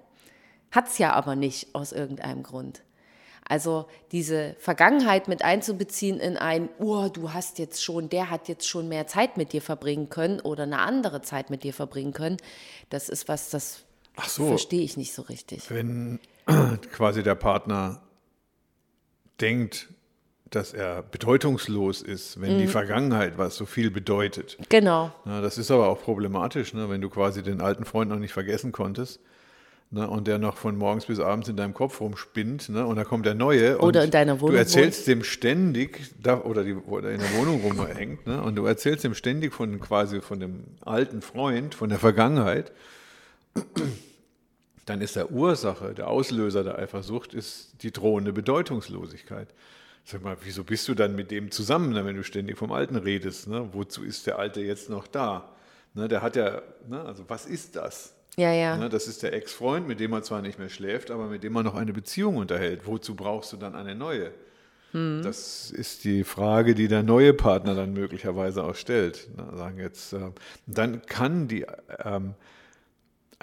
Hat 0.71 0.87
es 0.87 0.97
ja 0.97 1.13
aber 1.13 1.35
nicht 1.35 1.73
aus 1.73 1.91
irgendeinem 1.91 2.43
Grund. 2.43 2.83
Also 3.47 3.85
diese 4.11 4.55
Vergangenheit 4.59 5.27
mit 5.27 5.43
einzubeziehen 5.43 6.19
in 6.19 6.35
ein, 6.35 6.67
oh, 6.79 7.09
du 7.09 7.31
hast 7.31 7.59
jetzt 7.59 7.83
schon, 7.83 8.09
der 8.09 8.31
hat 8.31 8.47
jetzt 8.47 8.67
schon 8.67 8.87
mehr 8.89 9.05
Zeit 9.05 9.37
mit 9.37 9.53
dir 9.53 9.61
verbringen 9.61 10.09
können 10.09 10.39
oder 10.39 10.63
eine 10.63 10.79
andere 10.79 11.21
Zeit 11.21 11.51
mit 11.51 11.63
dir 11.63 11.73
verbringen 11.73 12.11
können, 12.11 12.37
das 12.89 13.07
ist 13.07 13.27
was, 13.27 13.51
das 13.51 13.85
so. 14.27 14.47
verstehe 14.47 14.81
ich 14.81 14.97
nicht 14.97 15.13
so 15.13 15.21
richtig. 15.21 15.69
Wenn 15.69 16.19
quasi 16.91 17.21
der 17.21 17.35
Partner 17.35 18.01
denkt, 19.41 19.89
dass 20.49 20.73
er 20.73 21.03
bedeutungslos 21.03 22.01
ist, 22.01 22.39
wenn 22.39 22.53
Mhm. 22.55 22.59
die 22.59 22.67
Vergangenheit 22.67 23.37
was 23.37 23.55
so 23.55 23.65
viel 23.65 23.91
bedeutet. 23.91 24.57
Genau. 24.69 25.11
Ja, 25.25 25.41
das 25.41 25.57
ist 25.57 25.69
aber 25.71 25.87
auch 25.89 26.01
problematisch, 26.01 26.73
ne, 26.73 26.89
wenn 26.89 27.01
du 27.01 27.09
quasi 27.09 27.43
den 27.43 27.61
alten 27.61 27.83
Freund 27.85 28.09
noch 28.09 28.19
nicht 28.19 28.31
vergessen 28.33 28.71
konntest. 28.71 29.19
Ne, 29.91 30.09
und 30.09 30.27
der 30.27 30.39
noch 30.39 30.57
von 30.57 30.75
morgens 30.77 31.05
bis 31.05 31.19
abends 31.19 31.47
in 31.47 31.55
deinem 31.55 31.73
Kopf 31.73 32.01
rumspinnt, 32.01 32.69
ne, 32.69 32.85
und 32.85 32.95
da 32.95 33.03
kommt 33.03 33.25
der 33.25 33.35
neue. 33.35 33.77
Oder 33.77 33.99
und 33.99 34.05
in 34.05 34.11
deiner 34.11 34.41
Wohnung 34.41 34.53
Du 34.53 34.57
erzählst 34.57 35.07
dem 35.07 35.23
ständig, 35.23 36.01
da, 36.21 36.41
oder, 36.41 36.63
die, 36.63 36.73
oder 36.73 37.11
in 37.11 37.19
der 37.19 37.33
Wohnung 37.35 37.61
rumhängt, 37.61 38.25
ne, 38.25 38.41
und 38.41 38.55
du 38.55 38.65
erzählst 38.65 39.03
dem 39.03 39.13
ständig 39.13 39.53
von 39.53 39.79
quasi 39.79 40.21
von 40.21 40.39
dem 40.39 40.63
alten 40.81 41.21
Freund, 41.21 41.75
von 41.75 41.89
der 41.89 41.99
Vergangenheit. 41.99 42.71
Dann 44.85 45.01
ist 45.01 45.15
der 45.15 45.31
Ursache, 45.31 45.93
der 45.93 46.07
Auslöser 46.07 46.63
der 46.63 46.79
Eifersucht, 46.79 47.33
ist 47.33 47.83
die 47.83 47.91
drohende 47.91 48.33
Bedeutungslosigkeit. 48.33 49.47
Sag 50.03 50.23
mal, 50.23 50.37
wieso 50.43 50.63
bist 50.63 50.87
du 50.87 50.93
dann 50.93 51.15
mit 51.15 51.31
dem 51.31 51.51
zusammen, 51.51 51.91
ne, 51.91 52.05
wenn 52.05 52.15
du 52.15 52.23
ständig 52.23 52.57
vom 52.57 52.71
Alten 52.71 52.95
redest? 52.95 53.47
Ne? 53.47 53.69
Wozu 53.71 54.03
ist 54.03 54.27
der 54.27 54.39
Alte 54.39 54.61
jetzt 54.61 54.89
noch 54.89 55.07
da? 55.07 55.55
Ne, 55.93 56.07
der 56.07 56.21
hat 56.21 56.35
ja, 56.35 56.61
ne, 56.87 57.01
also 57.01 57.23
was 57.27 57.45
ist 57.45 57.75
das? 57.75 58.13
Ja, 58.37 58.51
ja. 58.51 58.77
Ne, 58.77 58.89
das 58.89 59.07
ist 59.07 59.23
der 59.23 59.33
Ex-Freund, 59.33 59.87
mit 59.87 59.99
dem 59.99 60.11
man 60.11 60.23
zwar 60.23 60.41
nicht 60.41 60.59
mehr 60.59 60.69
schläft, 60.69 61.09
aber 61.11 61.27
mit 61.27 61.43
dem 61.43 61.53
man 61.53 61.63
noch 61.63 61.75
eine 61.75 61.93
Beziehung 61.93 62.37
unterhält. 62.37 62.81
Wozu 62.85 63.15
brauchst 63.15 63.53
du 63.53 63.57
dann 63.57 63.75
eine 63.75 63.95
neue? 63.95 64.31
Das 65.23 65.71
ist 65.71 66.05
die 66.05 66.23
Frage, 66.23 66.73
die 66.73 66.87
der 66.87 67.03
neue 67.03 67.33
Partner 67.33 67.75
dann 67.75 67.91
möglicherweise 67.91 68.63
auch 68.63 68.75
stellt. 68.75 69.27
Ne, 69.35 69.57
sagen 69.57 69.77
jetzt, 69.77 70.13
äh, 70.13 70.31
dann 70.67 71.01
kann 71.05 71.49
die 71.49 71.65
ähm, 72.03 72.33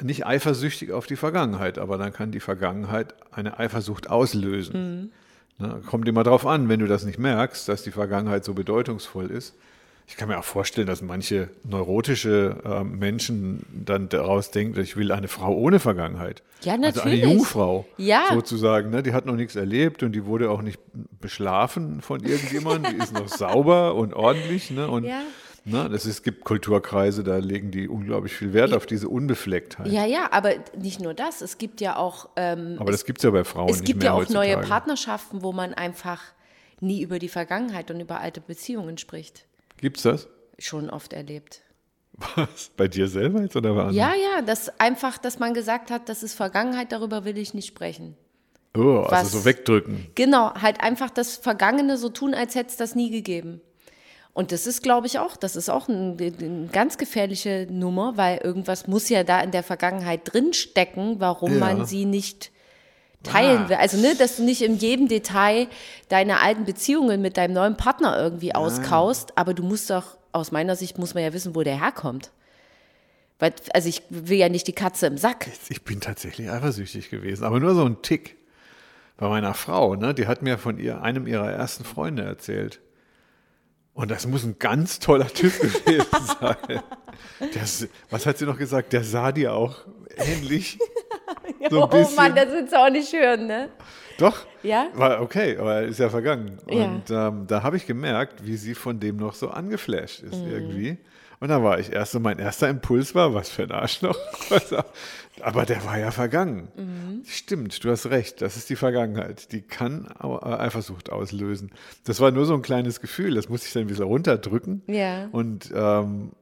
nicht 0.01 0.25
eifersüchtig 0.25 0.93
auf 0.93 1.07
die 1.07 1.17
Vergangenheit, 1.17 1.77
aber 1.77 1.99
dann 1.99 2.13
kann 2.13 2.31
die 2.31 2.41
Vergangenheit 2.41 3.15
eine 3.33 3.59
Eifersucht 3.59 4.09
auslösen. 4.09 5.13
Ne, 5.59 5.83
kommt 5.87 6.09
immer 6.09 6.23
darauf 6.23 6.47
an, 6.47 6.71
wenn 6.71 6.81
du 6.81 6.87
das 6.87 7.05
nicht 7.05 7.19
merkst, 7.19 7.69
dass 7.69 7.83
die 7.83 7.91
Vergangenheit 7.91 8.45
so 8.45 8.55
bedeutungsvoll 8.55 9.31
ist. 9.31 9.55
Ich 10.07 10.17
kann 10.17 10.29
mir 10.29 10.39
auch 10.39 10.45
vorstellen, 10.45 10.87
dass 10.87 11.01
manche 11.01 11.49
neurotische 11.65 12.57
äh, 12.65 12.85
Menschen 12.85 13.65
dann 13.73 14.09
daraus 14.09 14.51
denken, 14.51 14.79
ich 14.81 14.97
will 14.97 15.11
eine 15.13 15.29
Frau 15.29 15.55
ohne 15.55 15.79
Vergangenheit. 15.81 16.43
Ja, 16.63 16.75
Also 16.75 17.01
eine 17.01 17.11
natürlich. 17.17 17.23
Jungfrau 17.25 17.87
Ja. 17.97 18.25
sozusagen. 18.33 18.91
Ne? 18.91 19.03
Die 19.03 19.13
hat 19.15 19.27
noch 19.27 19.37
nichts 19.37 19.57
erlebt 19.57 20.03
und 20.03 20.13
die 20.13 20.25
wurde 20.27 20.51
auch 20.51 20.63
nicht 20.63 20.79
beschlafen 21.21 22.01
von 22.01 22.23
irgendjemandem. 22.23 22.95
Die 22.97 23.03
ist 23.03 23.13
noch 23.15 23.29
sauber 23.43 23.95
und 23.95 24.15
ordentlich. 24.15 24.71
Ne? 24.71 24.89
Und 24.89 25.05
Ja. 25.05 25.23
ne, 25.65 25.89
das 25.91 26.05
ist, 26.05 26.13
es 26.17 26.23
gibt 26.23 26.45
Kulturkreise, 26.45 27.25
da 27.25 27.39
legen 27.39 27.71
die 27.71 27.89
unglaublich 27.89 28.33
viel 28.35 28.53
Wert 28.53 28.75
auf 28.75 28.87
diese 28.87 29.09
Unbeflecktheit. 29.09 29.87
Ja, 29.89 30.05
ja, 30.05 30.29
aber 30.31 30.53
nicht 30.79 31.01
nur 31.01 31.15
das. 31.15 31.41
Es 31.41 31.59
gibt 31.59 31.81
ja 31.81 31.97
auch, 31.97 32.29
ähm, 32.37 32.77
Aber 32.79 32.91
das 32.93 33.05
gibt 33.05 33.19
es 33.21 33.25
ja 33.25 33.31
bei 33.31 33.45
Frauen 33.45 33.71
es 33.71 33.83
gibt 33.83 34.03
ja 34.03 34.13
auch 34.13 34.19
heutzutage. 34.19 34.53
neue 34.57 34.67
Partnerschaften, 34.67 35.43
wo 35.43 35.53
man 35.53 35.73
einfach 35.75 36.21
nie 36.81 37.01
über 37.03 37.19
die 37.19 37.29
Vergangenheit 37.29 37.91
und 37.91 38.01
über 38.01 38.21
alte 38.21 38.41
Beziehungen 38.41 38.99
spricht. 38.99 39.47
Gibt's 39.83 40.03
das? 40.03 40.29
Schon 40.59 40.89
oft 40.89 41.13
erlebt. 41.13 41.61
Was? 42.37 42.71
Bei 42.77 42.89
dir 42.89 43.09
selber 43.09 43.43
jetzt 43.43 43.57
oder 43.57 43.75
bei 43.75 43.81
anderen? 43.81 43.97
Ja, 43.97 44.13
ja, 44.15 44.43
das 44.43 44.79
einfach, 44.81 45.19
dass 45.19 45.39
man 45.39 45.53
gesagt 45.55 45.91
hat, 45.91 46.09
das 46.09 46.23
ist 46.23 46.35
Vergangenheit, 46.35 46.93
darüber 46.93 47.25
will 47.25 47.37
ich 47.37 47.53
nicht 47.53 47.67
sprechen. 47.67 48.17
Oh, 48.77 49.01
also 49.01 49.11
Was- 49.11 49.33
so 49.33 49.45
wegdrücken. 49.45 50.07
Genau, 50.15 50.55
halt 50.55 50.81
einfach 50.83 51.11
das 51.11 51.37
Vergangene 51.37 51.99
so 51.99 52.09
tun, 52.11 52.33
als 52.33 52.55
hätte 52.55 52.71
es 52.71 52.77
das 52.77 52.95
nie 52.95 53.11
gegeben. 53.11 53.61
Und 54.35 54.53
das 54.53 54.67
ist, 54.67 54.83
glaube 54.83 55.07
ich, 55.09 55.19
auch, 55.19 55.37
das 55.37 55.57
ist 55.57 55.69
auch 55.69 55.89
ein- 55.89 56.17
eine 56.19 56.69
ganz 56.73 56.97
gefährliche 56.97 57.67
Nummer, 57.69 58.17
weil 58.17 58.39
irgendwas 58.39 58.87
muss 58.87 59.09
ja 59.09 59.25
da 59.25 59.41
in 59.41 59.51
der 59.51 59.63
Vergangenheit 59.65 60.21
drinstecken, 60.33 61.17
warum 61.19 61.55
Ja. 61.55 61.59
man 61.59 61.85
sie 61.87 62.05
nicht 62.07 62.52
teilen 63.23 63.69
will. 63.69 63.77
Also, 63.77 63.97
ne, 63.99 64.15
dass 64.17 64.37
du 64.37 64.43
nicht 64.45 64.63
in 64.63 64.77
jedem 64.77 65.09
Detail 65.09 65.69
deine 66.09 66.41
alten 66.41 66.65
Beziehungen 66.65 67.21
mit 67.23 67.37
deinem 67.37 67.55
neuen 67.55 67.77
Partner 67.77 68.19
irgendwie 68.19 68.55
auskaust, 68.55 69.37
aber 69.39 69.55
du 69.55 69.63
musst 69.63 69.91
doch, 69.91 70.17
aus 70.33 70.51
meiner 70.53 70.77
Sicht 70.77 70.99
muss 70.99 71.15
man 71.15 71.23
ja 71.23 71.33
wissen, 71.33 71.55
wo 71.55 71.63
der 71.63 71.79
herkommt. 71.81 72.31
Weil, 73.39 73.53
also 73.75 73.89
ich 73.89 74.03
will 74.09 74.39
ja 74.39 74.49
nicht 74.49 74.67
die 74.69 74.73
Katze 74.73 75.07
im 75.07 75.19
Sack. 75.19 75.49
Ich 75.69 75.83
bin 75.83 76.01
tatsächlich 76.01 76.49
eifersüchtig 76.51 77.11
gewesen, 77.11 77.45
aber 77.45 77.59
nur 77.61 77.75
so 77.75 77.85
ein 77.85 78.01
Tick. 78.03 78.37
Bei 79.19 79.29
meiner 79.29 79.55
Frau, 79.55 79.95
ne, 79.95 80.15
die 80.15 80.27
hat 80.27 80.43
mir 80.43 80.59
von 80.59 80.79
ihr, 80.79 81.03
einem 81.03 81.27
ihrer 81.27 81.51
ersten 81.51 81.85
Freunde 81.85 82.23
erzählt. 82.25 82.81
Und 83.95 84.11
das 84.11 84.27
muss 84.27 84.43
ein 84.43 84.59
ganz 84.59 85.01
toller 85.01 85.29
Typ 85.29 85.53
gewesen 85.61 86.07
sein. 86.41 86.81
Der, 87.55 87.63
s- 87.63 87.89
was 88.11 88.25
hat 88.27 88.39
sie 88.39 88.47
noch 88.47 88.57
gesagt? 88.59 88.93
Der 88.95 89.05
sah 89.05 89.31
dir 89.33 89.53
auch 89.55 89.77
ähnlich. 90.17 90.79
So 91.71 91.89
oh. 91.91 92.09
Mann, 92.17 92.35
das 92.35 92.49
willst 92.51 92.73
du 92.73 92.77
auch 92.79 92.91
nicht 92.91 93.13
hören, 93.13 93.47
ne? 93.47 93.69
Doch. 94.19 94.47
Ja? 94.63 94.87
War 94.95 95.21
okay, 95.21 95.57
aber 95.57 95.83
ist 95.83 95.99
ja 95.99 96.09
vergangen. 96.11 96.59
Ja. 96.69 96.85
Und 96.85 97.11
ähm, 97.11 97.47
da 97.47 97.63
habe 97.63 97.77
ich 97.77 97.87
gemerkt, 97.87 98.45
wie 98.47 98.57
sie 98.57 98.75
von 98.75 99.01
dem 99.01 99.17
noch 99.17 99.35
so 99.35 99.49
angeflasht 99.51 100.23
ist 100.23 100.45
Mhm. 100.45 100.51
irgendwie. 100.51 100.99
Und 101.41 101.49
da 101.49 101.61
war 101.63 101.81
ich 101.81 101.93
erst 101.93 102.13
so, 102.13 102.21
mein 102.21 102.39
erster 102.39 102.69
Impuls 102.69 103.17
war, 103.17 103.35
was 103.35 103.49
für 103.49 103.65
ein 103.65 103.73
Arschloch. 103.73 104.17
Also, 104.51 104.79
aber 105.41 105.65
der 105.65 105.85
war 105.85 105.99
ja 105.99 106.11
vergangen. 106.11 106.69
Mhm. 106.77 107.23
Stimmt, 107.27 107.83
du 107.85 107.91
hast 107.91 108.07
recht, 108.11 108.43
das 108.43 108.57
ist 108.57 108.69
die 108.71 108.77
Vergangenheit. 108.77 109.51
Die 109.51 109.63
kann 109.63 110.09
äh, 110.23 110.27
Eifersucht 110.27 111.11
auslösen. 111.11 111.73
Das 112.05 112.21
war 112.21 112.31
nur 112.31 112.45
so 112.45 112.55
ein 112.55 112.63
kleines 112.63 113.01
Gefühl, 113.01 113.35
das 113.35 113.49
musste 113.49 113.67
ich 113.67 113.73
dann 113.73 113.83
ein 113.85 113.89
bisschen 113.89 114.05
runterdrücken. 114.05 114.83
Ja. 114.87 115.29
Und 115.33 115.73
ähm, 115.75 116.33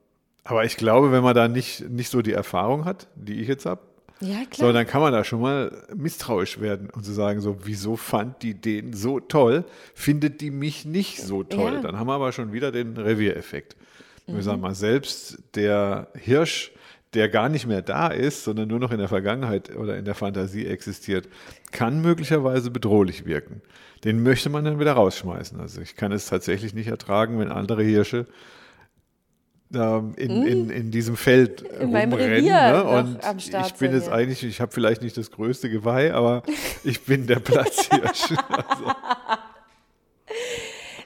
aber 0.44 0.64
ich 0.64 0.76
glaube, 0.76 1.12
wenn 1.12 1.22
man 1.22 1.34
da 1.34 1.48
nicht, 1.48 1.88
nicht 1.88 2.10
so 2.10 2.22
die 2.22 2.32
Erfahrung 2.32 2.84
hat, 2.84 3.06
die 3.14 3.40
ich 3.40 3.48
jetzt 3.48 3.66
habe, 3.66 3.82
Ja, 4.20 4.44
klar. 4.50 4.68
so, 4.68 4.72
dann 4.72 4.86
kann 4.86 5.00
man 5.00 5.12
da 5.12 5.24
schon 5.24 5.40
mal 5.40 5.72
misstrauisch 5.96 6.60
werden 6.60 6.90
und 6.90 7.04
zu 7.04 7.12
sagen, 7.12 7.40
so, 7.40 7.58
wieso 7.64 7.96
fand 7.96 8.42
die 8.42 8.54
den 8.54 8.92
so 8.92 9.18
toll, 9.20 9.64
findet 9.94 10.40
die 10.42 10.50
mich 10.50 10.84
nicht 10.84 11.22
so 11.22 11.42
toll? 11.42 11.74
Ja. 11.74 11.80
Dann 11.80 11.98
haben 11.98 12.06
wir 12.06 12.14
aber 12.14 12.32
schon 12.32 12.52
wieder 12.52 12.70
den 12.70 12.96
Reviereffekt. 12.96 13.76
Wir 14.26 14.34
Mhm. 14.34 14.42
sagen 14.42 14.60
mal, 14.60 14.74
selbst 14.74 15.38
der 15.54 16.08
Hirsch, 16.14 16.72
der 17.14 17.28
gar 17.28 17.48
nicht 17.48 17.66
mehr 17.66 17.82
da 17.82 18.08
ist, 18.08 18.44
sondern 18.44 18.68
nur 18.68 18.78
noch 18.78 18.92
in 18.92 18.98
der 18.98 19.08
Vergangenheit 19.08 19.74
oder 19.74 19.96
in 19.96 20.04
der 20.04 20.14
Fantasie 20.14 20.66
existiert, 20.66 21.26
kann 21.72 22.00
möglicherweise 22.02 22.70
bedrohlich 22.70 23.24
wirken. 23.24 23.62
Den 24.04 24.22
möchte 24.22 24.48
man 24.50 24.64
dann 24.64 24.78
wieder 24.78 24.92
rausschmeißen. 24.92 25.58
Also 25.60 25.80
ich 25.80 25.96
kann 25.96 26.12
es 26.12 26.26
tatsächlich 26.26 26.72
nicht 26.74 26.86
ertragen, 26.88 27.38
wenn 27.38 27.50
andere 27.50 27.82
Hirsche 27.82 28.26
ähm, 29.74 30.14
in, 30.16 30.46
in, 30.46 30.70
in 30.70 30.90
diesem 30.90 31.16
Feld? 31.16 31.62
In 31.80 31.90
meinem 31.90 32.12
rumrennen. 32.12 32.34
Revier 32.36 32.72
ne? 32.72 32.84
Und 32.84 33.18
ich 33.66 33.74
bin 33.74 33.92
jetzt 33.92 34.08
eigentlich, 34.08 34.42
ich 34.44 34.60
habe 34.60 34.72
vielleicht 34.72 35.02
nicht 35.02 35.16
das 35.16 35.30
größte 35.30 35.70
Geweih, 35.70 36.12
aber 36.12 36.42
ich 36.84 37.04
bin 37.04 37.26
der 37.26 37.40
Platzhirsch. 37.40 38.34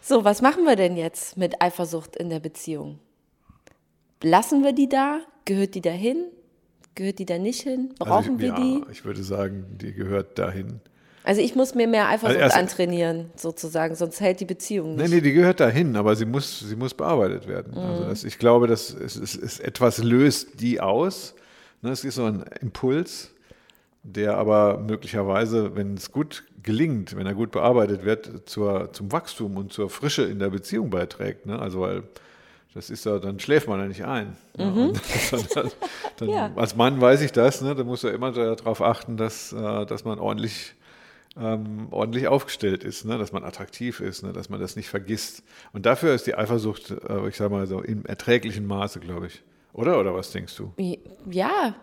So, 0.07 0.23
was 0.23 0.43
machen 0.43 0.65
wir 0.65 0.77
denn 0.77 0.99
jetzt 0.99 1.39
mit 1.39 1.63
Eifersucht 1.63 2.15
in 2.17 2.29
der 2.29 2.39
Beziehung? 2.39 2.99
Lassen 4.23 4.63
wir 4.63 4.75
die 4.75 4.87
da? 4.87 5.21
Gehört 5.47 5.75
die 5.75 5.81
dahin? 5.81 6.27
Gehört 6.95 7.19
die 7.21 7.25
da 7.25 7.39
nicht 7.39 7.63
hin? 7.63 7.95
Brauchen 7.99 8.13
also 8.13 8.33
ich, 8.35 8.39
wir 8.39 8.49
ja, 8.49 8.55
die? 8.55 8.83
Ich 8.93 9.07
würde 9.07 9.23
sagen, 9.23 9.65
die 9.81 9.95
gehört 9.95 10.39
dahin. 10.39 10.83
Also 11.25 11.41
ich 11.41 11.55
muss 11.57 11.75
mir 11.75 11.89
mehr 11.89 12.09
Eifersucht 12.09 12.41
Also 12.41 12.57
antrainieren, 12.59 13.31
sozusagen, 13.35 13.95
sonst 13.95 14.21
hält 14.21 14.41
die 14.41 14.45
Beziehung 14.45 14.95
Nee, 14.95 15.05
nicht. 15.05 15.13
nee, 15.15 15.21
die 15.23 15.33
gehört 15.33 15.59
dahin, 15.59 15.97
aber 15.97 16.15
sie 16.17 16.27
muss, 16.27 16.61
sie 16.61 16.77
muss 16.77 16.93
bearbeitet 16.95 17.49
werden. 17.49 17.73
Mhm. 17.73 17.79
Also 17.79 18.05
das, 18.05 18.25
ich 18.25 18.39
glaube, 18.39 18.67
dass 18.67 18.91
es, 18.93 19.17
es, 19.17 19.35
es 19.35 19.59
etwas 19.59 19.99
löst 20.03 20.61
die 20.61 20.81
aus. 20.81 21.35
Ne, 21.81 21.91
es 21.91 22.05
ist 22.05 22.17
so 22.17 22.27
ein 22.27 22.45
Impuls, 22.61 23.31
der 24.03 24.37
aber 24.37 24.79
möglicherweise, 24.79 25.75
wenn 25.77 25.95
es 25.95 26.13
gut 26.13 26.45
gelingt, 26.63 27.17
wenn 27.17 27.27
er 27.27 27.35
gut 27.35 27.53
bearbeitet 27.53 28.05
wird, 28.05 28.47
zur, 28.49 28.93
zum 28.93 29.11
Wachstum 29.11 29.57
und 29.57 29.73
zur 29.73 29.89
Frische 29.89 30.23
in 30.25 30.39
der 30.39 30.51
Beziehung 30.51 30.91
beiträgt. 30.91 31.47
Ne? 31.47 31.59
Also 31.59 31.81
weil 31.81 32.03
das 32.75 32.91
ist 32.91 33.07
ja, 33.07 33.19
dann 33.19 33.39
schläft 33.41 33.67
man 33.69 33.81
ja 33.81 33.87
nicht 33.87 34.05
ein. 34.05 34.37
Ne? 34.59 34.73
Und 34.73 35.01
dann, 35.31 35.45
dann, 35.55 35.71
Mhm. 36.21 36.29
Ja. 36.35 36.51
Als 36.55 36.77
Mann 36.77 37.01
weiß 37.01 37.23
ich 37.23 37.33
das, 37.33 37.63
ne? 37.63 37.75
da 37.75 37.83
muss 37.83 38.03
ja 38.03 38.11
immer 38.11 38.31
darauf 38.33 38.83
achten, 38.83 39.17
dass, 39.17 39.53
äh, 39.53 39.87
dass 39.87 40.05
man 40.05 40.19
ordentlich 40.19 40.75
ähm, 41.37 41.89
ordentlich 41.91 42.29
aufgestellt 42.29 42.85
ist, 42.85 43.05
ne? 43.05 43.19
dass 43.19 43.33
man 43.33 43.45
attraktiv 43.45 44.01
ist, 44.01 44.23
ne? 44.23 44.33
dass 44.33 44.49
man 44.49 44.61
das 44.61 44.77
nicht 44.77 44.89
vergisst. 44.89 45.43
Und 45.73 45.87
dafür 45.87 46.15
ist 46.15 46.27
die 46.27 46.35
Eifersucht, 46.35 46.91
äh, 46.91 47.29
ich 47.29 47.37
sage 47.37 47.51
mal 47.51 47.67
so, 47.67 47.81
im 47.81 48.07
erträglichen 48.07 48.67
Maße, 48.67 49.01
glaube 49.01 49.27
ich. 49.27 49.43
Oder? 49.73 49.99
Oder 49.99 50.15
was 50.15 50.31
denkst 50.31 50.57
du? 50.57 50.73
Ja. 51.29 51.75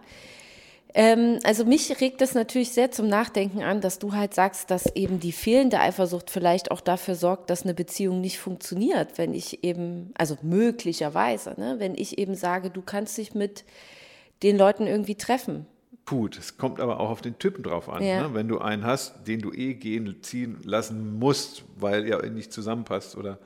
Ähm, 0.94 1.40
also 1.44 1.66
mich 1.66 2.02
regt 2.02 2.22
das 2.22 2.34
natürlich 2.34 2.72
sehr 2.72 2.92
zum 2.92 3.08
Nachdenken 3.08 3.62
an, 3.62 3.82
dass 3.82 4.00
du 4.00 4.14
halt 4.14 4.34
sagst, 4.34 4.72
dass 4.72 4.94
eben 4.96 5.20
die 5.20 5.32
fehlende 5.32 5.80
Eifersucht 5.80 6.30
vielleicht 6.30 6.72
auch 6.72 6.82
dafür 6.82 7.16
sorgt, 7.16 7.50
dass 7.50 7.64
eine 7.64 7.74
Beziehung 7.74 8.20
nicht 8.22 8.40
funktioniert, 8.40 9.18
wenn 9.18 9.34
ich 9.34 9.64
eben, 9.64 10.12
also 10.18 10.38
möglicherweise, 10.42 11.56
ne, 11.58 11.76
wenn 11.78 11.96
ich 11.96 12.18
eben 12.18 12.36
sage, 12.36 12.70
du 12.70 12.82
kannst 12.82 13.18
dich 13.18 13.34
mit 13.34 13.64
den 14.44 14.58
Leuten 14.58 14.88
irgendwie 14.88 15.16
treffen. 15.16 15.66
Gut, 16.06 16.38
es 16.38 16.58
kommt 16.58 16.80
aber 16.80 17.00
auch 17.00 17.10
auf 17.10 17.22
den 17.22 17.38
Typen 17.40 17.64
drauf 17.64 17.88
an. 17.88 18.04
Ja. 18.04 18.28
Ne? 18.28 18.34
Wenn 18.34 18.48
du 18.48 18.60
einen 18.60 18.86
hast, 18.86 19.28
den 19.28 19.40
du 19.42 19.54
eh 19.54 19.76
gehen, 19.76 20.18
ziehen 20.22 20.58
lassen 20.64 21.20
musst, 21.20 21.64
weil 21.78 22.06
er 22.08 22.22
nicht 22.30 22.52
zusammenpasst 22.52 23.16
oder. 23.16 23.38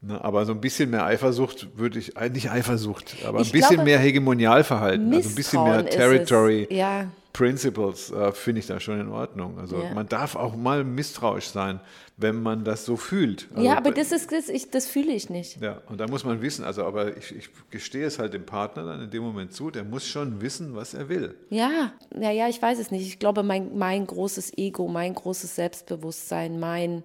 Ne? 0.00 0.22
Aber 0.24 0.46
so 0.46 0.52
ein 0.52 0.60
bisschen 0.60 0.90
mehr 0.90 1.04
Eifersucht 1.04 1.68
würde 1.76 1.98
ich, 1.98 2.16
äh, 2.16 2.30
nicht 2.30 2.50
Eifersucht, 2.50 3.16
aber 3.26 3.38
ein 3.38 3.44
Ich 3.44 3.52
bisschen 3.52 3.76
glaube, 3.76 3.84
mehr 3.84 3.98
Hegemonialverhalten, 3.98 5.12
also 5.12 5.28
ein 5.28 5.34
bisschen 5.34 5.62
mehr. 5.62 5.84
Territory. 5.86 6.66
Ja, 6.70 7.10
Principles 7.32 8.10
äh, 8.10 8.32
finde 8.32 8.58
ich 8.58 8.66
da 8.66 8.80
schon 8.80 9.00
in 9.00 9.08
Ordnung. 9.08 9.58
Also 9.58 9.80
Ja. 9.82 9.94
man 9.94 10.08
darf 10.08 10.34
auch 10.36 10.56
mal 10.56 10.82
misstrauisch 10.84 11.46
sein, 11.46 11.80
wenn 12.16 12.42
man 12.42 12.64
das 12.64 12.84
so 12.84 12.96
fühlt. 12.96 13.48
Also, 13.54 13.66
ja 13.66 13.76
aber 13.76 13.92
das 13.92 14.10
ist 14.12 14.32
das, 14.32 14.48
ich, 14.48 14.70
das 14.70 14.86
fühle 14.86 15.12
ich 15.12 15.30
nicht. 15.30 15.60
ja, 15.60 15.80
und 15.88 16.00
da 16.00 16.06
muss 16.08 16.24
man 16.24 16.42
wissen, 16.42 16.64
also 16.64 16.84
aber 16.84 17.16
ich, 17.16 17.34
ich 17.34 17.48
gestehe 17.70 18.04
es 18.04 18.18
halt 18.18 18.34
dem 18.34 18.44
Partner 18.44 18.84
dann 18.84 19.02
in 19.02 19.10
dem 19.10 19.22
Moment 19.22 19.52
zu, 19.52 19.70
der 19.70 19.84
muss 19.84 20.06
schon 20.06 20.40
wissen, 20.40 20.74
was 20.74 20.92
er 20.92 21.08
will. 21.08 21.34
Ja, 21.50 21.92
ja, 22.18 22.30
ja, 22.30 22.48
ich 22.48 22.60
weiß 22.60 22.78
es 22.78 22.90
nicht. 22.90 23.06
Ich 23.06 23.18
glaube, 23.18 23.42
mein, 23.42 23.78
mein 23.78 24.06
großes 24.06 24.58
Ego, 24.58 24.88
mein 24.88 25.14
großes 25.14 25.54
Selbstbewusstsein, 25.54 26.58
mein, 26.58 27.04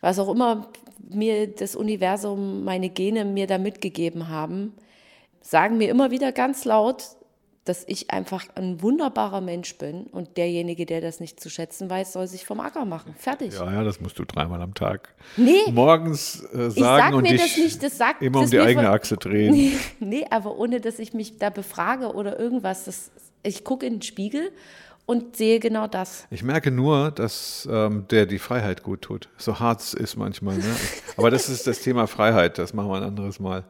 was 0.00 0.18
auch 0.18 0.28
immer 0.32 0.68
mir 1.08 1.46
das 1.46 1.76
Universum, 1.76 2.64
meine 2.64 2.88
Gene 2.90 3.24
mir 3.24 3.46
da 3.46 3.58
mitgegeben 3.58 4.28
haben, 4.28 4.72
sagen 5.42 5.78
mir 5.78 5.90
immer 5.90 6.10
wieder 6.10 6.32
ganz 6.32 6.64
laut, 6.64 7.04
dass 7.64 7.82
ich 7.86 8.10
einfach 8.10 8.44
ein 8.56 8.82
wunderbarer 8.82 9.40
Mensch 9.40 9.76
bin 9.78 10.02
und 10.04 10.36
derjenige, 10.36 10.84
der 10.84 11.00
das 11.00 11.18
nicht 11.20 11.40
zu 11.40 11.48
schätzen 11.48 11.88
weiß, 11.88 12.12
soll 12.12 12.26
sich 12.26 12.44
vom 12.44 12.60
Acker 12.60 12.84
machen. 12.84 13.14
Fertig. 13.18 13.54
Ja, 13.54 13.72
ja, 13.72 13.82
das 13.84 14.00
musst 14.00 14.18
du 14.18 14.24
dreimal 14.24 14.60
am 14.60 14.74
Tag 14.74 15.14
Nee. 15.38 15.62
morgens 15.72 16.42
äh, 16.52 16.70
sagen 16.70 16.72
sag 16.74 17.14
und 17.14 17.22
mir 17.22 17.30
dich 17.32 17.40
das 17.42 17.56
nicht, 17.56 17.82
das 17.82 17.96
sagt- 17.96 18.20
immer 18.22 18.40
um 18.40 18.50
die 18.50 18.60
eigene 18.60 18.90
Achse 18.90 19.16
drehen. 19.16 19.72
Nee, 20.00 20.26
aber 20.30 20.58
ohne, 20.58 20.80
dass 20.80 20.98
ich 20.98 21.14
mich 21.14 21.38
da 21.38 21.48
befrage 21.50 22.12
oder 22.14 22.38
irgendwas. 22.38 22.84
Das, 22.84 23.10
ich 23.42 23.64
gucke 23.64 23.86
in 23.86 23.94
den 23.94 24.02
Spiegel 24.02 24.50
und 25.06 25.36
sehe 25.36 25.58
genau 25.60 25.86
das. 25.86 26.26
Ich 26.30 26.42
merke 26.42 26.70
nur, 26.70 27.10
dass 27.12 27.66
ähm, 27.70 28.06
der 28.10 28.26
die 28.26 28.38
Freiheit 28.38 28.82
gut 28.82 29.02
tut. 29.02 29.28
So 29.38 29.58
hart 29.58 29.80
es 29.80 29.94
ist 29.94 30.16
manchmal. 30.16 30.56
Ne? 30.56 30.64
Aber 31.16 31.30
das 31.30 31.48
ist 31.48 31.66
das 31.66 31.80
Thema 31.80 32.06
Freiheit, 32.06 32.58
das 32.58 32.74
machen 32.74 32.88
wir 32.90 32.96
ein 32.96 33.02
anderes 33.04 33.40
Mal. 33.40 33.64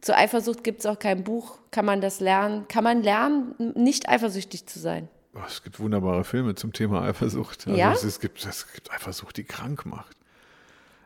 Zur 0.00 0.16
Eifersucht 0.16 0.62
gibt 0.62 0.80
es 0.80 0.86
auch 0.86 0.98
kein 0.98 1.24
Buch. 1.24 1.58
Kann 1.70 1.84
man 1.84 2.00
das 2.00 2.20
lernen? 2.20 2.68
Kann 2.68 2.84
man 2.84 3.02
lernen, 3.02 3.54
nicht 3.74 4.08
eifersüchtig 4.08 4.66
zu 4.66 4.78
sein? 4.78 5.08
Oh, 5.34 5.40
es 5.46 5.62
gibt 5.62 5.80
wunderbare 5.80 6.24
Filme 6.24 6.54
zum 6.54 6.72
Thema 6.72 7.02
Eifersucht. 7.02 7.66
Also 7.66 7.78
Ja? 7.78 7.92
es, 7.92 8.04
es, 8.04 8.20
gibt, 8.20 8.44
es 8.46 8.72
gibt 8.72 8.90
Eifersucht, 8.92 9.36
die 9.36 9.44
krank 9.44 9.84
macht. 9.84 10.16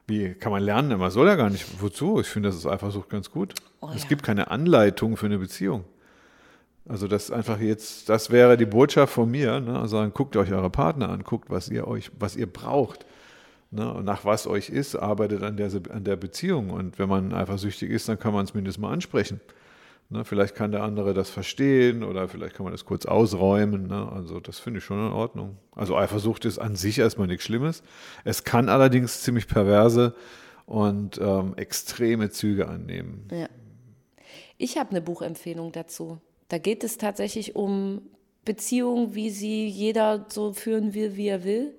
Wie 0.07 0.35
kann 0.35 0.53
man 0.53 0.63
lernen? 0.63 0.99
Man 0.99 1.11
soll 1.11 1.29
ja 1.29 1.37
gar 1.37 1.51
nicht. 1.51 1.81
Wozu? 1.81 2.21
Ich 2.21 2.27
finde, 2.27 2.49
das 2.49 2.57
ist 2.57 2.67
Eifersucht 2.67 3.09
ganz 3.09 3.31
gut. 3.31 3.55
Oh 3.81 3.91
es 3.95 4.03
ja. 4.03 4.09
gibt 4.09 4.23
keine 4.23 4.51
Anleitung 4.51 5.17
für 5.17 5.27
eine 5.27 5.39
Beziehung. 5.39 5.85
Also 6.89 7.07
das 7.07 7.31
einfach 7.31 7.61
jetzt, 7.61 8.09
das 8.09 8.31
wäre 8.31 8.57
die 8.57 8.67
Botschaft 8.67 9.13
von 9.13 9.31
mir. 9.31 9.61
Ne? 9.61 9.79
Also 9.79 9.99
sagen, 9.99 10.13
guckt 10.13 10.37
euch 10.37 10.53
eure 10.53 10.71
Partner 10.71 11.09
an, 11.09 11.23
guckt, 11.23 11.51
was 11.51 11.69
ihr 11.69 11.87
euch, 11.87 12.11
was 12.19 12.37
ihr 12.37 12.47
braucht. 12.47 13.07
Ne? 13.71 14.03
Nach 14.03 14.25
was 14.25 14.47
euch 14.47 14.69
ist, 14.69 14.97
arbeitet 14.97 15.43
an 15.43 15.57
der, 15.57 15.71
an 15.91 16.05
der 16.05 16.17
Beziehung. 16.17 16.71
Und 16.71 16.99
wenn 16.99 17.09
man 17.09 17.33
eifersüchtig 17.33 17.91
ist, 17.91 18.09
dann 18.09 18.19
kann 18.19 18.33
man 18.33 18.45
es 18.45 18.55
mindestens 18.55 18.83
mal 18.83 18.93
ansprechen. 18.93 19.41
Ne? 20.09 20.25
Vielleicht 20.25 20.57
kann 20.57 20.73
der 20.73 20.83
andere 20.83 21.15
das 21.15 21.31
verstehen 21.31 22.03
oder 22.03 22.29
vielleicht 22.29 22.57
kann 22.57 22.65
man 22.65 22.73
das 22.73 22.85
kurz 22.85 23.07
ausräumen. 23.07 23.87
Ne? 23.87 24.11
Also 24.13 24.41
das 24.41 24.59
finde 24.59 24.79
ich 24.79 24.85
schon 24.85 24.99
in 24.99 25.13
Ordnung. 25.13 25.57
Also 25.73 25.97
Eifersucht 25.97 26.45
ist 26.45 26.59
an 26.59 26.75
sich 26.75 26.99
erstmal 26.99 27.29
nichts 27.29 27.45
Schlimmes. 27.45 27.83
Es 28.25 28.43
kann 28.43 28.69
allerdings 28.69 29.23
ziemlich 29.23 29.47
perverse 29.47 30.15
und 30.67 31.19
ähm, 31.23 31.55
extreme 31.57 32.31
Züge 32.31 32.69
annehmen. 32.69 33.29
Ja. 33.31 33.49
Ich 34.59 34.77
habe 34.77 34.91
eine 34.91 35.01
Buchempfehlung 35.01 35.73
dazu. 35.73 36.21
Da 36.49 36.59
geht 36.59 36.83
es 36.85 36.99
tatsächlich 36.99 37.55
um 37.55 38.03
Beziehungen, 38.45 39.15
wie 39.15 39.31
sie 39.31 39.67
jeder 39.67 40.27
so 40.29 40.53
führen 40.53 40.93
will, 40.93 41.17
wie 41.17 41.29
er 41.29 41.45
will. 41.45 41.75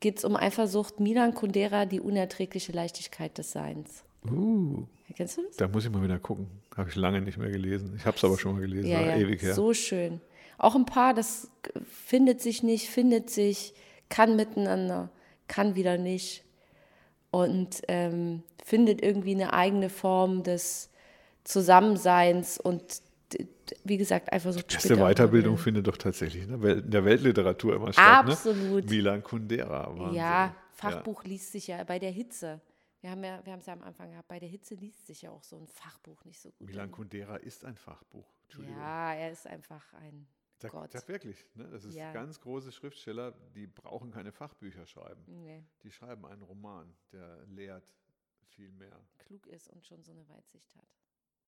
Geht 0.00 0.18
es 0.18 0.24
um 0.24 0.36
Eifersucht. 0.36 1.00
Milan 1.00 1.34
Kundera, 1.34 1.86
die 1.86 2.00
unerträgliche 2.00 2.72
Leichtigkeit 2.72 3.36
des 3.38 3.52
Seins. 3.52 4.04
Uh, 4.30 4.84
Kennst 5.16 5.36
du 5.38 5.42
das? 5.42 5.56
da 5.56 5.68
muss 5.68 5.84
ich 5.84 5.90
mal 5.90 6.02
wieder 6.02 6.18
gucken. 6.18 6.46
Habe 6.76 6.88
ich 6.90 6.96
lange 6.96 7.20
nicht 7.20 7.38
mehr 7.38 7.50
gelesen. 7.50 7.94
Ich 7.96 8.04
habe 8.06 8.16
es 8.16 8.24
aber 8.24 8.38
schon 8.38 8.54
mal 8.54 8.60
gelesen, 8.62 8.88
Ja, 8.88 9.00
ja, 9.00 9.16
ewig 9.16 9.42
her. 9.42 9.54
so 9.54 9.72
schön. 9.74 10.20
Auch 10.58 10.74
ein 10.74 10.86
Paar, 10.86 11.14
das 11.14 11.50
findet 11.88 12.40
sich 12.40 12.62
nicht, 12.62 12.88
findet 12.88 13.28
sich, 13.30 13.74
kann 14.08 14.36
miteinander, 14.36 15.10
kann 15.48 15.74
wieder 15.74 15.98
nicht 15.98 16.44
und 17.30 17.82
ähm, 17.88 18.42
findet 18.64 19.02
irgendwie 19.02 19.34
eine 19.34 19.52
eigene 19.52 19.90
Form 19.90 20.42
des 20.42 20.90
Zusammenseins 21.44 22.58
und 22.58 22.82
wie 23.84 23.96
gesagt, 23.96 24.30
Beste 24.30 24.52
spielt 24.52 24.84
ja 24.84 24.96
auch 24.96 25.06
eine 25.06 25.14
Weiterbildung 25.14 25.58
findet 25.58 25.86
doch 25.86 25.96
tatsächlich 25.96 26.46
ne? 26.46 26.54
In 26.72 26.90
der 26.90 27.04
Weltliteratur 27.04 27.76
immer 27.76 27.92
statt. 27.92 28.28
Absolut. 28.28 28.84
Ne? 28.84 28.90
Milan 28.90 29.22
Kundera. 29.22 29.88
Wahnsinn. 29.98 30.14
Ja, 30.16 30.54
Fachbuch 30.72 31.24
liest 31.24 31.52
sich 31.52 31.66
ja 31.68 31.82
bei 31.84 31.98
der 31.98 32.10
Hitze. 32.10 32.60
Wir 33.00 33.10
haben 33.10 33.22
ja, 33.22 33.44
wir 33.44 33.52
haben 33.52 33.60
es 33.60 33.66
ja 33.66 33.74
am 33.74 33.82
Anfang 33.82 34.10
gehabt, 34.10 34.28
bei 34.28 34.38
der 34.38 34.48
Hitze 34.48 34.74
liest 34.74 35.06
sich 35.06 35.22
ja 35.22 35.30
auch 35.30 35.42
so 35.42 35.56
ein 35.58 35.66
Fachbuch 35.66 36.24
nicht 36.24 36.40
so 36.40 36.50
gut. 36.52 36.66
Milan 36.68 36.90
Kundera 36.90 37.36
ist 37.36 37.64
ein 37.64 37.76
Fachbuch. 37.76 38.26
Ja, 38.58 39.12
er 39.14 39.30
ist 39.30 39.46
einfach 39.46 39.92
ein 39.94 40.26
Sag, 40.56 40.70
Gott. 40.70 40.92
sag 40.92 41.06
wirklich, 41.08 41.44
ne? 41.54 41.68
das 41.70 41.84
ist 41.84 41.94
Ja. 41.94 42.12
ganz 42.12 42.40
große 42.40 42.72
Schriftsteller, 42.72 43.32
die 43.54 43.66
brauchen 43.66 44.10
keine 44.10 44.32
Fachbücher 44.32 44.86
schreiben. 44.86 45.22
Nee, 45.26 45.62
Die 45.82 45.90
schreiben 45.90 46.24
einen 46.24 46.42
Roman, 46.42 46.94
der 47.12 47.44
lehrt 47.48 47.92
viel 48.48 48.70
mehr. 48.72 48.98
klug 49.18 49.46
ist 49.48 49.68
und 49.68 49.84
schon 49.84 50.02
so 50.02 50.12
eine 50.12 50.26
Weitsicht 50.28 50.74
hat. 50.76 50.86